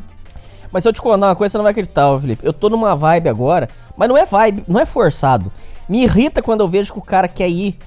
[0.72, 2.46] Mas se eu te contar uma coisa, você não vai acreditar, Felipe.
[2.46, 3.68] Eu tô numa vibe agora,
[3.98, 5.52] mas não é vibe, não é forçado.
[5.88, 7.80] Me irrita quando eu vejo que o cara quer ir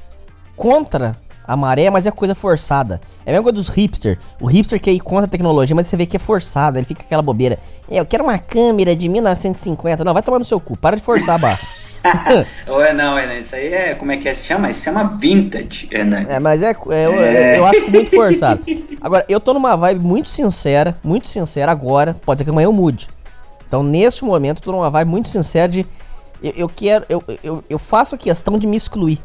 [0.56, 3.00] contra a maré, mas é coisa forçada.
[3.24, 4.18] É a mesma coisa dos hipster.
[4.40, 7.02] O hipster quer ir contra a tecnologia, mas você vê que é forçada, ele fica
[7.02, 7.58] aquela bobeira.
[7.88, 10.04] É, eu quero uma câmera de 1950.
[10.04, 11.60] Não, vai tomar no seu cu, para de forçar a barra.
[12.66, 13.94] Ou não, Renan, isso aí é.
[13.94, 14.34] Como é que é?
[14.34, 14.70] Se chama?
[14.70, 16.24] Isso se chama vintage, Renan.
[16.28, 17.58] É, mas é, é, eu, É.
[17.58, 18.62] eu acho muito forçado.
[19.00, 22.16] Agora, eu tô numa vibe muito sincera, muito sincera agora.
[22.24, 23.08] Pode ser que amanhã eu mude.
[23.66, 25.86] Então, neste momento, eu tô numa vibe muito sincera de.
[26.42, 27.04] Eu, eu quero.
[27.08, 29.18] Eu, eu, eu faço a questão de me excluir.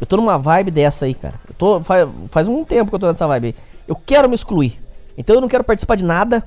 [0.00, 1.34] Eu tô numa vibe dessa aí, cara.
[1.48, 3.54] Eu tô, faz, faz um tempo que eu tô nessa vibe aí.
[3.86, 4.78] Eu quero me excluir.
[5.16, 6.44] Então eu não quero participar de nada.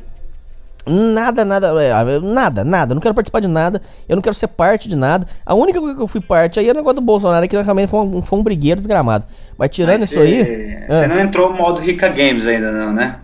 [0.85, 2.91] Nada, nada, é, nada, nada.
[2.91, 3.81] Eu não quero participar de nada.
[4.09, 5.27] Eu não quero ser parte de nada.
[5.45, 7.89] A única coisa que eu fui parte aí é o negócio do Bolsonaro, que realmente
[7.89, 9.25] foi um, foi um brigueiro desgramado.
[9.57, 10.43] Mas tirando Mas isso aí.
[10.87, 11.07] Você é.
[11.07, 13.19] não entrou no modo Rica Games ainda, não, né?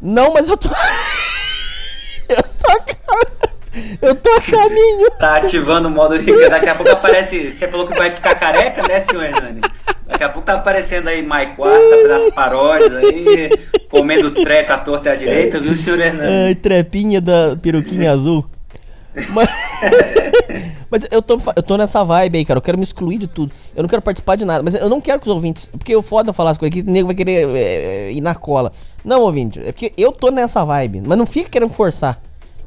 [0.00, 0.68] Não, mas eu tô.
[2.28, 2.72] eu tô
[4.02, 5.10] Eu tô a caminho.
[5.18, 6.48] Tá ativando o modo Rica.
[6.48, 7.50] Daqui a pouco aparece.
[7.50, 9.60] Você falou que vai ficar careca, né, senhor Hernani?
[10.12, 13.50] Daqui a pouco tá aparecendo aí Mike Wasta, tá fazendo as paródias aí,
[13.90, 16.48] comendo treco à torta e à direita, viu, senhor Hernani?
[16.48, 18.44] Ai, trepinha da peruquinha azul.
[19.30, 19.48] Mas,
[20.90, 22.58] mas eu, tô, eu tô nessa vibe aí, cara.
[22.58, 23.52] Eu quero me excluir de tudo.
[23.74, 24.62] Eu não quero participar de nada.
[24.62, 25.66] Mas eu não quero que os ouvintes.
[25.66, 28.72] Porque eu foda falar as coisas aqui, o nego vai querer é, ir na cola.
[29.04, 29.60] Não, ouvinte.
[29.60, 31.02] É porque eu tô nessa vibe.
[31.06, 32.20] Mas não fica querendo forçar.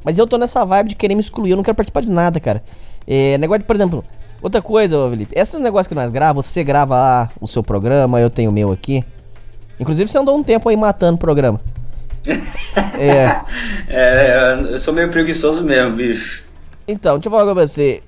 [0.04, 1.50] Mas eu tô nessa vibe de querer me excluir.
[1.50, 2.62] Eu não quero participar de nada, cara.
[3.08, 4.04] É, negócio de, por exemplo,
[4.40, 5.34] outra coisa, Felipe.
[5.38, 8.72] Esses negócios que nós gravamos, você grava lá o seu programa, eu tenho o meu
[8.72, 9.04] aqui.
[9.78, 11.60] Inclusive, você andou um tempo aí matando o programa.
[12.98, 13.40] É.
[13.88, 16.42] É, eu sou meio preguiçoso mesmo, bicho.
[16.86, 18.02] Então, deixa eu falar com você.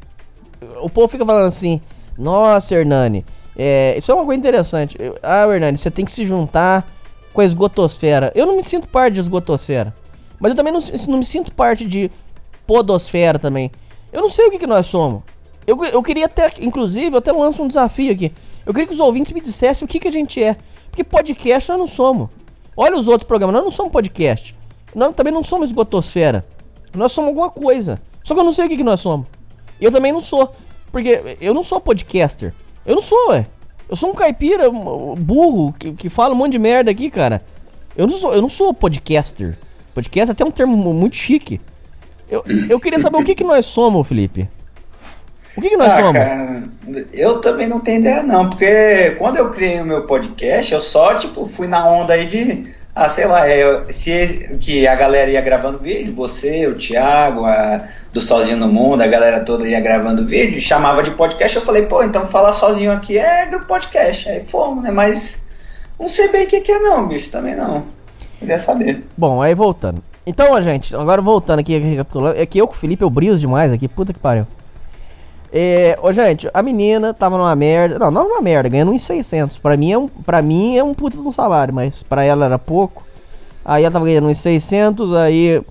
[0.83, 1.81] O povo fica falando assim,
[2.19, 3.25] nossa, Hernani,
[3.57, 4.99] é, isso é uma coisa interessante.
[5.23, 6.87] Ah, Hernani, você tem que se juntar
[7.33, 8.31] com a esgotosfera.
[8.35, 9.95] Eu não me sinto parte de esgotosfera.
[10.39, 12.11] Mas eu também não, não me sinto parte de
[12.67, 13.71] podosfera também.
[14.13, 15.23] Eu não sei o que, que nós somos.
[15.69, 18.33] Eu, eu queria até, inclusive, eu até lanço um desafio aqui.
[18.65, 20.57] Eu queria que os ouvintes me dissessem o que, que a gente é.
[20.91, 22.31] Porque podcast nós não somos.
[22.75, 24.57] Olha os outros programas, nós não somos podcast.
[24.95, 26.43] Nós também não somos esgotosfera.
[26.95, 28.01] Nós somos alguma coisa.
[28.25, 29.27] Só que eu não sei o que, que nós somos.
[29.79, 30.51] Eu também não sou.
[30.91, 32.55] Porque eu não sou podcaster.
[32.87, 33.47] Eu não sou, ué.
[33.91, 37.43] Eu sou um caipira um, burro que, que fala um monte de merda aqui, cara.
[37.95, 39.59] Eu não sou, eu não sou podcaster.
[39.95, 41.61] Podcast é até um termo mu- muito chique.
[42.31, 44.49] Eu, eu queria saber o que, que nós somos, Felipe.
[45.59, 46.13] O que, que nós Ah, somos?
[46.13, 46.63] cara,
[47.13, 51.15] eu também não tenho ideia não, porque quando eu criei o meu podcast, eu só,
[51.17, 55.41] tipo, fui na onda aí de, ah, sei lá, é, se que a galera ia
[55.41, 57.83] gravando vídeo, você, o Thiago, a,
[58.13, 61.83] do Sozinho no Mundo, a galera toda ia gravando vídeo, chamava de podcast, eu falei,
[61.83, 65.45] pô, então falar sozinho aqui é do podcast, aí fomos, né, mas
[65.99, 67.83] não sei bem o que que é não, bicho, também não,
[68.39, 69.05] queria saber.
[69.17, 70.03] Bom, aí voltando.
[70.25, 72.39] Então, gente, agora voltando aqui, recapitulando.
[72.39, 74.47] É que eu com o Felipe eu briso demais aqui, puta que pariu.
[75.53, 77.99] É, ô, gente, a menina tava numa merda.
[77.99, 79.59] Não, não numa merda, ganhando 1,600.
[79.59, 82.45] Pra mim é um, pra mim é um puta de um salário, mas pra ela
[82.45, 83.07] era pouco.
[83.65, 85.63] Aí ela tava ganhando 1,600, aí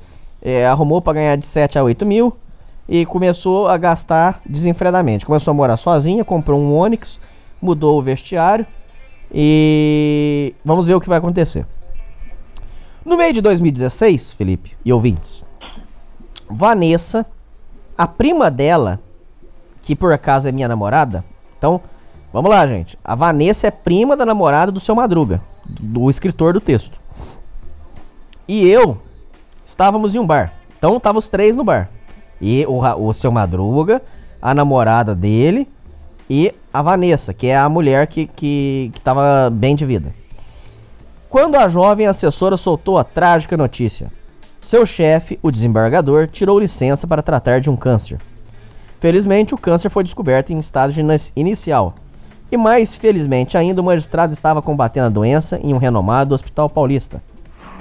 [0.41, 2.36] é, arrumou pra ganhar de 7 a 8 mil.
[2.89, 5.25] E começou a gastar desenfreadamente.
[5.25, 7.19] Começou a morar sozinha, comprou um Onix,
[7.61, 8.65] mudou o vestiário.
[9.32, 11.65] E vamos ver o que vai acontecer.
[13.03, 15.43] No meio de 2016, Felipe e ouvintes,
[16.49, 17.25] Vanessa,
[17.97, 18.99] a prima dela,
[19.88, 21.23] que por acaso é minha namorada,
[21.57, 21.79] então
[22.33, 22.99] vamos lá, gente.
[23.05, 26.99] A Vanessa é prima da namorada do seu Madruga, do escritor do texto.
[28.49, 28.97] E eu
[29.63, 30.51] estávamos em um bar.
[30.77, 31.89] Então estavam os três no bar.
[32.41, 34.01] E o, o seu Madruga,
[34.41, 35.69] a namorada dele
[36.29, 40.13] e a Vanessa, que é a mulher que, que, que tava bem de vida.
[41.29, 44.11] Quando a jovem assessora soltou a trágica notícia,
[44.61, 48.19] seu chefe, o desembargador, tirou licença para tratar de um câncer.
[48.99, 51.93] Felizmente, o câncer foi descoberto em estado inis- inicial.
[52.51, 57.21] E mais felizmente ainda, o magistrado estava combatendo a doença em um renomado hospital paulista.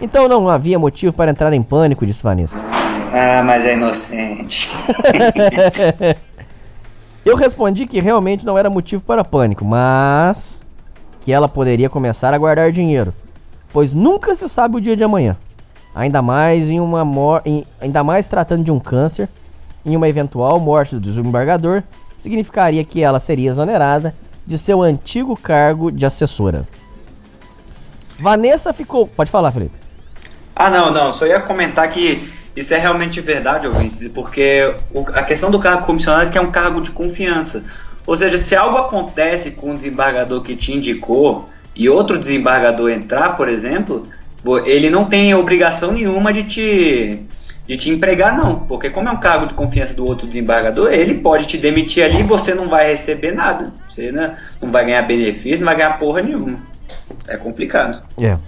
[0.03, 2.65] Então não havia motivo para entrar em pânico, disse Vanessa.
[3.13, 4.69] Ah, mas é inocente.
[7.25, 10.65] Eu respondi que realmente não era motivo para pânico, mas
[11.21, 13.13] que ela poderia começar a guardar dinheiro,
[13.73, 15.37] pois nunca se sabe o dia de amanhã.
[15.95, 17.43] Ainda mais em uma mor
[17.81, 19.29] ainda mais tratando de um câncer,
[19.87, 21.83] em uma eventual morte do desembargador,
[22.19, 24.15] significaria que ela seria exonerada
[24.45, 26.67] de seu antigo cargo de assessora.
[28.19, 29.07] Vanessa ficou.
[29.07, 29.77] Pode falar, Felipe.
[30.55, 31.13] Ah, não, não.
[31.13, 34.75] Só ia comentar que isso é realmente verdade, ouvintes, porque
[35.15, 37.63] a questão do cargo comissionado é que é um cargo de confiança.
[38.07, 43.37] Ou seja, se algo acontece com o desembargador que te indicou e outro desembargador entrar,
[43.37, 44.09] por exemplo,
[44.65, 47.21] ele não tem obrigação nenhuma de te,
[47.67, 48.61] de te empregar, não.
[48.61, 52.21] Porque como é um cargo de confiança do outro desembargador, ele pode te demitir ali
[52.21, 53.73] e você não vai receber nada.
[53.89, 56.59] Você né, não vai ganhar benefício, não vai ganhar porra nenhuma.
[57.29, 58.03] É complicado.
[58.21, 58.39] É.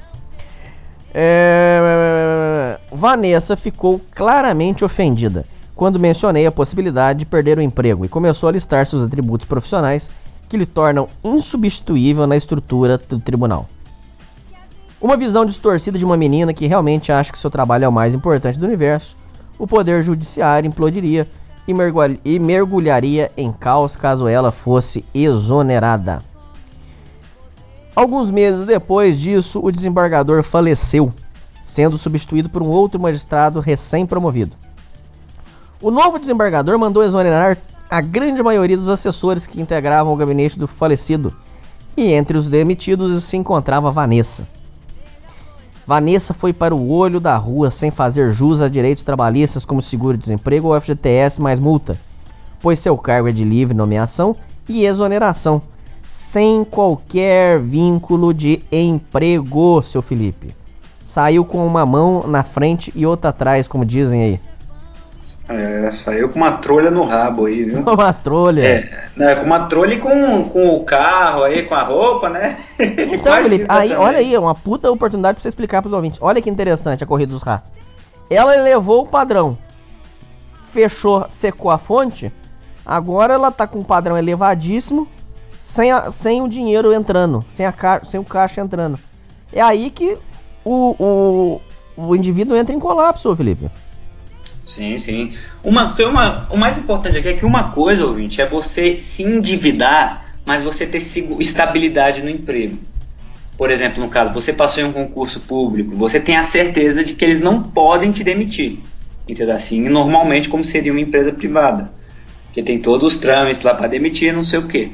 [1.12, 2.78] É...
[2.92, 5.44] Vanessa ficou claramente ofendida
[5.74, 10.10] quando mencionei a possibilidade de perder o emprego e começou a listar seus atributos profissionais
[10.48, 13.68] que lhe tornam insubstituível na estrutura do tribunal.
[15.00, 18.16] Uma visão distorcida de uma menina que realmente acha que seu trabalho é o mais
[18.16, 19.16] importante do universo,
[19.56, 21.28] o poder judiciário implodiria
[22.24, 26.20] e mergulharia em caos caso ela fosse exonerada.
[27.94, 31.12] Alguns meses depois disso, o desembargador faleceu,
[31.62, 34.56] sendo substituído por um outro magistrado recém-promovido.
[35.80, 37.56] O novo desembargador mandou exonerar
[37.88, 41.36] a grande maioria dos assessores que integravam o gabinete do falecido,
[41.96, 44.57] e entre os demitidos se encontrava Vanessa.
[45.88, 50.68] Vanessa foi para o olho da rua sem fazer jus a direitos trabalhistas como seguro-desemprego
[50.68, 51.98] ou FGTS mais multa,
[52.60, 54.36] pois seu cargo é de livre nomeação
[54.68, 55.62] e exoneração
[56.06, 60.54] sem qualquer vínculo de emprego, seu Felipe.
[61.06, 64.40] Saiu com uma mão na frente e outra atrás, como dizem aí.
[65.48, 67.80] É, saiu com uma trolha no rabo aí, viu?
[67.86, 68.62] uma trolha.
[68.62, 72.58] É, né, com uma trolha e com, com o carro aí, com a roupa, né?
[72.78, 76.18] Então, Felipe, aí, olha aí, uma puta oportunidade pra você explicar pros ouvintes.
[76.20, 77.70] Olha que interessante a corrida dos ratos.
[78.28, 79.56] Ela levou o padrão,
[80.60, 82.30] fechou, secou a fonte,
[82.84, 85.08] agora ela tá com um padrão elevadíssimo,
[85.62, 88.98] sem, a, sem o dinheiro entrando, sem, a ca, sem o caixa entrando.
[89.50, 90.18] É aí que
[90.62, 91.60] o, o,
[91.96, 93.70] o indivíduo entra em colapso, Felipe.
[94.68, 95.32] Sim, sim.
[95.64, 100.26] Uma, uma, o mais importante aqui é que uma coisa, ouvinte, é você se endividar,
[100.44, 102.78] mas você ter estabilidade no emprego.
[103.56, 107.14] Por exemplo, no caso, você passou em um concurso público, você tem a certeza de
[107.14, 108.78] que eles não podem te demitir.
[109.26, 109.54] Entendeu?
[109.54, 111.90] Assim, normalmente como seria uma empresa privada.
[112.52, 114.92] Que tem todos os trâmites lá para demitir, não sei o quê.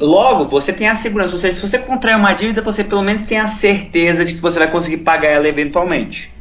[0.00, 1.34] Logo, você tem a segurança.
[1.34, 4.40] Ou seja, se você contrair uma dívida, você pelo menos tem a certeza de que
[4.40, 6.35] você vai conseguir pagar ela eventualmente.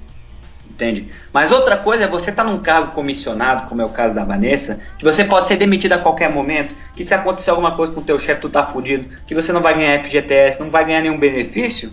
[0.75, 1.09] Entende?
[1.31, 4.25] Mas outra coisa é você estar tá num cargo comissionado, como é o caso da
[4.25, 8.01] Vanessa, que você pode ser demitido a qualquer momento, que se acontecer alguma coisa com
[8.01, 10.99] o teu chefe, tu tá fudido, que você não vai ganhar FGTS, não vai ganhar
[10.99, 11.89] nenhum benefício,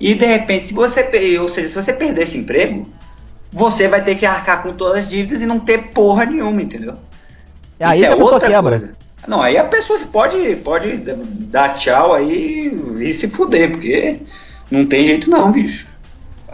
[0.00, 1.06] e de repente, se você,
[1.38, 2.88] ou seja, se você perder esse emprego,
[3.52, 6.94] você vai ter que arcar com todas as dívidas e não ter porra nenhuma, entendeu?
[7.78, 8.78] Aí Isso é outra quebra.
[8.78, 8.94] coisa.
[9.28, 14.20] Não, aí a pessoa pode, pode dar tchau aí e se fuder, porque
[14.70, 15.86] não tem jeito não, bicho.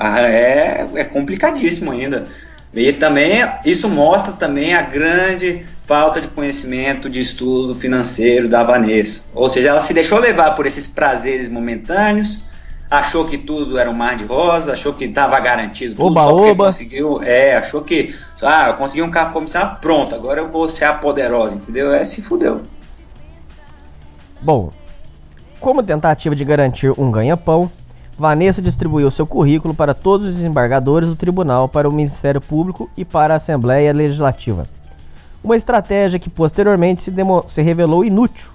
[0.02, 2.26] Ah, é, é complicadíssimo ainda.
[2.72, 3.34] E também
[3.66, 9.24] isso mostra também a grande falta de conhecimento de estudo financeiro da Vanessa.
[9.34, 12.42] Ou seja, ela se deixou levar por esses prazeres momentâneos,
[12.90, 16.66] achou que tudo era um mar de rosa, achou que estava garantido tudo, oba, oba.
[16.66, 20.86] conseguiu, é, achou que ah, eu consegui um carro comissário, pronto, agora eu vou ser
[20.86, 21.92] a poderosa, entendeu?
[21.92, 22.62] É, se fudeu.
[24.40, 24.72] Bom,
[25.60, 27.70] como tentativa de garantir um ganha-pão,
[28.20, 33.02] Vanessa distribuiu seu currículo para todos os desembargadores do tribunal, para o Ministério Público e
[33.02, 34.68] para a Assembleia Legislativa.
[35.42, 37.10] Uma estratégia que posteriormente se,
[37.46, 38.50] se revelou inútil,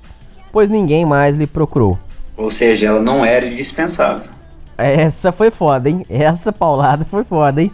[0.52, 1.98] pois ninguém mais lhe procurou.
[2.38, 4.28] Ou seja, ela não era indispensável.
[4.78, 6.06] Essa foi foda, hein?
[6.10, 7.72] Essa paulada foi foda, hein?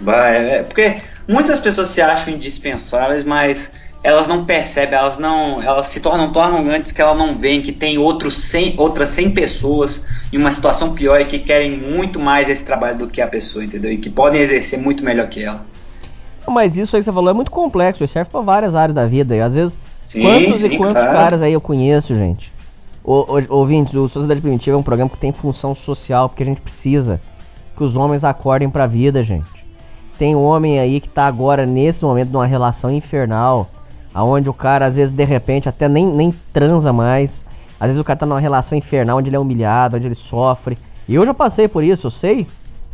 [0.00, 3.72] Vai, é, porque muitas pessoas se acham indispensáveis, mas
[4.04, 7.72] elas não percebem, elas não, elas se tornam tão arrogantes que elas não veem que
[7.72, 12.46] tem outros 100, outras 100 pessoas em uma situação pior e que querem muito mais
[12.50, 13.90] esse trabalho do que a pessoa, entendeu?
[13.90, 15.64] E que podem exercer muito melhor que ela.
[16.46, 19.34] Mas isso aí que você falou é muito complexo, serve para várias áreas da vida.
[19.34, 21.16] E às vezes, sim, quantos sim, e quantos claro.
[21.16, 22.52] caras aí eu conheço, gente?
[23.50, 27.20] ouvintes, o Sociedade Primitiva é um programa que tem função social, porque a gente precisa
[27.76, 29.66] que os homens acordem pra vida, gente.
[30.16, 33.68] Tem um homem aí que tá agora, nesse momento, numa relação infernal,
[34.14, 37.44] aonde o cara, às vezes, de repente, até nem, nem transa mais.
[37.80, 40.78] Às vezes o cara tá numa relação infernal, onde ele é humilhado, onde ele sofre.
[41.08, 42.46] E eu já passei por isso, eu sei.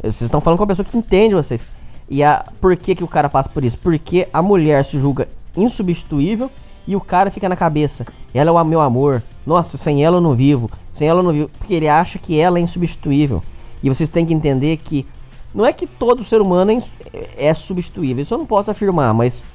[0.02, 1.66] Vocês estão falando com uma pessoa que entende vocês.
[2.08, 3.78] E a, por que, que o cara passa por isso?
[3.78, 6.50] Porque a mulher se julga insubstituível
[6.86, 8.06] e o cara fica na cabeça.
[8.34, 9.22] Ela é o meu amor.
[9.46, 10.70] Nossa, sem ela eu não vivo.
[10.90, 11.50] Sem ela eu não vivo.
[11.58, 13.42] Porque ele acha que ela é insubstituível.
[13.82, 15.06] E vocês têm que entender que
[15.54, 18.22] não é que todo ser humano é, é substituível.
[18.22, 19.46] Isso eu não posso afirmar, mas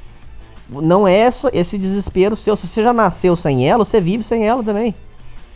[0.69, 2.55] não é esse desespero seu.
[2.55, 4.95] Se você já nasceu sem ela, você vive sem ela também.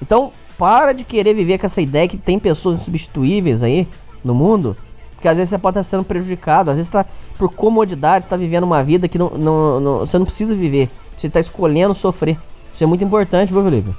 [0.01, 3.87] Então, para de querer viver com essa ideia que tem pessoas insubstituíveis aí
[4.23, 4.75] no mundo.
[5.15, 7.05] Porque às vezes você pode estar sendo prejudicado, às vezes tá
[7.37, 10.89] por comodidade, está vivendo uma vida que não, não, não, você não precisa viver.
[11.17, 12.37] Você está escolhendo sofrer.
[12.73, 13.93] Isso é muito importante, viu, Felipe?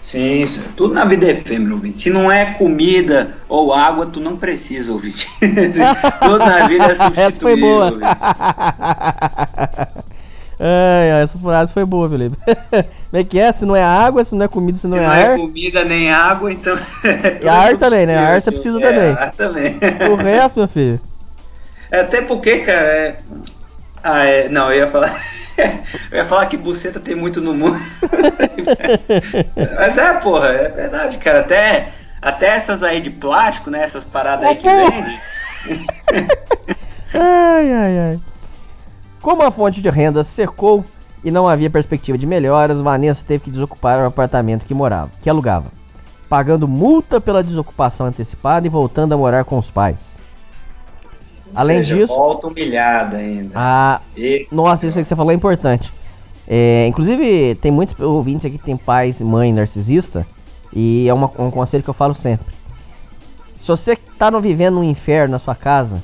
[0.00, 0.60] Sim, isso.
[0.76, 2.00] tudo na vida é efêmero, ouvinte.
[2.00, 5.30] Se não é comida ou água, tu não precisa, ouvinte.
[5.38, 7.14] tudo na vida é substituível.
[7.22, 7.92] Essa foi boa.
[10.64, 12.36] Ai, essa frase foi boa, Felipe.
[12.46, 13.50] Como é que é?
[13.50, 15.18] Se não é água, se não é comida, se não, se é não ar.
[15.18, 16.78] Não é comida nem água, então.
[17.42, 18.16] e ar também, né?
[18.16, 19.10] Ar você precisa é, também.
[19.12, 19.80] Ar também.
[20.08, 21.00] O resto, meu filho.
[21.90, 22.86] Até porque, cara.
[22.86, 23.16] É...
[24.04, 24.48] Ah, é...
[24.48, 25.20] Não, eu ia falar.
[26.10, 27.78] Eu ia falar que buceta tem muito no mundo.
[29.76, 31.40] Mas é, porra, é verdade, cara.
[31.40, 31.90] Até,
[32.22, 33.82] até essas aí de plástico, né?
[33.82, 35.20] Essas paradas aí que vende.
[37.12, 38.20] ai, ai, ai.
[39.22, 40.84] Como a fonte de renda secou
[41.24, 45.30] e não havia perspectiva de melhoras, Vanessa teve que desocupar o apartamento que morava, que
[45.30, 45.70] alugava,
[46.28, 50.18] pagando multa pela desocupação antecipada e voltando a morar com os pais.
[51.54, 52.16] Além seja, disso.
[52.16, 53.52] Volta humilhada ainda.
[53.54, 55.94] Ah, Esse nossa, isso aí que você falou é importante.
[56.48, 60.26] É, inclusive, tem muitos ouvintes aqui que tem pais e mãe narcisista.
[60.72, 62.46] E é uma, um conselho que eu falo sempre.
[63.54, 66.02] Se você tá vivendo um inferno na sua casa,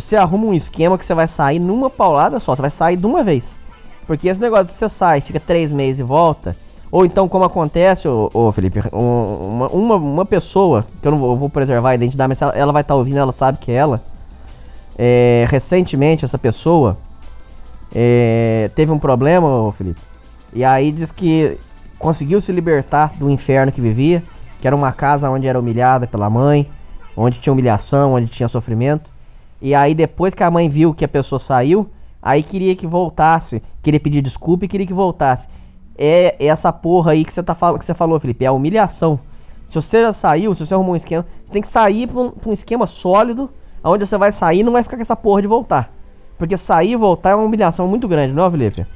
[0.00, 2.54] você arruma um esquema que você vai sair numa paulada só.
[2.54, 3.58] Você vai sair de uma vez.
[4.06, 6.56] Porque esse negócio de você sai, fica três meses e volta.
[6.90, 11.32] Ou então, como acontece, ô, ô Felipe, um, uma, uma, pessoa, que eu não vou,
[11.32, 13.70] eu vou preservar a identidade, mas ela, ela vai estar tá ouvindo, ela sabe que
[13.70, 14.02] é ela
[14.98, 16.98] é, recentemente essa pessoa
[17.94, 20.00] é, teve um problema, Felipe.
[20.52, 21.56] E aí diz que
[21.98, 24.22] conseguiu se libertar do inferno que vivia,
[24.60, 26.68] que era uma casa onde era humilhada pela mãe,
[27.16, 29.12] onde tinha humilhação, onde tinha sofrimento.
[29.60, 31.88] E aí depois que a mãe viu que a pessoa saiu,
[32.22, 35.48] aí queria que voltasse, queria pedir desculpa e queria que voltasse.
[35.96, 39.18] É essa porra aí que você tá que você falou, Felipe, é a humilhação.
[39.66, 42.30] Se você já saiu, se você arrumou um esquema, você tem que sair para um,
[42.30, 43.50] pra um esquema sólido
[43.82, 45.92] Aonde você vai sair não vai ficar com essa porra de voltar.
[46.36, 48.86] Porque sair e voltar é uma humilhação muito grande, não é, Felipe?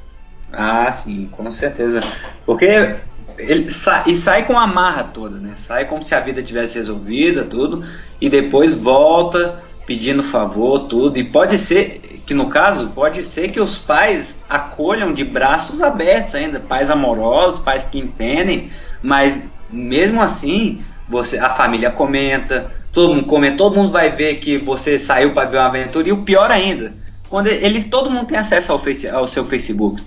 [0.51, 2.01] Ah, sim, com certeza.
[2.45, 2.95] Porque
[3.37, 5.53] ele sai, e sai com a marra toda, né?
[5.55, 7.83] Sai como se a vida tivesse resolvida, tudo,
[8.21, 11.17] e depois volta pedindo favor, tudo.
[11.17, 16.35] E pode ser que no caso, pode ser que os pais acolham de braços abertos
[16.35, 18.71] ainda, pais amorosos, pais que entendem,
[19.01, 24.57] mas mesmo assim, você, a família comenta, todo mundo comenta, todo mundo vai ver que
[24.57, 26.07] você saiu para ver uma aventura.
[26.07, 26.93] E o pior ainda,
[27.29, 30.01] quando ele, todo mundo tem acesso ao, face, ao seu Facebook.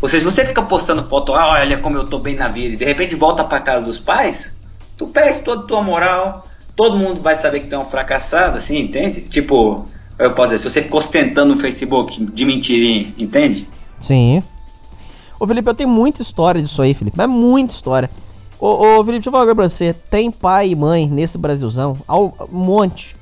[0.00, 2.76] Ou seja, você fica postando foto, ah, olha como eu tô bem na vida, e
[2.76, 4.54] de repente volta para casa dos pais,
[4.96, 6.45] tu perde toda a tua moral,
[6.76, 9.22] todo mundo vai saber que tu é um fracassado, assim, entende?
[9.22, 13.66] Tipo, eu posso dizer, se você fica ostentando no Facebook de mentirinha, entende?
[13.98, 14.42] Sim.
[15.40, 18.10] Ô Felipe, eu tenho muita história disso aí, Felipe, mas muita história.
[18.60, 19.92] Ô, ô Felipe, deixa eu falar pra você.
[19.92, 23.16] Tem pai e mãe nesse Brasilzão, um monte,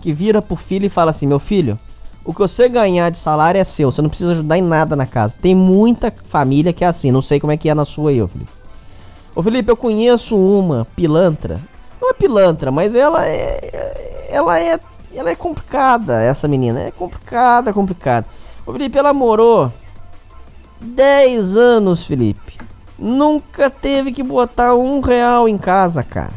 [0.00, 1.78] que vira pro filho e fala assim: Meu filho,
[2.24, 5.06] o que você ganhar de salário é seu, você não precisa ajudar em nada na
[5.06, 5.36] casa.
[5.40, 8.22] Tem muita família que é assim, não sei como é que é na sua aí,
[8.22, 8.50] ô Felipe.
[9.34, 11.60] Ô Felipe, eu conheço uma pilantra.
[12.00, 14.28] Não é pilantra, mas ela é.
[14.30, 14.80] Ela é.
[15.14, 16.80] Ela é complicada, essa menina.
[16.80, 18.26] É complicada, complicada.
[18.64, 19.72] Ô Felipe, ela morou
[20.80, 22.60] 10 anos, Felipe
[23.00, 26.32] nunca teve que botar um real em casa, cara.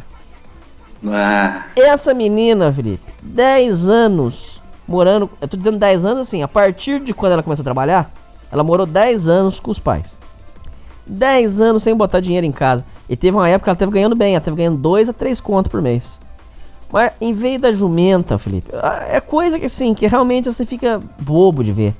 [1.05, 1.65] Ah.
[1.75, 5.29] Essa menina, Felipe, 10 anos morando.
[5.41, 8.09] Eu tô dizendo 10 anos assim, a partir de quando ela começou a trabalhar,
[8.49, 10.17] ela morou 10 anos com os pais.
[11.05, 12.85] 10 anos sem botar dinheiro em casa.
[13.09, 15.39] E teve uma época que ela teve ganhando bem, ela teve ganhando 2 a 3
[15.41, 16.19] contos por mês.
[16.91, 18.69] Mas em vez da jumenta, Felipe,
[19.09, 21.95] é coisa que assim, que realmente você fica bobo de ver.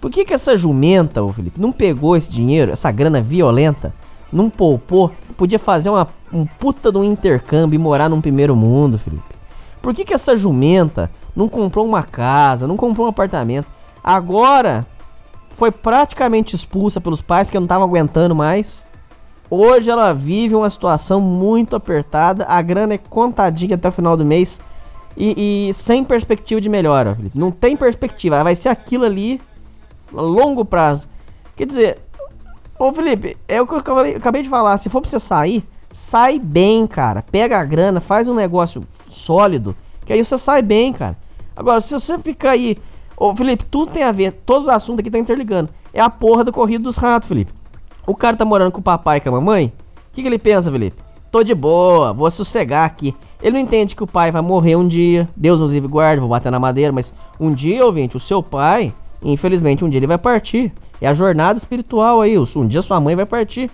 [0.00, 3.92] Por que, que essa jumenta, ô Felipe, não pegou esse dinheiro, essa grana violenta,
[4.32, 8.98] não poupou, podia fazer uma, um puta de um intercâmbio e morar num primeiro mundo,
[8.98, 9.34] Felipe?
[9.80, 13.66] Por que, que essa jumenta não comprou uma casa, não comprou um apartamento?
[14.04, 14.86] Agora
[15.58, 18.86] foi praticamente expulsa pelos pais porque não estava aguentando mais.
[19.50, 24.24] Hoje ela vive uma situação muito apertada, a grana é contadinha até o final do
[24.24, 24.60] mês
[25.16, 27.18] e, e sem perspectiva de melhora.
[27.34, 29.40] Não tem perspectiva, vai ser aquilo ali
[30.16, 31.08] a longo prazo.
[31.56, 31.98] Quer dizer,
[32.78, 34.78] ô Felipe, é o que eu acabei, acabei de falar.
[34.78, 37.24] Se for pra você sair, sai bem, cara.
[37.32, 39.74] Pega a grana, faz um negócio sólido,
[40.06, 41.18] que aí você sai bem, cara.
[41.56, 42.78] Agora, se você ficar aí.
[43.18, 45.70] Ô Felipe, tudo tem a ver, todos os assuntos aqui tá interligando.
[45.92, 47.52] É a porra do corrido dos ratos, Felipe.
[48.06, 49.72] O cara tá morando com o papai e com a mamãe.
[50.10, 50.96] O que, que ele pensa, Felipe?
[51.30, 53.14] Tô de boa, vou sossegar aqui.
[53.42, 55.28] Ele não entende que o pai vai morrer um dia.
[55.36, 56.92] Deus nos livre guarde, vou bater na madeira.
[56.92, 60.72] Mas um dia, ouvinte, o seu pai Infelizmente, um dia ele vai partir.
[61.00, 62.36] É a jornada espiritual aí.
[62.38, 63.70] Um dia sua mãe vai partir.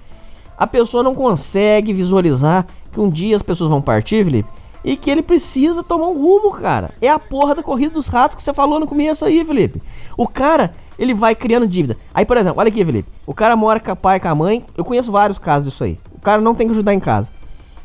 [0.57, 4.49] A pessoa não consegue visualizar que um dia as pessoas vão partir, Felipe,
[4.85, 6.91] e que ele precisa tomar um rumo, cara.
[7.01, 9.83] É a porra da corrida dos ratos que você falou no começo aí, Felipe.
[10.17, 11.97] O cara, ele vai criando dívida.
[12.13, 13.09] Aí, por exemplo, olha aqui, Felipe.
[13.27, 14.65] O cara mora com o pai e com a mãe.
[14.77, 15.99] Eu conheço vários casos disso aí.
[16.15, 17.33] O cara não tem que ajudar em casa.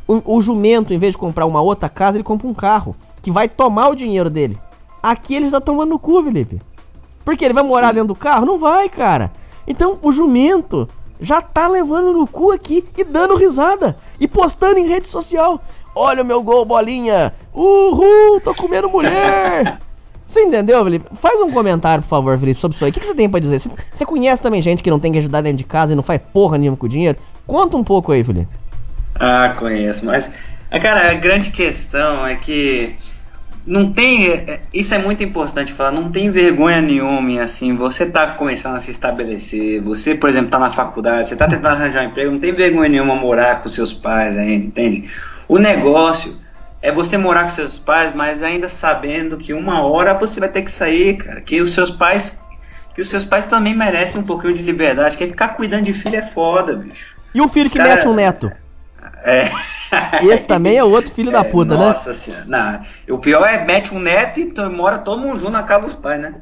[0.05, 3.31] O, o jumento, em vez de comprar uma outra casa, ele compra um carro que
[3.31, 4.57] vai tomar o dinheiro dele.
[5.01, 6.61] Aqui ele está tomando no cu, Felipe.
[7.23, 8.45] Porque ele vai morar dentro do carro?
[8.45, 9.31] Não vai, cara.
[9.65, 10.89] Então o jumento
[11.19, 15.61] já tá levando no cu aqui e dando risada e postando em rede social.
[15.95, 17.33] Olha o meu gol, bolinha.
[17.53, 19.77] Uhul, tô comendo mulher.
[20.29, 21.05] Você entendeu, Felipe?
[21.15, 22.91] Faz um comentário, por favor, Felipe, sobre isso aí.
[22.91, 23.57] O que, que você tem pra dizer?
[23.57, 26.03] Você, você conhece também gente que não tem que ajudar dentro de casa e não
[26.03, 27.17] faz porra nenhuma com o dinheiro?
[27.47, 28.47] Conta um pouco aí, Felipe.
[29.15, 30.29] Ah, conheço, mas.
[30.69, 32.95] Cara, a grande questão é que
[33.65, 34.45] não tem.
[34.71, 37.75] Isso é muito importante falar, não tem vergonha nenhuma assim.
[37.75, 41.73] Você tá começando a se estabelecer, você, por exemplo, tá na faculdade, você tá tentando
[41.73, 45.09] arranjar um emprego, não tem vergonha nenhuma morar com seus pais ainda, entende?
[45.49, 46.37] O negócio
[46.79, 50.61] é você morar com seus pais, mas ainda sabendo que uma hora você vai ter
[50.61, 51.41] que sair, cara.
[51.41, 52.43] Que os seus pais.
[52.93, 55.17] Que os seus pais também merecem um pouquinho de liberdade.
[55.17, 57.15] Que ficar cuidando de filho é foda, bicho.
[57.33, 58.51] E o filho que cara, mete um neto?
[59.23, 59.49] É.
[60.21, 61.87] Esse também é outro filho é, da puta, nossa né?
[61.87, 62.45] Nossa senhora.
[62.45, 65.93] Não, o pior é mete um neto e mora todo mundo junto na casa dos
[65.95, 66.35] pais, né?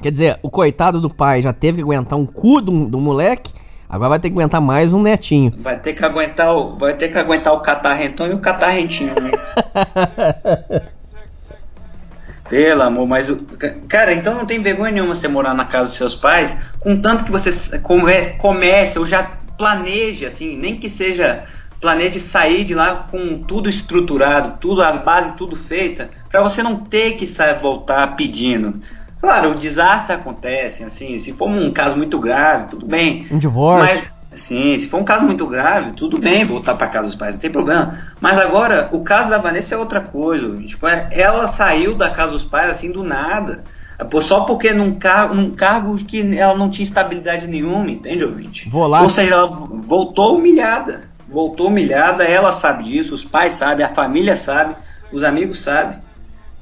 [0.00, 3.52] Quer dizer, o coitado do pai já teve que aguentar um cu do, do moleque
[3.88, 5.52] Agora vai ter que aguentar mais um netinho.
[5.58, 9.30] Vai ter que aguentar o, vai ter que aguentar o catarrentão e o catarrentinho, né?
[12.48, 13.34] Pelo amor, mas
[13.88, 17.32] cara, então não tem vergonha nenhuma você morar na casa dos seus pais, contanto que
[17.32, 17.78] você
[18.38, 19.22] comece ou já
[19.56, 21.44] planeje assim, nem que seja
[21.80, 26.76] planeje sair de lá com tudo estruturado, tudo as bases tudo feita, para você não
[26.76, 28.80] ter que sair voltar pedindo.
[29.24, 33.26] Claro, o desastre acontece, assim, se for um caso muito grave, tudo bem.
[33.30, 34.10] Um divórcio.
[34.30, 37.34] Mas, sim, se for um caso muito grave, tudo bem voltar para casa dos pais,
[37.34, 37.98] não tem problema.
[38.20, 40.54] Mas agora, o caso da Vanessa é outra coisa.
[40.58, 43.64] Tipo, é, ela saiu da casa dos pais assim do nada.
[44.20, 48.68] Só porque num cargo, num cargo que ela não tinha estabilidade nenhuma, entende, ouvinte?
[48.68, 49.00] Vou lá.
[49.00, 51.08] Ou seja, ela voltou humilhada.
[51.26, 54.74] Voltou humilhada, ela sabe disso, os pais sabem, a família sabe,
[55.10, 55.96] os amigos sabem.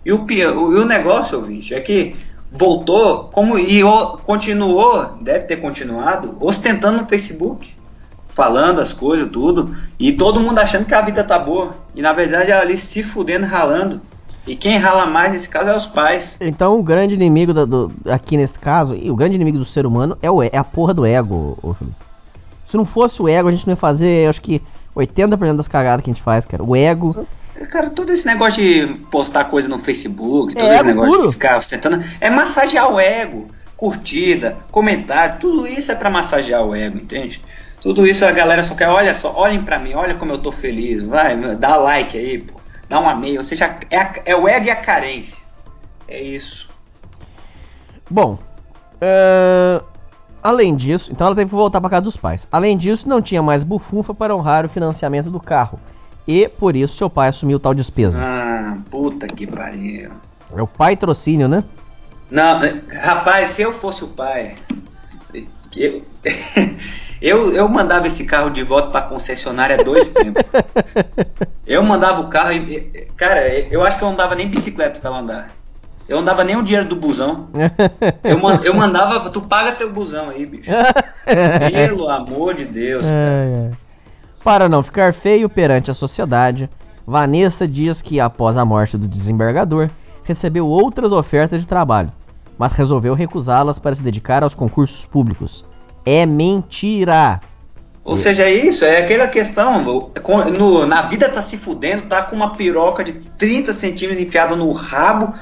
[0.07, 2.15] E o, o, o negócio, ouvinte, é que
[2.53, 7.75] voltou como e o, continuou, deve ter continuado, ostentando no Facebook,
[8.29, 11.75] falando as coisas, tudo, e todo mundo achando que a vida tá boa.
[11.95, 14.01] E na verdade ela ali se fudendo, ralando.
[14.47, 16.37] E quem rala mais nesse caso é os pais.
[16.41, 19.87] Então o grande inimigo do, do aqui nesse caso, e o grande inimigo do ser
[19.87, 21.75] humano é, o, é a porra do ego, ô,
[22.65, 24.61] Se não fosse o ego, a gente não ia fazer, acho que
[24.97, 26.63] 80% das cagadas que a gente faz, cara.
[26.63, 27.27] O ego
[27.71, 31.27] Cara, todo esse negócio de postar coisa no Facebook, todo é esse negócio puro.
[31.29, 33.49] de ficar ostentando, é massagear o ego.
[33.77, 37.43] Curtida, comentário, tudo isso é para massagear o ego, entende?
[37.81, 40.53] Tudo isso a galera só quer, olha só, olhem para mim, olha como eu tô
[40.53, 44.47] feliz, vai, dá like aí, pô, dá um amei, ou seja, é, a, é o
[44.47, 45.43] ego e a carência.
[46.07, 46.71] É isso.
[48.09, 48.39] Bom,
[49.03, 49.85] uh,
[50.41, 52.47] além disso, então ela teve que voltar para casa dos pais.
[52.53, 55.81] Além disso, não tinha mais bufunfa para honrar o financiamento do carro
[56.27, 58.21] e por isso seu pai assumiu tal despesa.
[58.23, 60.11] Ah, puta que pariu.
[60.55, 61.65] É o pai trocínio, né?
[62.31, 64.55] Não, é, rapaz, se eu fosse o pai,
[65.77, 66.03] eu,
[67.21, 70.43] eu, eu mandava esse carro de volta pra concessionária dois tempos.
[71.65, 73.09] Eu mandava o carro e.
[73.17, 75.49] Cara, eu acho que eu não dava nem bicicleta pra ela andar.
[76.09, 77.49] Eu não dava nem o dinheiro do busão.
[78.25, 80.71] Eu, eu mandava, tu paga teu busão aí, bicho.
[81.71, 83.71] Pelo amor de Deus, cara.
[84.45, 86.69] Para não ficar feio perante a sociedade,
[87.07, 89.89] Vanessa diz que após a morte do desembargador,
[90.25, 92.13] recebeu outras ofertas de trabalho,
[92.59, 95.65] mas resolveu recusá-las para se dedicar aos concursos públicos.
[96.05, 97.41] É mentira!
[98.05, 99.81] Ou seja, é isso, é aquela questão,
[100.59, 104.73] no, na vida tá se fudendo, tá com uma piroca de 30 centímetros enfiada no
[104.73, 105.33] rabo,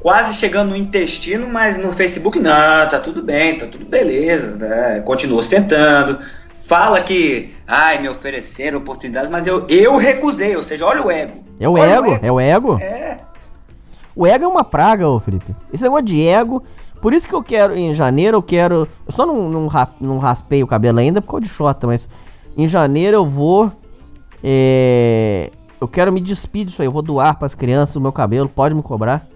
[0.00, 5.02] quase chegando no intestino, mas no Facebook, não, tá tudo bem, tá tudo beleza, né?
[5.04, 6.18] continua ostentando,
[6.70, 11.44] fala que, ai, me ofereceram oportunidades, mas eu, eu recusei, ou seja, olha o ego.
[11.58, 12.78] É o, ego, o ego, é o ego?
[12.80, 13.18] É.
[14.14, 15.52] O ego é uma praga, ô Felipe.
[15.72, 16.62] Esse negócio de ego,
[17.02, 19.68] por isso que eu quero, em janeiro eu quero, eu só não, não,
[20.00, 22.08] não raspei o cabelo ainda por causa de xota, mas
[22.56, 23.72] em janeiro eu vou,
[24.40, 25.50] é,
[25.80, 28.48] eu quero me despedir disso aí, eu vou doar para as crianças o meu cabelo,
[28.48, 29.26] pode me cobrar.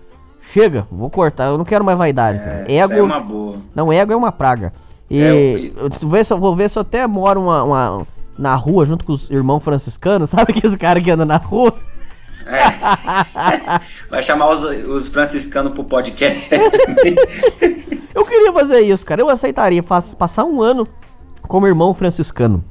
[0.52, 2.72] Chega, vou cortar, eu não quero mais vaidade, é, cara.
[2.72, 3.56] Ego, é uma boa.
[3.74, 4.72] Não, ego é uma praga.
[5.10, 6.08] E é, eu...
[6.08, 8.06] Ver se, vou ver se eu até moro uma, uma,
[8.38, 11.74] na rua junto com os irmãos franciscanos, sabe aqueles caras que andam na rua?
[12.46, 13.80] É.
[14.10, 16.48] Vai chamar os, os franciscanos pro podcast.
[18.14, 19.20] eu queria fazer isso, cara.
[19.22, 20.86] Eu aceitaria faz, passar um ano
[21.42, 22.64] como irmão franciscano.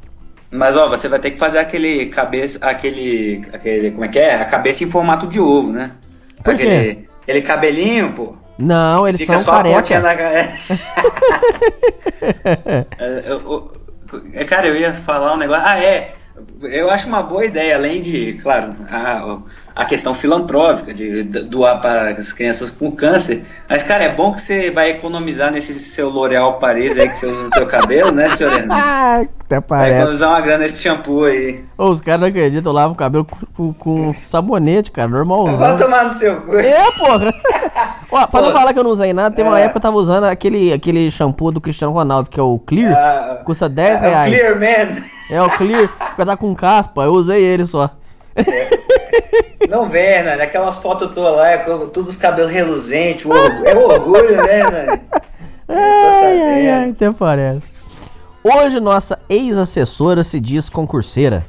[0.51, 4.35] Mas ó, você vai ter que fazer aquele cabeça, aquele, aquele, como é que é?
[4.35, 5.91] A cabeça em formato de ovo, né?
[6.43, 6.63] Por quê?
[6.63, 8.35] aquele, aquele cabelinho, pô.
[8.57, 9.99] Não, eles Fica são careca.
[9.99, 10.59] na é.
[12.99, 13.73] É, eu- eu-
[14.33, 15.63] é, Cara, eu ia falar um negócio.
[15.65, 16.13] Ah, é.
[16.61, 19.39] Eu acho uma boa ideia, além de, claro, a,
[19.75, 23.43] a questão filantrópica, de doar para as crianças com câncer.
[23.67, 27.25] Mas, cara, é bom que você vai economizar nesse seu L'Oréal Paris aí que você
[27.25, 28.71] usa no seu cabelo, né, senhor Hernando?
[28.79, 29.97] Ah, até Vai parece.
[29.99, 31.63] economizar uma grana nesse shampoo aí.
[31.77, 35.77] Ô, os caras não acreditam, eu lavo o cabelo com, com- sabonete, cara, Vai normalzão.
[35.77, 36.55] tomar no seu cu.
[36.59, 37.33] É, porra!
[38.11, 38.57] Ó, pra não Pô.
[38.59, 39.63] falar que eu não usei nada, tem uma É.
[39.63, 42.93] época que eu tava usando aquele, aquele shampoo do Cristiano Ronaldo, que é o Clear.
[42.95, 44.33] Ah, Custa 10 é o reais.
[44.35, 45.01] Clear Man.
[45.31, 47.89] É o Clear, porque tá com caspa, eu usei ele só.
[49.69, 50.33] Não vê, né?
[50.41, 53.25] Aquelas fotos todas lá, é com todos os cabelos reluzentes.
[53.25, 55.01] o orgu- É orgulho, né, né?
[55.67, 57.71] Ai, ai, ai, até parece.
[58.43, 61.45] Hoje nossa ex-assessora se diz concurseira.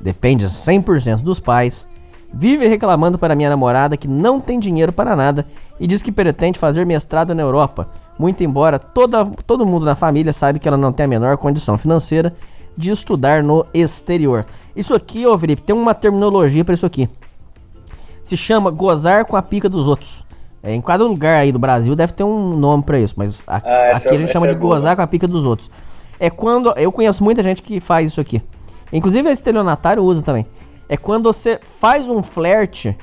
[0.00, 1.86] Depende 100% dos pais.
[2.34, 5.46] Vive reclamando para minha namorada que não tem dinheiro para nada
[5.78, 7.88] e diz que pretende fazer mestrado na Europa.
[8.18, 11.78] Muito embora toda, todo mundo na família sabe que ela não tem a menor condição
[11.78, 12.32] financeira
[12.76, 14.44] de estudar no exterior.
[14.74, 17.08] Isso aqui, ô Felipe, tem uma terminologia para isso aqui
[18.22, 20.24] se chama gozar com a pica dos outros.
[20.62, 23.56] É, em cada lugar aí do Brasil deve ter um nome pra isso, mas a-
[23.56, 24.76] Ah, aqui a é- gente essa chama é de boa.
[24.76, 25.70] gozar com a pica dos outros.
[26.20, 26.72] É quando.
[26.76, 28.40] Eu conheço muita gente que faz isso aqui.
[28.92, 30.46] Inclusive esse estelionatário usa também.
[30.88, 32.96] É quando você faz um flerte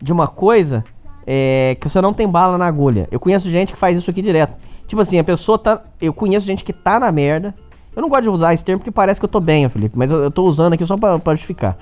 [0.00, 0.82] de uma coisa
[1.26, 3.06] é, que você não tem bala na agulha.
[3.10, 4.56] Eu conheço gente que faz isso aqui direto.
[4.88, 5.80] Tipo assim, a pessoa tá.
[6.00, 7.54] Eu conheço gente que tá na merda.
[7.94, 10.10] Eu não gosto de usar esse termo porque parece que eu tô bem, Felipe, mas
[10.10, 11.76] eu, eu tô usando aqui só pra, pra justificar.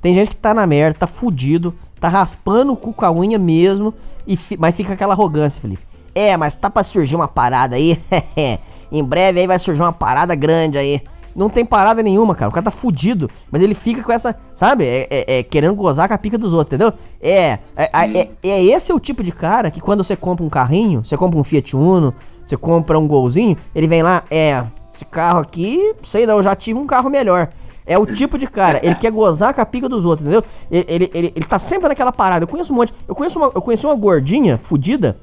[0.00, 3.38] Tem gente que tá na merda, tá fudido, tá raspando o cu com a unha
[3.38, 3.92] mesmo,
[4.26, 5.82] e fi- mas fica aquela arrogância, Felipe.
[6.14, 8.00] É, mas tá pra surgir uma parada aí.
[8.90, 11.02] em breve aí vai surgir uma parada grande aí.
[11.34, 12.48] Não tem parada nenhuma, cara.
[12.48, 14.84] O cara tá fudido, mas ele fica com essa, sabe?
[14.86, 16.94] É, é- é querendo gozar com a pica dos outros, entendeu?
[17.20, 20.48] É, é, é, é esse é o tipo de cara que quando você compra um
[20.48, 25.04] carrinho, você compra um Fiat Uno, você compra um golzinho, ele vem lá, é, esse
[25.04, 27.50] carro aqui, sei não, eu já tive um carro melhor.
[27.86, 30.42] É o tipo de cara, ele quer gozar com a pica dos outros, entendeu?
[30.70, 32.42] Ele, ele, ele, ele tá sempre naquela parada.
[32.44, 32.92] Eu conheço um monte.
[33.06, 35.16] Eu, conheço uma, eu conheci uma gordinha, fudida.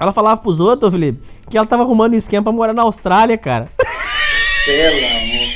[0.00, 3.38] Ela falava pros outros, Felipe, que ela tava arrumando um esquema pra morar na Austrália,
[3.38, 3.68] cara.
[4.64, 5.48] Pelo amor.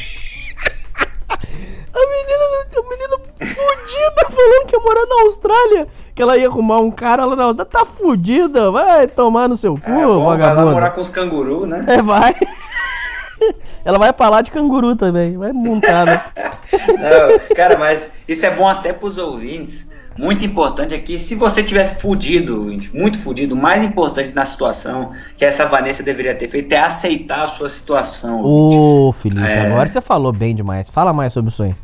[1.95, 2.45] A menina,
[2.79, 5.89] a menina fudida falando que ia morar na Austrália.
[6.15, 7.71] Que ela ia arrumar um cara lá na Austrália.
[7.73, 10.71] Tá fudida, vai tomar no seu cu, É bom, vai lá vagabundo.
[10.73, 11.85] morar com os cangurus, né?
[11.89, 12.35] É, vai.
[13.85, 16.23] Ela vai pra lá de canguru também, vai montar, né?
[16.89, 19.91] Não, cara, mas isso é bom até pros ouvintes.
[20.19, 25.45] Muito importante aqui, se você tiver fudido, muito fudido, o mais importante na situação que
[25.45, 28.43] essa Vanessa deveria ter feito é aceitar a sua situação.
[28.45, 29.67] Ô, Felipe, É.
[29.69, 30.91] agora você falou bem demais.
[30.91, 31.75] Fala mais sobre isso aí.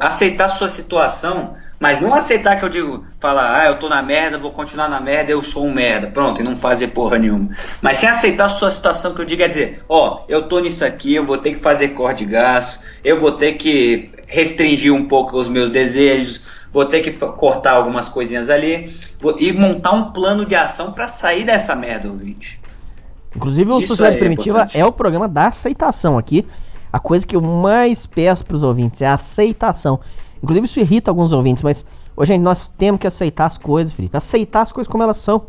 [0.00, 4.02] Aceitar a sua situação, mas não aceitar que eu digo, falar, ah, eu tô na
[4.02, 7.50] merda, vou continuar na merda, eu sou um merda, pronto, e não fazer porra nenhuma.
[7.82, 10.84] Mas sem aceitar a sua situação, que eu digo é dizer, ó, eu tô nisso
[10.84, 15.06] aqui, eu vou ter que fazer corte de gasto, eu vou ter que restringir um
[15.06, 20.10] pouco os meus desejos, vou ter que cortar algumas coisinhas ali, vou- e montar um
[20.12, 22.60] plano de ação pra sair dessa merda, ouvinte.
[23.36, 24.80] Inclusive, o Isso Sociedade é Primitiva importante.
[24.80, 26.46] é o programa da aceitação aqui.
[26.92, 29.98] A coisa que eu mais peço pros ouvintes é a aceitação.
[30.44, 31.84] Inclusive, isso irrita alguns ouvintes, mas,
[32.16, 34.16] ô, gente, nós temos que aceitar as coisas, Felipe.
[34.16, 35.46] Aceitar as coisas como elas são.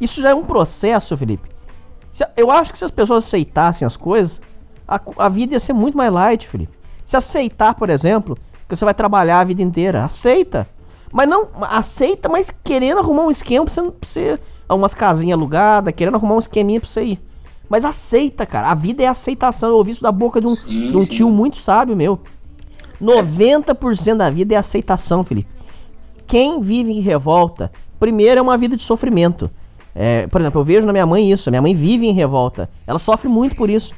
[0.00, 1.48] Isso já é um processo, Felipe.
[2.10, 4.40] Se- eu acho que se as pessoas aceitassem as coisas,
[4.88, 6.72] a, a vida ia ser muito mais light, Felipe.
[7.04, 8.36] Se aceitar, por exemplo,
[8.68, 10.66] que você vai trabalhar a vida inteira, aceita.
[11.12, 14.38] Mas não, aceita, mas querendo arrumar um esquema pra você, pra você
[14.70, 17.20] umas casinhas alugadas, querendo arrumar um esqueminha pra você ir.
[17.68, 18.70] Mas aceita, cara.
[18.70, 19.68] A vida é aceitação.
[19.68, 22.18] Eu ouvi isso da boca de um, Sim, de um tio muito sábio meu.
[23.00, 25.48] 90% da vida é aceitação, Felipe.
[26.26, 29.50] Quem vive em revolta, primeiro é uma vida de sofrimento.
[29.94, 31.50] É, por exemplo, eu vejo na minha mãe isso.
[31.50, 32.68] Minha mãe vive em revolta.
[32.86, 33.94] Ela sofre muito por isso.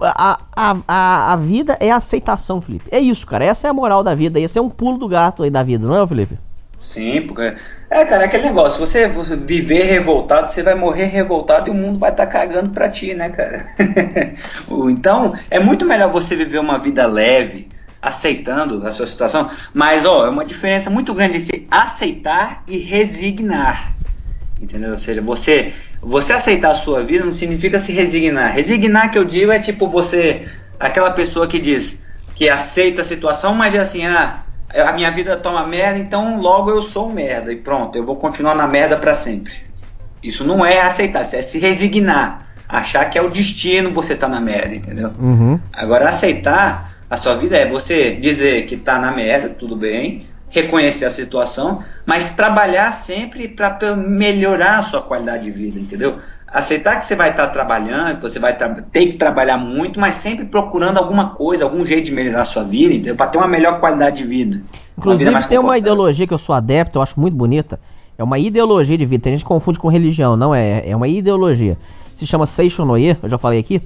[0.00, 2.86] A, a, a, a vida é aceitação, Felipe.
[2.90, 3.44] É isso, cara.
[3.44, 4.38] Essa é a moral da vida.
[4.38, 6.38] Esse é um pulo do gato aí da vida, não é, Felipe?
[6.80, 7.56] Sim, porque.
[7.90, 8.74] É, cara, é aquele negócio.
[8.74, 12.88] Se você viver revoltado, você vai morrer revoltado e o mundo vai estar cagando pra
[12.88, 13.66] ti, né, cara?
[14.90, 17.68] Então, é muito melhor você viver uma vida leve,
[18.06, 19.50] aceitando a sua situação.
[19.74, 23.94] Mas, ó, é uma diferença muito grande entre aceitar e resignar.
[24.60, 24.92] Entendeu?
[24.92, 28.54] Ou seja, você, você aceitar a sua vida não significa se resignar.
[28.54, 32.04] Resignar que eu digo é tipo você, aquela pessoa que diz
[32.36, 34.40] que aceita a situação, mas é assim, ah,
[34.74, 38.16] a minha vida toma merda, então logo eu sou um merda e pronto, eu vou
[38.16, 39.52] continuar na merda pra sempre.
[40.22, 44.28] Isso não é aceitar, isso é se resignar, achar que é o destino você tá
[44.28, 45.12] na merda, entendeu?
[45.18, 45.58] Uhum.
[45.72, 51.04] Agora aceitar, a sua vida é você dizer que tá na merda, tudo bem, reconhecer
[51.04, 56.18] a situação, mas trabalhar sempre para melhorar a sua qualidade de vida, entendeu?
[56.46, 60.44] Aceitar que você vai estar trabalhando, que você vai ter que trabalhar muito, mas sempre
[60.46, 63.16] procurando alguma coisa, algum jeito de melhorar a sua vida, entendeu?
[63.16, 64.60] Para ter uma melhor qualidade de vida.
[64.96, 67.78] Inclusive, uma vida tem uma ideologia que eu sou adepto, eu acho muito bonita.
[68.16, 69.24] É uma ideologia de vida.
[69.24, 70.88] Tem gente que confunde com religião, não é?
[70.88, 71.76] É uma ideologia.
[72.14, 73.82] Se chama Seishonoye, eu já falei aqui.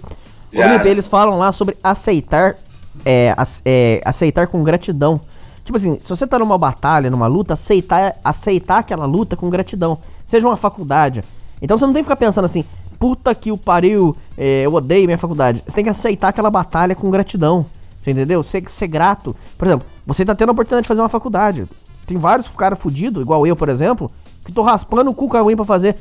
[0.53, 0.85] Já.
[0.87, 2.57] Eles falam lá sobre aceitar,
[3.05, 5.21] é, é, aceitar com gratidão.
[5.65, 9.99] Tipo assim, se você tá numa batalha, numa luta, aceitar, aceitar aquela luta com gratidão.
[10.27, 11.23] Seja uma faculdade.
[11.63, 12.65] Então você não tem que ficar pensando assim,
[12.99, 15.63] puta que o pariu, é, eu odeio minha faculdade.
[15.67, 17.67] Você tem que aceitar aquela batalha com gratidão.
[18.01, 18.43] Você entendeu?
[18.43, 19.37] Ser, ser grato.
[19.59, 21.67] Por exemplo, você tá tendo a oportunidade de fazer uma faculdade.
[22.07, 24.11] Tem vários caras fudidos, igual eu, por exemplo,
[24.45, 25.97] que tô raspando o cu com a unha pra fazer.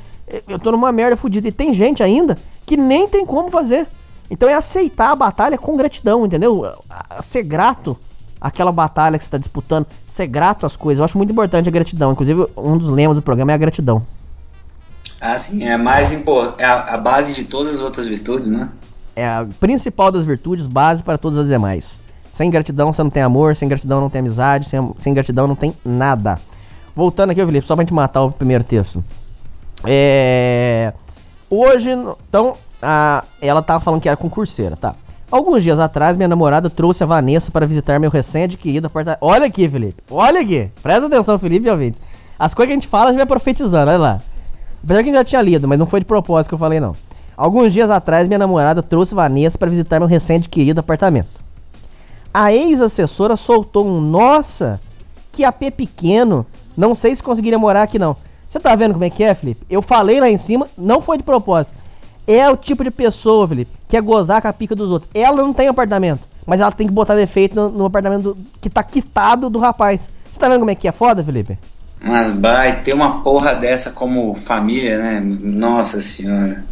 [0.48, 1.48] Eu tô numa merda fudida.
[1.48, 3.88] E tem gente ainda que nem tem como fazer.
[4.30, 6.66] Então é aceitar a batalha com gratidão, entendeu?
[7.22, 7.98] Ser grato
[8.40, 11.00] àquela batalha que você está disputando, ser grato às coisas.
[11.00, 12.12] Eu acho muito importante a gratidão.
[12.12, 14.06] Inclusive, um dos lemas do programa é a gratidão.
[15.20, 16.62] Ah, sim, é mais importante.
[16.62, 18.70] É a, a base de todas as outras virtudes, né?
[19.16, 22.02] É a principal das virtudes, base para todas as demais.
[22.32, 25.56] Sem gratidão você não tem amor, sem gratidão não tem amizade, sem, sem gratidão não
[25.56, 26.40] tem nada.
[26.96, 29.04] Voltando aqui, Felipe, só pra gente matar o primeiro texto.
[29.86, 30.94] É.
[31.50, 34.96] Hoje, então, a, ela tava falando que era concurseira, tá?
[35.32, 39.20] Alguns dias atrás, minha namorada trouxe a Vanessa para visitar meu recém-adquirido apartamento.
[39.22, 40.02] Olha aqui, Felipe.
[40.10, 40.72] Olha aqui.
[40.82, 42.02] Presta atenção, Felipe e ouvintes.
[42.38, 44.22] As coisas que a gente fala, a gente vai profetizando, olha lá.
[44.84, 46.80] Apesar que a gente já tinha lido, mas não foi de propósito que eu falei,
[46.80, 46.96] não.
[47.38, 51.30] Alguns dias atrás, minha namorada trouxe Vanessa para visitar meu recém-adquirido apartamento.
[52.34, 54.82] A ex-assessora soltou um nossa,
[55.32, 56.46] que AP pequeno.
[56.76, 58.16] Não sei se conseguiria morar aqui, não.
[58.48, 59.64] Você tá vendo como é que é, Felipe?
[59.70, 61.76] Eu falei lá em cima, não foi de propósito
[62.30, 65.10] é o tipo de pessoa, Felipe, que é gozar com a pica dos outros.
[65.16, 68.70] Ela não tem apartamento, mas ela tem que botar defeito no, no apartamento do, que
[68.70, 70.12] tá quitado do rapaz.
[70.30, 71.58] Você tá vendo como é que é foda, Felipe?
[72.00, 75.20] Mas vai ter uma porra dessa como família, né?
[75.24, 76.64] Nossa senhora.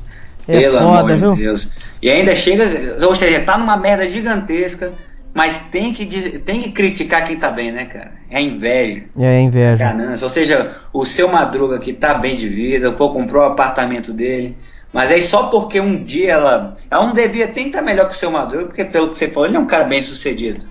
[0.47, 1.34] É Pelo foda, amor viu?
[1.34, 1.71] de Deus.
[2.01, 4.93] E ainda chega, ou seja, tá numa merda gigantesca,
[5.34, 6.05] mas tem que,
[6.39, 8.11] tem que criticar quem tá bem, né, cara?
[8.29, 9.03] É inveja.
[9.19, 9.85] É inveja.
[9.85, 10.23] Ganância.
[10.23, 14.55] Ou seja, o seu Madruga que tá bem de vida, pô, comprou o apartamento dele
[14.93, 16.77] mas aí só porque um dia ela.
[16.89, 19.47] Ela não devia ter estar melhor que o seu Maduro, porque pelo que você falou,
[19.47, 20.61] ele é um cara bem sucedido.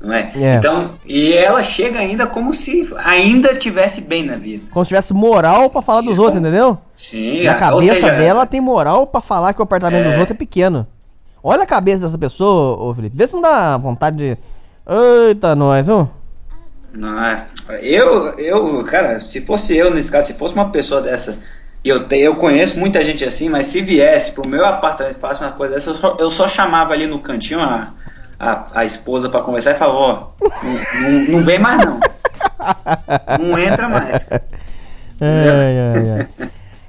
[0.00, 0.32] Não é?
[0.34, 0.54] é?
[0.54, 4.64] Então, e ela chega ainda como se ainda tivesse bem na vida.
[4.70, 6.78] Como se tivesse moral para falar dos outros, entendeu?
[6.96, 7.44] Sim.
[7.44, 10.08] Na cabeça seja, dela tem moral para falar que o apartamento é...
[10.08, 10.86] dos outros é pequeno.
[11.42, 13.16] Olha a cabeça dessa pessoa, ô Felipe.
[13.16, 14.38] Vê se não dá vontade de.
[15.28, 16.08] Eita, nós, viu?
[16.92, 17.46] Não, é.
[17.82, 21.38] eu, eu, cara, se fosse eu nesse caso, se fosse uma pessoa dessa
[21.82, 25.20] e eu, te, eu conheço muita gente assim, mas se viesse pro meu apartamento e
[25.20, 27.92] falasse uma coisa dessa, eu só, eu só chamava ali no cantinho a,
[28.38, 31.98] a, a esposa para conversar e falava, ó, não, não, não, vem mais não.
[33.40, 34.28] Não entra mais.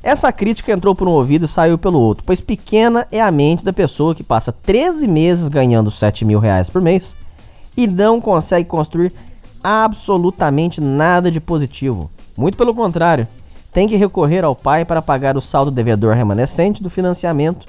[0.03, 3.63] Essa crítica entrou por um ouvido e saiu pelo outro, pois pequena é a mente
[3.63, 7.15] da pessoa que passa 13 meses ganhando 7 mil reais por mês
[7.77, 9.13] e não consegue construir
[9.63, 12.09] absolutamente nada de positivo.
[12.35, 13.27] Muito pelo contrário,
[13.71, 17.65] tem que recorrer ao pai para pagar o saldo devedor remanescente do financiamento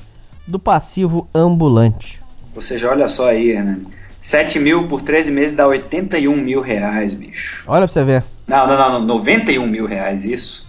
[0.46, 2.20] do passivo ambulante.
[2.54, 3.86] Ou seja, olha só aí, Hernani.
[4.20, 7.64] 7 mil por 13 meses dá 81 mil reais, bicho.
[7.66, 8.24] Olha pra você ver.
[8.46, 10.66] Não, não, não, 91 mil reais, isso.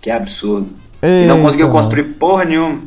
[0.00, 0.68] Que absurdo.
[1.02, 1.24] Eita.
[1.24, 2.80] E não conseguiu construir porra nenhuma.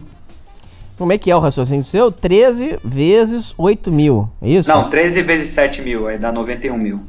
[0.98, 2.12] Como é que é o raciocínio seu?
[2.12, 4.70] 13 vezes 8 mil, é isso?
[4.70, 7.02] Não, 13 vezes 7 mil, aí dá 91 mil.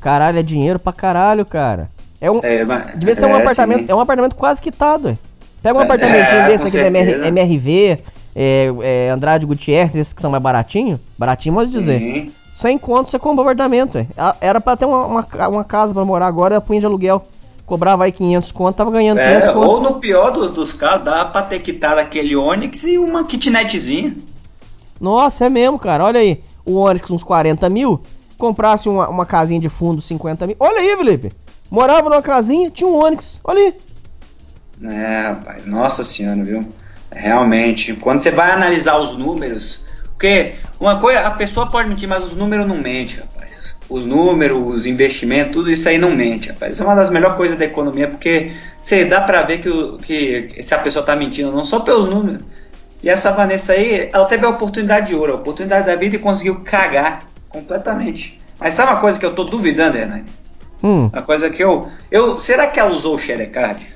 [0.00, 1.90] Caralho, é dinheiro pra caralho, cara.
[2.22, 3.86] É um, é, mas, devia ser um é, apartamento, sim.
[3.90, 5.08] é um apartamento quase quitado.
[5.08, 5.18] Ué.
[5.60, 7.98] Pega um é, apartamentinho é, desse aqui da MR, MRV,
[9.12, 11.98] Andrade Gutierrez, esses que são mais baratinhos, baratinho, pode dizer.
[11.98, 12.32] Sim.
[12.48, 13.96] Sem conto você compra um apartamento.
[13.96, 14.06] Ué.
[14.40, 17.26] Era pra ter uma, uma, uma casa pra morar agora, punha de aluguel.
[17.66, 19.68] Cobrava aí 500 conto, tava ganhando 500 conto.
[19.68, 24.14] Ou no pior dos, dos casos, dá pra ter quitado aquele Onix e uma kitnetzinha.
[25.00, 26.04] Nossa, é mesmo, cara.
[26.04, 26.40] Olha aí.
[26.64, 28.00] O Onix uns 40 mil,
[28.38, 30.56] comprasse uma, uma casinha de fundo 50 mil.
[30.60, 31.41] Olha aí, Felipe.
[31.72, 33.40] Morava numa casinha, tinha um Onix.
[33.42, 33.74] Olha aí.
[34.94, 36.70] É, rapaz, nossa senhora, viu?
[37.10, 42.24] Realmente, quando você vai analisar os números, porque uma coisa, a pessoa pode mentir, mas
[42.24, 43.74] os números não mentem, rapaz.
[43.88, 46.74] Os números, os investimentos, tudo isso aí não mente, rapaz.
[46.74, 50.62] Isso é uma das melhores coisas da economia, porque você dá pra ver que, que
[50.62, 52.42] se a pessoa tá mentindo, não só pelos números.
[53.02, 56.18] E essa Vanessa aí, ela teve a oportunidade de ouro, a oportunidade da vida e
[56.18, 58.38] conseguiu cagar completamente.
[58.60, 60.41] Mas sabe uma coisa que eu tô duvidando, Hernani?
[60.82, 61.08] Hum.
[61.12, 62.38] Uma coisa que eu, eu.
[62.38, 63.86] Será que ela usou o Xerecard?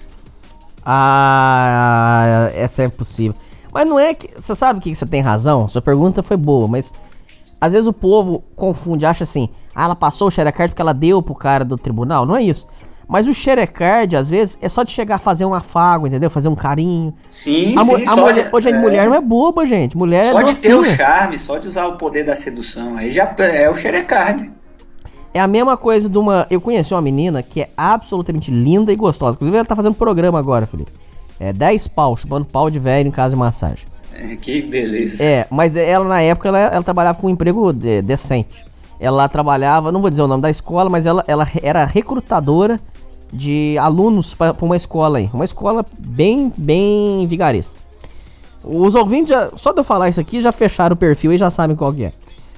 [0.85, 3.35] Ah, essa é possível.
[3.73, 4.29] Mas não é que.
[4.41, 5.69] Você sabe que você tem razão?
[5.69, 6.93] Sua pergunta foi boa, mas.
[7.61, 11.21] às vezes o povo confunde, acha assim, ah, ela passou o xerecard porque ela deu
[11.23, 12.25] pro cara do tribunal.
[12.25, 12.67] Não é isso.
[13.09, 16.29] Mas o xerecard, às vezes, é só de chegar a fazer um afago, entendeu?
[16.29, 17.15] Fazer um carinho.
[17.31, 19.97] Sim, A, sim, a só mulher, de- gente, é, mulher não é boba, gente.
[19.97, 22.97] Mulher Só é de ter o charme, só de usar o poder da sedução.
[22.97, 24.51] Aí já é o xerecard.
[25.37, 26.47] É a mesma coisa de uma.
[26.49, 29.35] Eu conheci uma menina que é absolutamente linda e gostosa.
[29.37, 30.91] Inclusive, ela tá fazendo programa agora, Felipe.
[31.39, 33.87] É 10 pau, chupando pau de velho em casa de massagem.
[34.15, 35.23] É, que beleza.
[35.23, 38.65] É, mas ela na época ela, ela trabalhava com um emprego de- decente.
[38.99, 42.81] Ela trabalhava, não vou dizer o nome da escola, mas ela, ela era recrutadora
[43.31, 45.29] de alunos para uma escola aí.
[45.35, 47.79] Uma escola bem, bem vigarista.
[48.65, 51.51] Os ouvintes, já, só de eu falar isso aqui, já fecharam o perfil e já
[51.51, 52.13] sabem qual que é.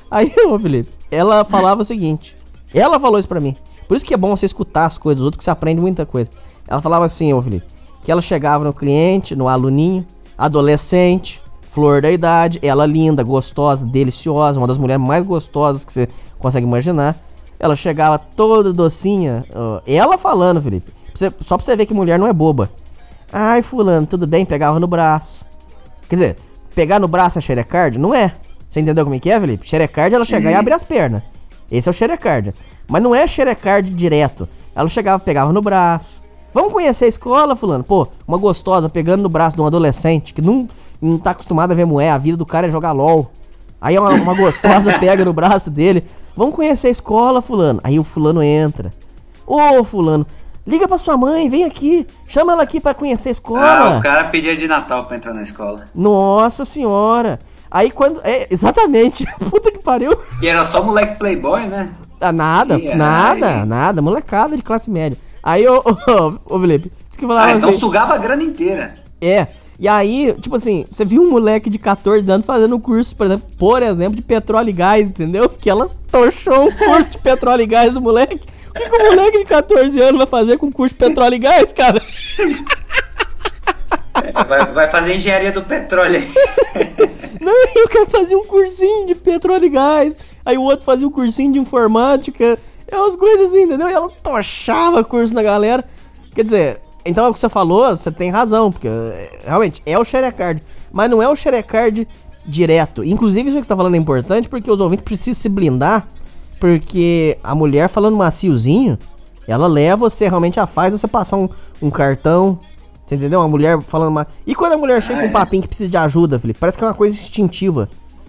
[0.09, 2.38] Aí, ô Felipe, ela falava o seguinte.
[2.73, 3.57] Ela falou isso pra mim.
[3.87, 6.05] Por isso que é bom você escutar as coisas dos outros, que você aprende muita
[6.05, 6.31] coisa.
[6.67, 7.67] Ela falava assim, ô Felipe,
[8.03, 14.59] que ela chegava no cliente, no aluninho, adolescente, flor da idade, ela linda, gostosa, deliciosa,
[14.61, 16.09] uma das mulheres mais gostosas que você
[16.39, 17.17] consegue imaginar.
[17.59, 19.45] Ela chegava toda docinha,
[19.87, 22.71] ela falando, Felipe, só pra você ver que mulher não é boba.
[23.33, 24.45] Ai, fulano, tudo bem?
[24.45, 25.45] Pegava no braço.
[26.09, 26.37] Quer dizer,
[26.75, 27.99] pegar no braço é xerecard?
[27.99, 28.33] Não é.
[28.69, 29.69] Você entendeu como é que é, Felipe?
[29.69, 31.23] Xerecard é ela chegar e abrir as pernas.
[31.71, 32.55] Esse é o xerecard.
[32.87, 34.49] Mas não é xerecard direto.
[34.75, 36.23] Ela chegava, pegava no braço.
[36.53, 37.85] Vamos conhecer a escola, fulano?
[37.85, 40.67] Pô, uma gostosa pegando no braço de um adolescente que não,
[41.01, 42.11] não tá acostumado a ver mulher.
[42.11, 43.31] A vida do cara é jogar LOL.
[43.81, 46.05] Aí uma, uma gostosa pega no braço dele.
[46.37, 47.81] Vamos conhecer a escola, fulano.
[47.85, 48.93] Aí o fulano entra.
[49.47, 50.27] Ô, fulano,
[50.67, 52.07] liga pra sua mãe, vem aqui.
[52.27, 53.67] Chama ela aqui pra conhecer a escola.
[53.67, 55.87] Ah, o cara pedia de Natal pra entrar na escola.
[55.95, 57.39] Nossa senhora.
[57.71, 58.21] Aí quando.
[58.25, 59.27] É, exatamente.
[59.51, 60.17] Puta que pariu.
[60.43, 61.91] E era só moleque playboy, né?
[62.21, 63.65] Ah, nada, Ih, nada, ai.
[63.67, 64.03] nada.
[64.03, 65.17] Molecada de classe média.
[65.43, 67.79] Aí, ô, ô, ô Felipe, isso que eu falava Ah, então assim.
[67.79, 68.97] sugava a grana inteira.
[69.21, 69.47] É.
[69.79, 73.27] E aí, tipo assim, você viu um moleque de 14 anos fazendo um curso, por
[73.27, 75.49] exemplo, por exemplo, de petróleo e gás, entendeu?
[75.61, 78.41] Que ela torchou um curso de petróleo e gás do moleque.
[78.71, 81.37] O que, que o moleque de 14 anos vai fazer com um curso de petróleo
[81.37, 82.03] e gás, cara?
[84.49, 86.21] Vai, vai fazer engenharia do petróleo.
[87.41, 90.17] Não, eu quero fazer um cursinho de petróleo e gás.
[90.45, 92.59] Aí o outro fazia um cursinho de informática.
[92.87, 93.89] É umas coisas assim, entendeu?
[93.89, 95.85] E ela tochava curso na galera.
[96.35, 99.99] Quer dizer, então é o que você falou, você tem razão, porque é, realmente é
[99.99, 100.63] o Xerecard.
[100.93, 102.07] Mas não é o Xerecard
[102.45, 103.05] direto.
[103.05, 106.09] Inclusive, isso que você tá falando é importante porque os ouvintes precisam se blindar.
[106.59, 108.99] Porque a mulher falando maciozinho,
[109.47, 111.49] ela leva você realmente a faz você passar um,
[111.81, 112.59] um cartão.
[113.09, 113.41] Você entendeu?
[113.41, 114.27] Uma mulher falando uma.
[114.47, 115.33] E quando a mulher chega Ah, com um é.
[115.33, 116.61] papinho que precisa de ajuda, Felipe?
[116.61, 117.89] Parece que é uma coisa instintiva.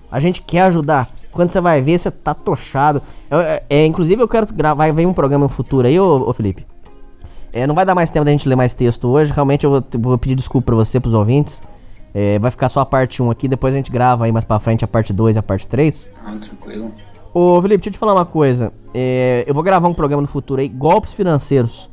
[0.09, 1.09] A gente quer ajudar.
[1.33, 3.01] Quando você vai ver, você tá tochado.
[3.29, 4.75] É, é, inclusive, eu quero gravar.
[4.85, 6.65] Vai vir um programa no futuro aí, ô, ô Felipe.
[7.51, 9.33] É, não vai dar mais tempo da gente ler mais texto hoje.
[9.33, 11.61] Realmente eu vou, vou pedir desculpa pra você, pros ouvintes.
[12.13, 14.59] É, vai ficar só a parte 1 aqui, depois a gente grava aí mais pra
[14.61, 16.09] frente a parte 2 e a parte 3.
[16.25, 16.91] Ah, tranquilo.
[17.33, 18.71] Ô, Felipe, deixa eu te falar uma coisa.
[18.93, 21.88] É, eu vou gravar um programa no futuro aí, golpes financeiros.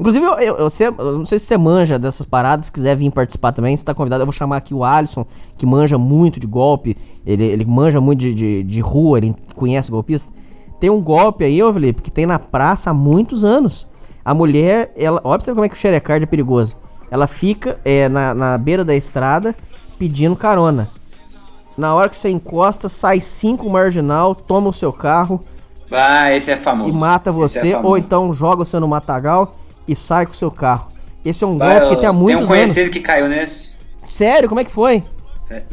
[0.00, 2.96] Inclusive, eu, eu, eu sei- eu não sei se você manja dessas paradas, se quiser
[2.96, 4.22] vir participar também, você tá convidado.
[4.22, 5.26] Eu vou chamar aqui o Alisson,
[5.58, 6.96] que manja muito de golpe.
[7.26, 10.32] Ele, ele manja muito de, de, de rua, ele conhece golpista.
[10.80, 13.86] Tem um golpe aí, ô Felipe, que tem na praça há muitos anos.
[14.24, 15.20] A mulher, ela.
[15.22, 16.76] Olha pra você como é que o xerecard é perigoso.
[17.10, 19.54] Ela fica é, na, na beira da estrada
[19.98, 20.88] pedindo carona.
[21.76, 25.40] Na hora que você encosta, sai cinco marginal, toma o seu carro
[25.90, 26.88] Ah, esse é famoso.
[26.88, 29.52] e mata Esse você, é ou então joga você no matagal
[29.90, 30.88] e sai com o seu carro.
[31.24, 32.92] Esse é um Bah, golpe que tem há muitos Tem um conhecido anos.
[32.92, 33.70] que caiu nesse.
[34.06, 35.02] Sério, como é que foi?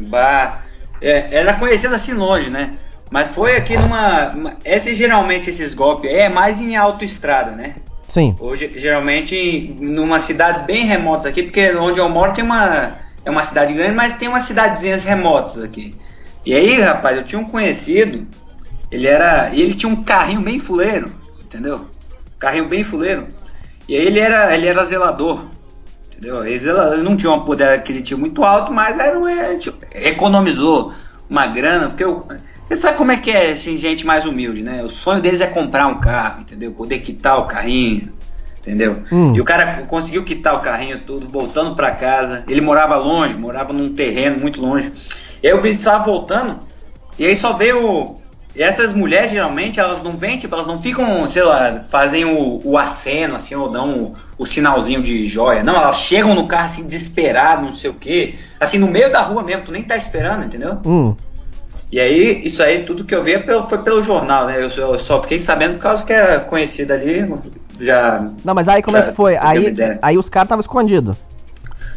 [0.00, 0.62] Bah,
[1.00, 2.72] é, era conhecido assim longe, né?
[3.10, 4.30] Mas foi aqui numa.
[4.30, 7.76] uma- esse, geralmente esses golpes é mais em autoestrada, né?
[8.06, 8.36] Sim.
[8.40, 12.96] Hoje, geralmente, em numa cidades bem remotas aqui, porque onde eu moro tem uma.
[13.24, 15.94] É uma cidade grande, mas tem umas cidadezinhas remotas aqui.
[16.44, 18.26] E aí, rapaz, eu tinha um conhecido,
[18.90, 19.50] ele era.
[19.54, 21.12] E ele tinha um carrinho bem fuleiro,
[21.42, 21.86] entendeu?
[22.38, 23.26] Carrinho bem fuleiro.
[23.88, 25.44] E aí ele era, ele era zelador.
[26.10, 26.44] Entendeu?
[26.44, 30.92] Ele, não tinha um poder aquisitivo muito alto, mas era um, é, tipo, economizou
[31.30, 32.26] uma grana, porque eu,
[32.68, 34.82] você sabe como é que é assim, gente mais humilde, né?
[34.82, 36.72] O sonho deles é comprar um carro, entendeu?
[36.72, 38.12] Poder quitar o carrinho,
[38.58, 39.02] entendeu?
[39.10, 39.34] Hum.
[39.34, 42.44] E o cara conseguiu quitar o carrinho tudo, voltando pra casa.
[42.46, 44.92] Ele morava longe, morava num terreno muito longe.
[45.42, 46.58] E aí o bicho estava voltando,
[47.18, 48.16] e aí só veio.
[48.58, 52.60] E essas mulheres geralmente elas não vêm, tipo, elas não ficam, sei lá, fazem o,
[52.64, 55.62] o aceno, assim, ou dão o, o sinalzinho de joia.
[55.62, 58.34] Não, elas chegam no carro assim, desesperadas, não sei o quê.
[58.58, 60.76] Assim, no meio da rua mesmo, tu nem tá esperando, entendeu?
[60.84, 61.14] Hum.
[61.92, 64.60] E aí, isso aí, tudo que eu vi é foi pelo jornal, né?
[64.60, 67.32] Eu só, eu só fiquei sabendo por causa que era conhecido ali,
[67.78, 68.28] já...
[68.44, 69.36] Não, mas aí como é Já que foi?
[69.36, 69.72] Aí,
[70.02, 71.16] aí os caras estavam escondidos.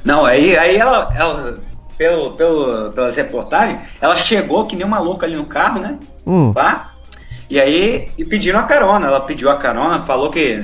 [0.05, 1.55] Não, aí, aí ela, ela-
[1.97, 5.97] pelo, pelo, pelas reportagens, ela chegou que nem uma louca ali no carro, né?
[6.26, 6.53] Hum.
[6.53, 6.91] Pá.
[7.49, 9.07] E aí e pediram a carona.
[9.07, 10.64] Ela pediu a carona, falou que.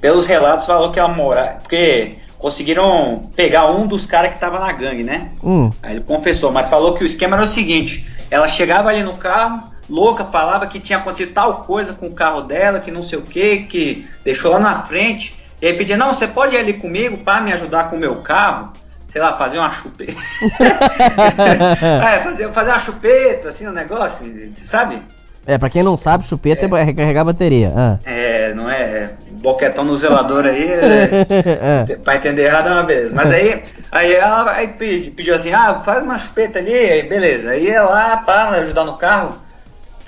[0.00, 1.58] Pelos relatos, falou que ela mora.
[1.62, 5.30] Porque conseguiram pegar um dos caras que tava na gangue, né?
[5.42, 5.70] Hum.
[5.82, 9.14] Aí ele confessou, mas falou que o esquema era o seguinte: ela chegava ali no
[9.14, 13.18] carro, louca, falava que tinha acontecido tal coisa com o carro dela, que não sei
[13.18, 15.34] o que, que deixou lá na frente.
[15.60, 18.16] E aí pedia: não, você pode ir ali comigo para me ajudar com o meu
[18.16, 18.72] carro?
[19.14, 20.12] Sei lá, fazer uma chupeta.
[22.04, 24.26] é, fazer, fazer uma chupeta, assim, um negócio,
[24.56, 25.00] sabe?
[25.46, 27.72] É, pra quem não sabe, chupeta é, recarregar a bateria.
[27.76, 27.96] Ah.
[28.04, 29.12] É, não é.
[29.30, 31.96] Boquetão no zelador aí, é, É.
[31.96, 33.14] pra entender errado é uma beleza.
[33.14, 33.62] Mas aí,
[33.92, 37.50] aí ela aí pedi- pediu assim, ah, faz uma chupeta ali, aí beleza.
[37.50, 39.38] Aí ia lá, pá, ajudar no carro.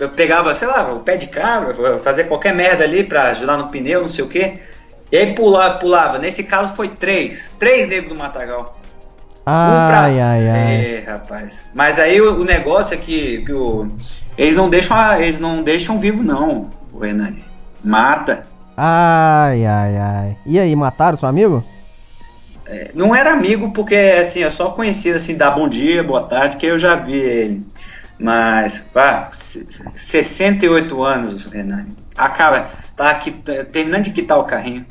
[0.00, 3.68] Eu pegava, sei lá, o pé de cabra, fazer qualquer merda ali pra ajudar no
[3.68, 4.58] pneu, não sei o quê.
[5.12, 6.18] E aí pulava, pulava.
[6.18, 7.48] Nesse caso foi três.
[7.60, 8.75] Três negros do Matagal.
[9.46, 10.84] Pra- Ai, ai, ai.
[10.96, 11.64] É, rapaz.
[11.72, 13.88] Mas aí o, o negócio é que, que o-
[14.36, 17.44] eles não deixam a- eles não deixam vivo não, o Hernani.
[17.82, 18.42] Mata.
[18.76, 20.36] Ai, ai, ai.
[20.44, 21.62] E aí, mataram seu amigo?
[22.66, 26.56] É, Não era amigo porque assim, eu só conhecia assim, dar bom dia, boa tarde,
[26.56, 27.66] que eu já vi ele.
[28.18, 29.64] Mas, pá, se-
[29.94, 31.94] 68 anos, Hernani.
[32.18, 34.84] Acaba, tá aqui, terminando de quitar o carrinho.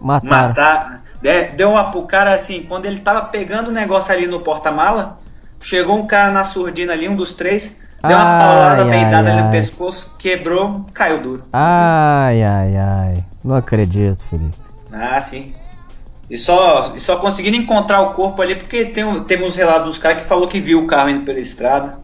[0.00, 0.48] Mataram.
[0.48, 1.02] Matar.
[1.22, 5.18] de- Deu uma pro cara assim, quando ele tava pegando o negócio ali no porta-mala,
[5.60, 9.42] chegou um cara na surdina ali, um dos três, deu uma Ai, paulada peidada ali
[9.42, 11.42] no pescoço, quebrou, caiu duro.
[11.52, 13.24] Ai, ai, ai.
[13.44, 14.56] Não acredito, Felipe.
[14.92, 15.54] Ah, sim.
[16.30, 19.98] E só, e só conseguiram encontrar o corpo ali porque tem, teve uns relatos dos
[19.98, 21.96] caras que falou que viu o carro indo pela estrada.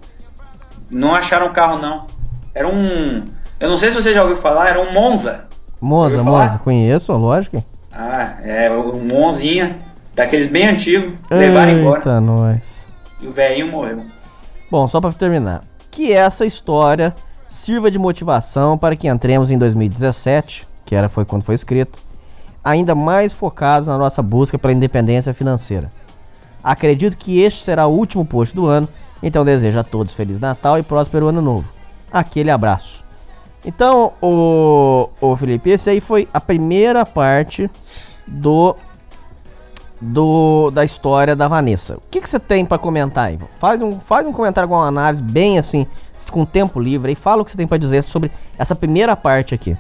[0.91, 2.07] Não acharam o carro, não.
[2.55, 3.25] Era um.
[3.59, 5.47] Eu não sei se você já ouviu falar, era um Monza.
[5.81, 6.23] Monza?
[6.23, 7.63] Monza, conheço, lógico.
[7.99, 9.79] Ah, é um Monzinha,
[10.15, 11.99] daqueles bem antigos, levaram embora.
[12.01, 12.87] Eita, nós.
[13.19, 14.05] E o velhinho morreu.
[14.71, 15.63] Bom, só pra terminar.
[15.91, 17.15] Que essa história
[17.49, 21.99] sirva de motivação para que entremos em 2017, que era foi quando foi escrito,
[22.63, 25.91] ainda mais focados na nossa busca pela independência financeira.
[26.63, 28.87] Acredito que este será o último post do ano,
[29.23, 31.67] então desejo a todos Feliz Natal e próspero Ano Novo.
[32.13, 33.07] Aquele abraço.
[33.65, 37.71] Então, o, o Felipe, esse aí foi a primeira parte
[38.27, 38.77] do
[40.01, 41.97] do da história da Vanessa.
[41.97, 43.33] O que, você tem pra comentar?
[43.59, 45.87] Faz um, faz um comentário com uma análise bem assim,
[46.31, 49.55] com tempo livre e fala o que você tem pra dizer sobre essa primeira parte
[49.55, 49.77] aqui.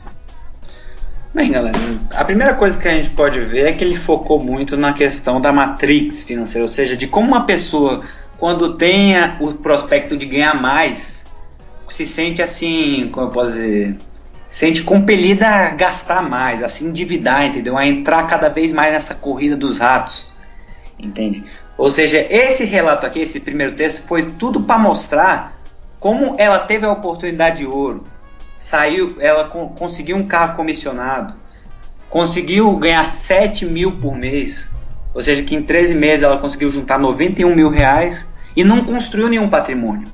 [1.35, 1.79] Bem, galera,
[2.15, 5.39] a primeira coisa que a gente pode ver é que ele focou muito na questão
[5.39, 8.03] da matrix financeira, ou seja, de como uma pessoa,
[8.39, 11.27] quando tenha o prospecto de ganhar mais,
[11.91, 13.99] se sente assim, como eu posso dizer,
[14.57, 17.77] sente compelida a gastar mais, a se endividar, entendeu?
[17.77, 20.27] A entrar cada vez mais nessa corrida dos ratos,
[20.99, 21.45] entende?
[21.77, 25.61] Ou seja, esse relato aqui, esse primeiro texto, foi tudo para mostrar
[26.01, 28.05] como ela teve a oportunidade de ouro,
[28.59, 31.35] saiu, ela con- conseguiu um carro comissionado,
[32.09, 34.71] conseguiu ganhar 7 mil por mês,
[35.13, 38.27] ou seja, que em 13 meses ela conseguiu juntar 91 mil reais
[38.57, 40.09] e não construiu nenhum patrimônio.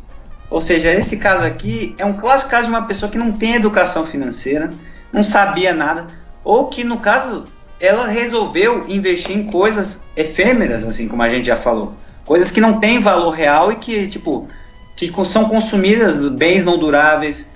[0.52, 3.54] Ou seja, esse caso aqui é um clássico caso de uma pessoa que não tem
[3.54, 4.70] educação financeira,
[5.10, 6.06] não sabia nada,
[6.44, 7.46] ou que no caso
[7.80, 11.94] ela resolveu investir em coisas efêmeras, assim como a gente já falou,
[12.26, 14.46] coisas que não têm valor real e que tipo
[14.94, 17.46] que são consumidas bens não duráveis,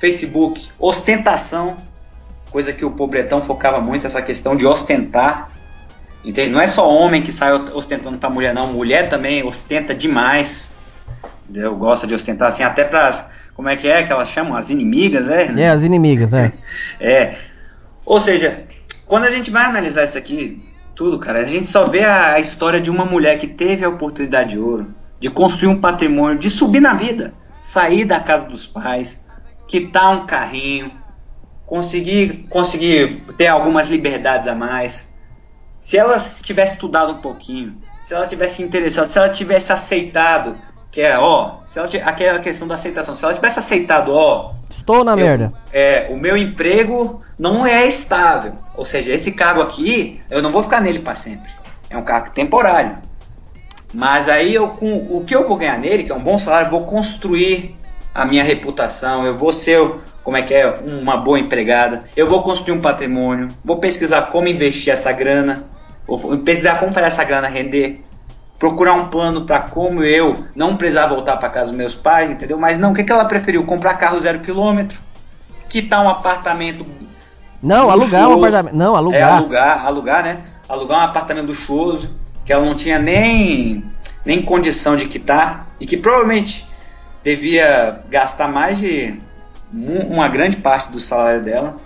[0.00, 1.76] Facebook, ostentação,
[2.50, 5.52] coisa que o pobretão focava muito essa questão de ostentar.
[6.24, 6.50] Entende?
[6.50, 8.66] Não é só homem que sai ostentando para mulher, não.
[8.66, 10.72] Mulher também ostenta demais.
[11.54, 13.10] Eu gosto de ostentar assim, até para
[13.54, 14.56] como é que é que elas chamam?
[14.56, 15.52] As inimigas, é?
[15.56, 16.52] É, as inimigas, é.
[17.00, 17.36] É.
[18.06, 18.64] Ou seja,
[19.06, 20.64] quando a gente vai analisar isso aqui,
[20.94, 23.88] tudo, cara, a gente só vê a, a história de uma mulher que teve a
[23.88, 28.66] oportunidade de ouro, de construir um patrimônio, de subir na vida, sair da casa dos
[28.66, 29.24] pais,
[29.66, 30.92] quitar um carrinho,
[31.66, 35.14] conseguir, conseguir ter algumas liberdades a mais.
[35.78, 40.56] Se ela tivesse estudado um pouquinho, se ela tivesse interessado, se ela tivesse aceitado,
[40.92, 45.04] que é, ó, se ela, aquela questão da aceitação, se ela tivesse aceitado, ó, Estou
[45.04, 45.52] na eu- merda.
[45.72, 48.52] É, o meu emprego não é estável.
[48.76, 51.50] Ou seja, esse cargo aqui, eu não vou ficar nele para sempre.
[51.88, 52.98] É um cargo temporário.
[53.92, 56.66] Mas aí eu com o que eu vou ganhar nele, que é um bom salário,
[56.66, 57.76] eu vou construir
[58.14, 59.80] a minha reputação, eu vou ser,
[60.22, 64.46] como é que é, uma boa empregada, eu vou construir um patrimônio, vou pesquisar como
[64.48, 65.64] investir essa grana,
[66.06, 68.00] vou pesquisar como fazer essa grana render,
[68.60, 72.58] procurar um plano para como eu não precisar voltar para casa dos meus pais, entendeu?
[72.58, 73.64] Mas não, o que, que ela preferiu?
[73.64, 74.98] Comprar carro zero quilômetro,
[75.66, 76.84] quitar um apartamento
[77.62, 78.76] Não, alugar um apartamento.
[78.76, 79.36] Não, é, alugar.
[79.36, 80.44] alugar, alugar, né?
[80.68, 82.14] Alugar um apartamento luxuoso,
[82.44, 83.82] que ela não tinha nem
[84.26, 86.68] nem condição de quitar e que provavelmente
[87.24, 89.18] devia gastar mais de
[89.72, 91.76] uma grande parte do salário dela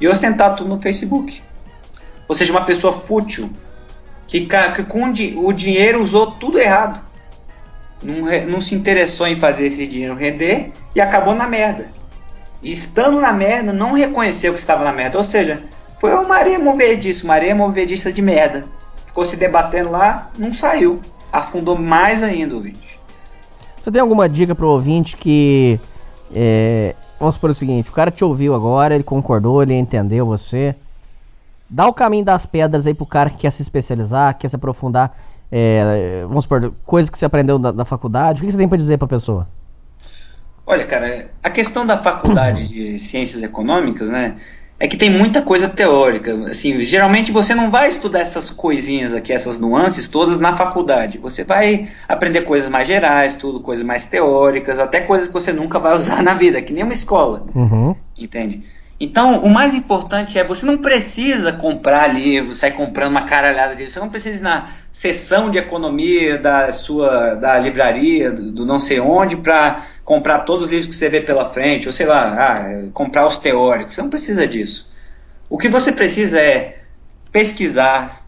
[0.00, 1.42] e ostentar tudo no Facebook.
[2.26, 3.50] Ou seja, uma pessoa fútil
[4.28, 7.00] que, que com o dinheiro usou tudo errado.
[8.02, 11.88] Não, não se interessou em fazer esse dinheiro render e acabou na merda.
[12.62, 15.16] E estando na merda, não reconheceu que estava na merda.
[15.18, 15.64] Ou seja,
[15.98, 18.64] foi uma areia movediça, uma areia movediça de merda.
[19.04, 21.00] Ficou se debatendo lá, não saiu.
[21.32, 22.98] Afundou mais ainda o vídeo.
[23.80, 25.80] Você tem alguma dica pro ouvinte que.
[26.34, 30.74] É, vamos supor o seguinte: o cara te ouviu agora, ele concordou, ele entendeu você.
[31.70, 35.12] Dá o caminho das pedras aí pro cara que quer se especializar, quer se aprofundar.
[35.50, 38.40] É, vamos supor, coisas que você aprendeu da, da faculdade.
[38.40, 39.48] O que você tem para dizer pra pessoa?
[40.66, 44.36] Olha, cara, a questão da faculdade de ciências econômicas, né?
[44.80, 46.32] é que tem muita coisa teórica.
[46.46, 51.18] Assim, geralmente você não vai estudar essas coisinhas aqui, essas nuances todas na faculdade.
[51.18, 55.78] Você vai aprender coisas mais gerais, tudo, coisas mais teóricas, até coisas que você nunca
[55.78, 57.44] vai usar na vida, que nem uma escola.
[57.54, 57.94] Uhum.
[58.16, 58.62] Entende?
[59.00, 63.82] Então, o mais importante é você não precisa comprar livro, sair comprando uma caralhada de
[63.82, 63.92] livro.
[63.92, 68.80] Você não precisa ir na seção de economia da sua da livraria, do, do não
[68.80, 72.34] sei onde, para comprar todos os livros que você vê pela frente, ou sei lá,
[72.34, 73.94] ah, comprar os teóricos.
[73.94, 74.90] Você não precisa disso.
[75.48, 76.78] O que você precisa é
[77.30, 78.24] pesquisar,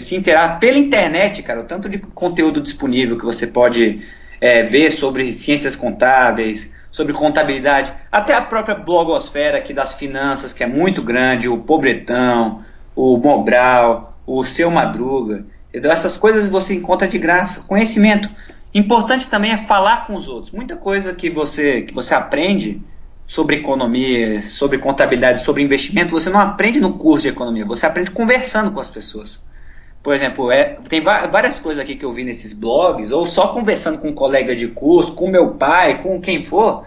[0.00, 4.02] se interar pela internet, cara, o tanto de conteúdo disponível que você pode
[4.40, 10.64] é, ver sobre ciências contábeis, sobre contabilidade, até a própria blogosfera aqui das finanças, que
[10.64, 12.62] é muito grande, o Pobretão,
[12.96, 15.44] o Mobral, o Seu Madruga.
[15.68, 15.92] Entendeu?
[15.92, 17.60] Essas coisas você encontra de graça.
[17.66, 18.28] Conhecimento.
[18.74, 20.52] Importante também é falar com os outros.
[20.52, 22.82] Muita coisa que você, que você aprende
[23.26, 28.10] sobre economia, sobre contabilidade, sobre investimento, você não aprende no curso de economia, você aprende
[28.10, 29.40] conversando com as pessoas.
[30.02, 33.98] Por exemplo, é, tem várias coisas aqui que eu vi nesses blogs, ou só conversando
[33.98, 36.84] com um colega de curso, com meu pai, com quem for,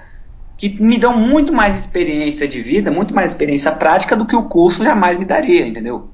[0.57, 4.45] que me dão muito mais experiência de vida, muito mais experiência prática do que o
[4.45, 6.09] curso jamais me daria, entendeu?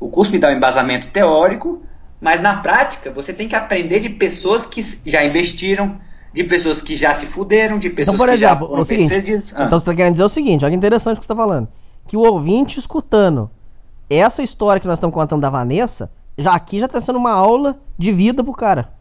[0.00, 1.82] O curso me dá um embasamento teórico,
[2.18, 5.98] mas na prática você tem que aprender de pessoas que já investiram,
[6.32, 9.14] de pessoas que já se fuderam, de pessoas então, por exemplo, que já o seguinte,
[9.54, 9.64] ah.
[9.64, 11.68] Então você está querendo dizer o seguinte, olha que interessante o que você está falando.
[12.06, 13.50] Que o ouvinte escutando
[14.08, 17.78] essa história que nós estamos contando da Vanessa já aqui já está sendo uma aula
[17.98, 18.92] de vida pro cara.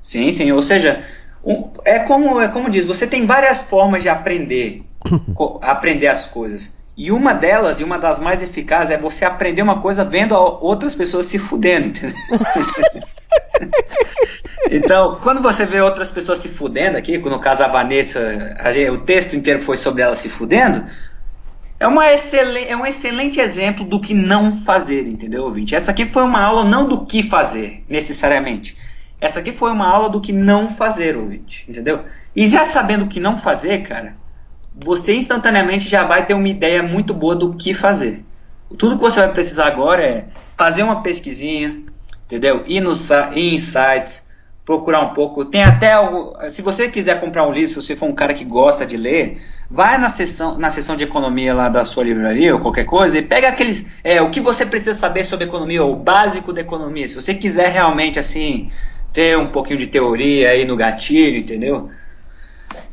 [0.00, 0.50] Sim, sim.
[0.52, 1.02] Ou seja,
[1.44, 4.84] um, é como é como diz, você tem várias formas de aprender,
[5.62, 6.72] aprender as coisas.
[6.96, 10.94] E uma delas, e uma das mais eficazes, é você aprender uma coisa vendo outras
[10.94, 12.14] pessoas se fudendo, entendeu?
[14.70, 18.20] então, quando você vê outras pessoas se fudendo aqui, no caso a Vanessa,
[18.58, 20.84] a, o texto inteiro foi sobre ela se fudendo,
[21.82, 25.74] é, uma é um excelente exemplo do que não fazer, entendeu, ouvinte?
[25.74, 28.78] Essa aqui foi uma aula não do que fazer, necessariamente.
[29.20, 32.04] Essa aqui foi uma aula do que não fazer, ouvinte, entendeu?
[32.36, 34.14] E já sabendo o que não fazer, cara,
[34.72, 38.24] você instantaneamente já vai ter uma ideia muito boa do que fazer.
[38.78, 40.26] Tudo que você vai precisar agora é
[40.56, 41.82] fazer uma pesquisinha,
[42.26, 42.62] entendeu?
[42.64, 44.21] Ir, no, ir em sites,
[44.64, 45.44] procurar um pouco.
[45.44, 46.32] Tem até algo.
[46.50, 49.42] Se você quiser comprar um livro, se você for um cara que gosta de ler,
[49.70, 53.22] vai na seção, na seção de economia lá da sua livraria ou qualquer coisa e
[53.22, 53.84] pega aqueles.
[54.04, 57.08] É, o que você precisa saber sobre economia, o básico da economia.
[57.08, 58.70] Se você quiser realmente assim
[59.12, 61.90] ter um pouquinho de teoria aí no gatilho, entendeu?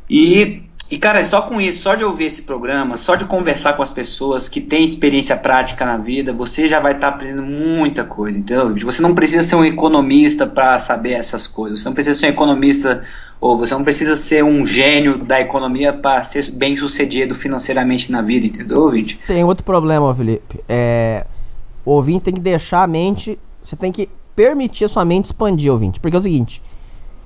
[0.10, 3.84] E e, cara, só com isso, só de ouvir esse programa, só de conversar com
[3.84, 8.04] as pessoas que têm experiência prática na vida, você já vai estar tá aprendendo muita
[8.04, 8.76] coisa, entendeu?
[8.76, 11.82] Você não precisa ser um economista para saber essas coisas.
[11.82, 13.04] Você não precisa ser um economista
[13.40, 18.24] ou você não precisa ser um gênio da economia para ser bem sucedido financeiramente na
[18.24, 19.20] vida, entendeu, ouvinte?
[19.28, 20.60] Tem outro problema, Felipe.
[20.68, 21.28] É...
[21.86, 23.38] O ouvinte tem que deixar a mente.
[23.62, 26.00] Você tem que permitir a sua mente expandir, ouvinte.
[26.00, 26.64] Porque é o seguinte.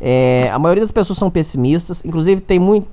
[0.06, 2.90] É, a maioria das pessoas são pessimistas, inclusive tem muito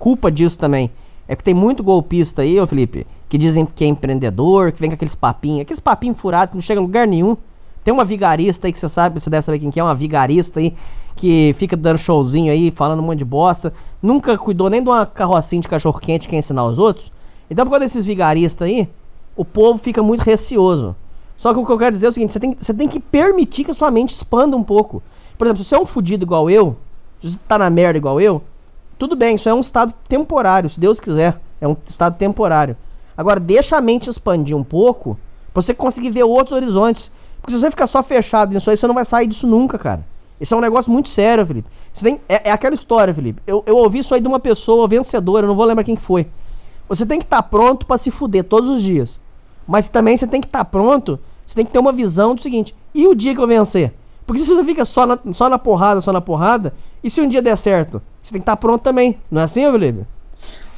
[0.00, 0.90] culpa disso também.
[1.28, 4.90] É que tem muito golpista aí, ô Felipe, que dizem que é empreendedor, que vem
[4.90, 7.36] com aqueles papinhos, aqueles papinhos furados que não chega a lugar nenhum.
[7.84, 10.58] Tem uma vigarista aí que você sabe, você deve saber quem que é, uma vigarista
[10.58, 10.74] aí,
[11.14, 13.72] que fica dando showzinho aí, falando um monte de bosta.
[14.02, 17.12] Nunca cuidou nem de uma carrocinha de cachorro quente que ensinar os outros.
[17.48, 18.88] Então, por causa desses vigaristas aí,
[19.36, 20.96] o povo fica muito receoso.
[21.36, 22.98] Só que o que eu quero dizer é o seguinte: você tem, você tem que
[22.98, 25.00] permitir que a sua mente expanda um pouco.
[25.40, 26.76] Por exemplo, se você é um fudido igual eu,
[27.18, 28.42] se você tá na merda igual eu,
[28.98, 31.40] tudo bem, isso é um estado temporário, se Deus quiser.
[31.58, 32.76] É um estado temporário.
[33.16, 35.18] Agora, deixa a mente expandir um pouco
[35.50, 37.10] pra você conseguir ver outros horizontes.
[37.40, 40.04] Porque se você ficar só fechado nisso aí, você não vai sair disso nunca, cara.
[40.38, 41.70] Isso é um negócio muito sério, Felipe.
[41.90, 43.42] Você tem, é, é aquela história, Felipe.
[43.46, 46.02] Eu, eu ouvi isso aí de uma pessoa vencedora, eu não vou lembrar quem que
[46.02, 46.26] foi.
[46.86, 49.18] Você tem que estar tá pronto para se fuder todos os dias.
[49.66, 52.42] Mas também você tem que estar tá pronto, você tem que ter uma visão do
[52.42, 53.94] seguinte: e o dia que eu vencer?
[54.30, 57.26] Porque se você fica só na, só na porrada, só na porrada, e se um
[57.26, 58.00] dia der certo?
[58.22, 59.18] Você tem que estar pronto também.
[59.28, 60.04] Não é assim, Felipe?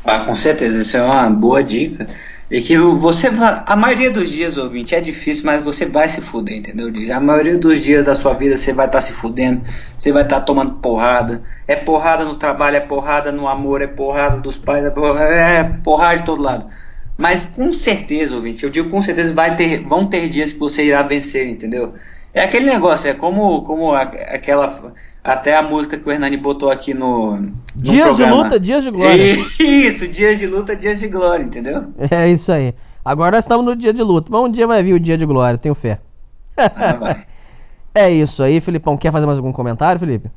[0.03, 2.09] Ah, com certeza, isso é uma boa dica.
[2.51, 3.63] E que você vai.
[3.67, 6.91] A maioria dos dias, ouvinte, é difícil, mas você vai se fuder, entendeu?
[7.15, 9.61] A maioria dos dias da sua vida você vai estar tá se fudendo,
[9.99, 11.43] você vai estar tá tomando porrada.
[11.69, 15.63] É porrada no trabalho, é porrada no amor, é porrada dos pais, é porrada, é
[15.85, 16.67] porrada de todo lado.
[17.19, 20.87] Mas com certeza, ouvinte, eu digo com certeza, vai ter, vão ter dias que você
[20.87, 21.93] irá vencer, entendeu?
[22.35, 24.93] É aquele negócio, é como, como aquela
[25.23, 27.37] até a música que o Hernani botou aqui no.
[27.37, 28.33] no dias programa.
[28.33, 29.37] de luta, dias de glória.
[29.61, 31.85] Isso, dias de luta, dias de glória, entendeu?
[32.11, 32.75] É isso aí.
[33.05, 35.27] Agora nós estamos no dia de luta, mas um dia vai vir o dia de
[35.27, 36.01] glória, tenho fé.
[36.57, 37.25] Ah, vai.
[37.95, 38.97] é isso aí, Filipão.
[38.97, 40.29] Quer fazer mais algum comentário, Felipe?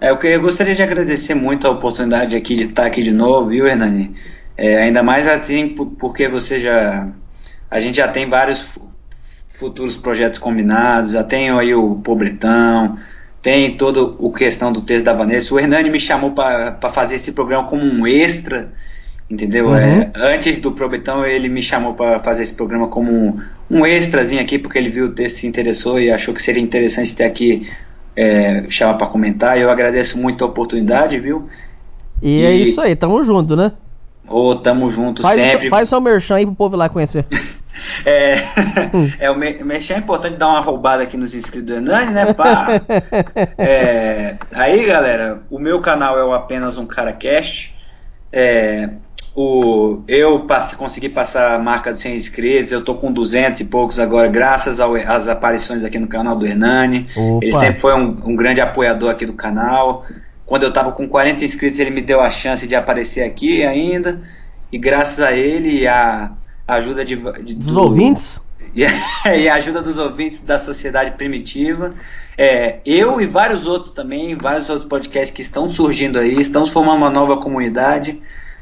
[0.00, 3.50] É, eu, eu gostaria de agradecer muito a oportunidade aqui de estar aqui de novo,
[3.50, 4.14] viu, Hernani?
[4.56, 7.08] É, ainda mais assim porque você já.
[7.70, 8.78] A gente já tem vários
[9.54, 12.98] futuros projetos combinados, já tem aí o Pobretão
[13.44, 15.54] tem toda o questão do texto da Vanessa.
[15.54, 18.72] O Hernani me chamou para fazer esse programa como um extra,
[19.30, 19.66] entendeu?
[19.66, 19.76] Uhum.
[19.76, 23.36] É, antes do Probetão, ele me chamou para fazer esse programa como um,
[23.70, 27.14] um extrazinho aqui, porque ele viu o texto, se interessou e achou que seria interessante
[27.14, 27.68] ter aqui,
[28.16, 29.60] é, chamar para comentar.
[29.60, 31.46] Eu agradeço muito a oportunidade, viu?
[32.22, 33.72] E, é e é isso aí, tamo junto, né?
[34.26, 35.66] Ô, oh, tamo junto faz sempre.
[35.66, 37.26] O, faz seu merchan aí pro povo lá conhecer.
[38.04, 38.36] É,
[38.94, 39.10] hum.
[39.18, 42.32] é o mexer é importante dar uma roubada aqui nos inscritos do Hernani, né?
[42.32, 42.80] Pá.
[43.58, 47.74] É, aí, galera, o meu canal é o apenas um cara cast.
[48.32, 48.90] É,
[49.36, 53.64] o, eu passe, consegui passar a marca de 100 inscritos, eu tô com 200 e
[53.64, 57.06] poucos agora, graças às aparições aqui no canal do Hernani.
[57.16, 57.44] Opa.
[57.44, 60.06] Ele sempre foi um, um, grande apoiador aqui do canal.
[60.46, 64.20] Quando eu tava com 40 inscritos, ele me deu a chance de aparecer aqui ainda.
[64.70, 66.30] E graças a ele e a
[66.66, 68.40] ajuda de, de dos do, ouvintes
[68.74, 71.94] e a ajuda dos ouvintes da sociedade primitiva.
[72.36, 76.98] É, eu e vários outros também, vários outros podcasts que estão surgindo aí, estamos formando
[76.98, 78.20] uma nova comunidade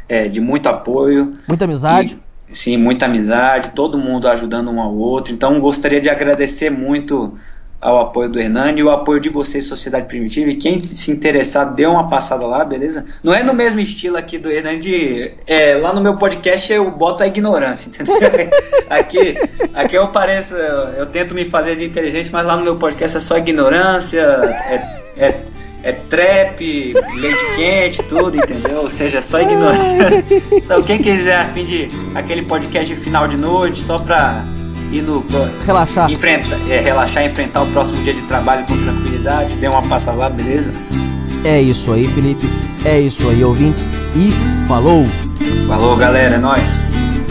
[0.08, 1.38] é, de muito apoio.
[1.48, 2.18] Muita amizade.
[2.48, 5.32] E, sim, muita amizade, todo mundo ajudando um ao outro.
[5.32, 7.38] Então gostaria de agradecer muito
[7.82, 10.48] ao apoio do Hernani e o apoio de vocês, Sociedade Primitiva.
[10.48, 13.04] E quem se interessar, dê uma passada lá, beleza?
[13.24, 15.32] Não é no mesmo estilo aqui do Hernani.
[15.48, 18.16] É, lá no meu podcast eu boto a ignorância, entendeu?
[18.88, 19.34] aqui,
[19.74, 20.54] aqui eu pareço.
[20.54, 25.24] Eu tento me fazer de inteligente, mas lá no meu podcast é só ignorância, é,
[25.24, 25.40] é,
[25.82, 28.82] é trap, leite quente, tudo, entendeu?
[28.82, 30.24] Ou seja, é só ignorância.
[30.52, 34.44] Então quem quiser a fim de aquele podcast final de noite, só pra
[34.92, 35.24] e no
[35.66, 36.10] relaxar.
[36.10, 40.28] Enfrenta, é, relaxar, enfrentar o próximo dia de trabalho com tranquilidade, dê uma passa lá,
[40.28, 40.72] beleza?
[41.44, 42.48] É isso aí, Felipe.
[42.84, 43.88] É isso aí, ouvintes.
[44.14, 44.32] E
[44.68, 45.06] falou!
[45.66, 46.68] Falou, galera, é nóis.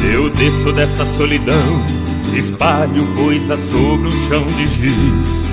[0.04, 1.86] Eu desço dessa solidão,
[2.34, 5.52] espalho coisas sobre um chão de giz.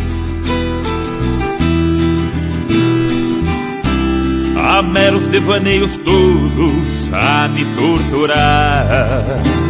[4.57, 9.68] Há meros devaneios todos a me torturar.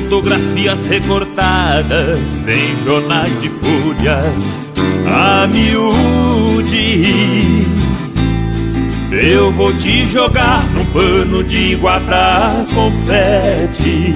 [0.00, 2.18] Fotografias recortadas
[2.48, 4.72] em jornais de folhas
[5.06, 7.04] a miúde.
[9.12, 14.14] Eu vou te jogar num pano de guardar confete.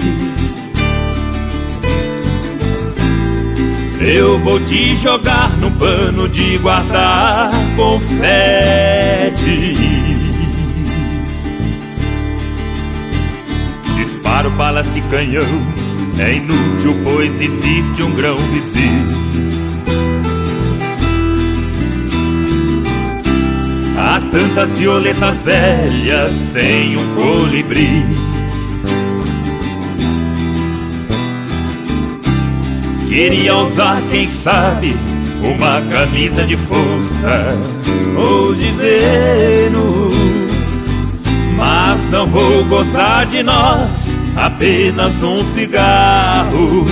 [4.00, 8.24] Eu vou te jogar num pano de guardar confete.
[13.96, 15.46] Disparo balas de canhão
[16.18, 19.24] é inútil, pois existe um grão vizinho.
[23.96, 28.04] Há tantas violetas velhas sem um colibri.
[33.08, 34.96] Queria usar, quem sabe,
[35.40, 37.56] uma camisa de força
[38.16, 40.13] ou de Vênus,
[41.56, 43.90] mas não vou gozar de nós
[44.36, 46.84] apenas um cigarro.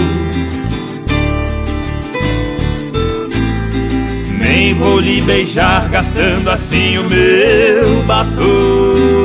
[4.39, 9.22] Nem vou lhe beijar, gastando assim o meu batom.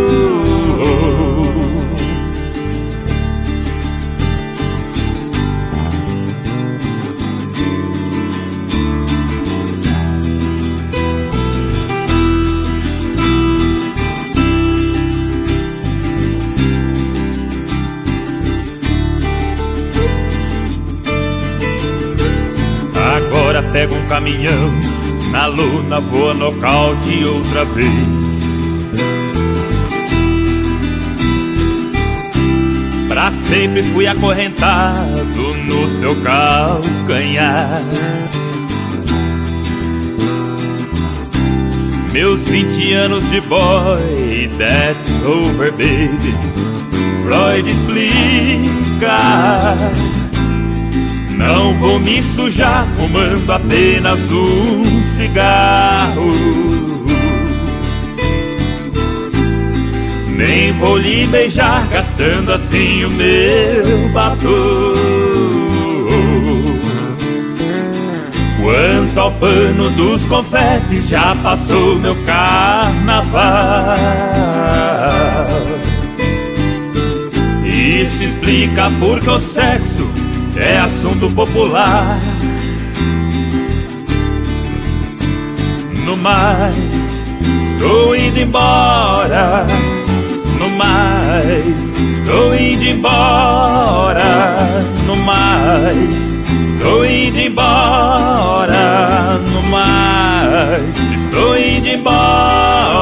[23.78, 24.72] Pego um caminhão,
[25.30, 27.92] na luna voa nocaute outra vez.
[33.08, 37.84] Pra sempre fui acorrentado no seu calcanhar.
[42.12, 46.34] Meus 20 anos de boy, that's over, baby.
[47.24, 49.18] Freud explica.
[51.38, 56.34] Não vou me sujar fumando apenas um cigarro.
[60.36, 65.28] Nem vou lhe beijar gastando assim o meu batom.
[68.60, 73.96] Quanto ao pano dos confetes, já passou meu carnaval.
[77.64, 80.17] Isso explica porque o sexo
[80.60, 82.20] é assunto popular.
[86.06, 86.76] No mais,
[87.72, 89.66] estou indo embora.
[90.60, 94.56] No mais, estou indo embora.
[95.06, 99.40] No mais, estou indo embora.
[99.52, 102.98] No mais, estou indo embora.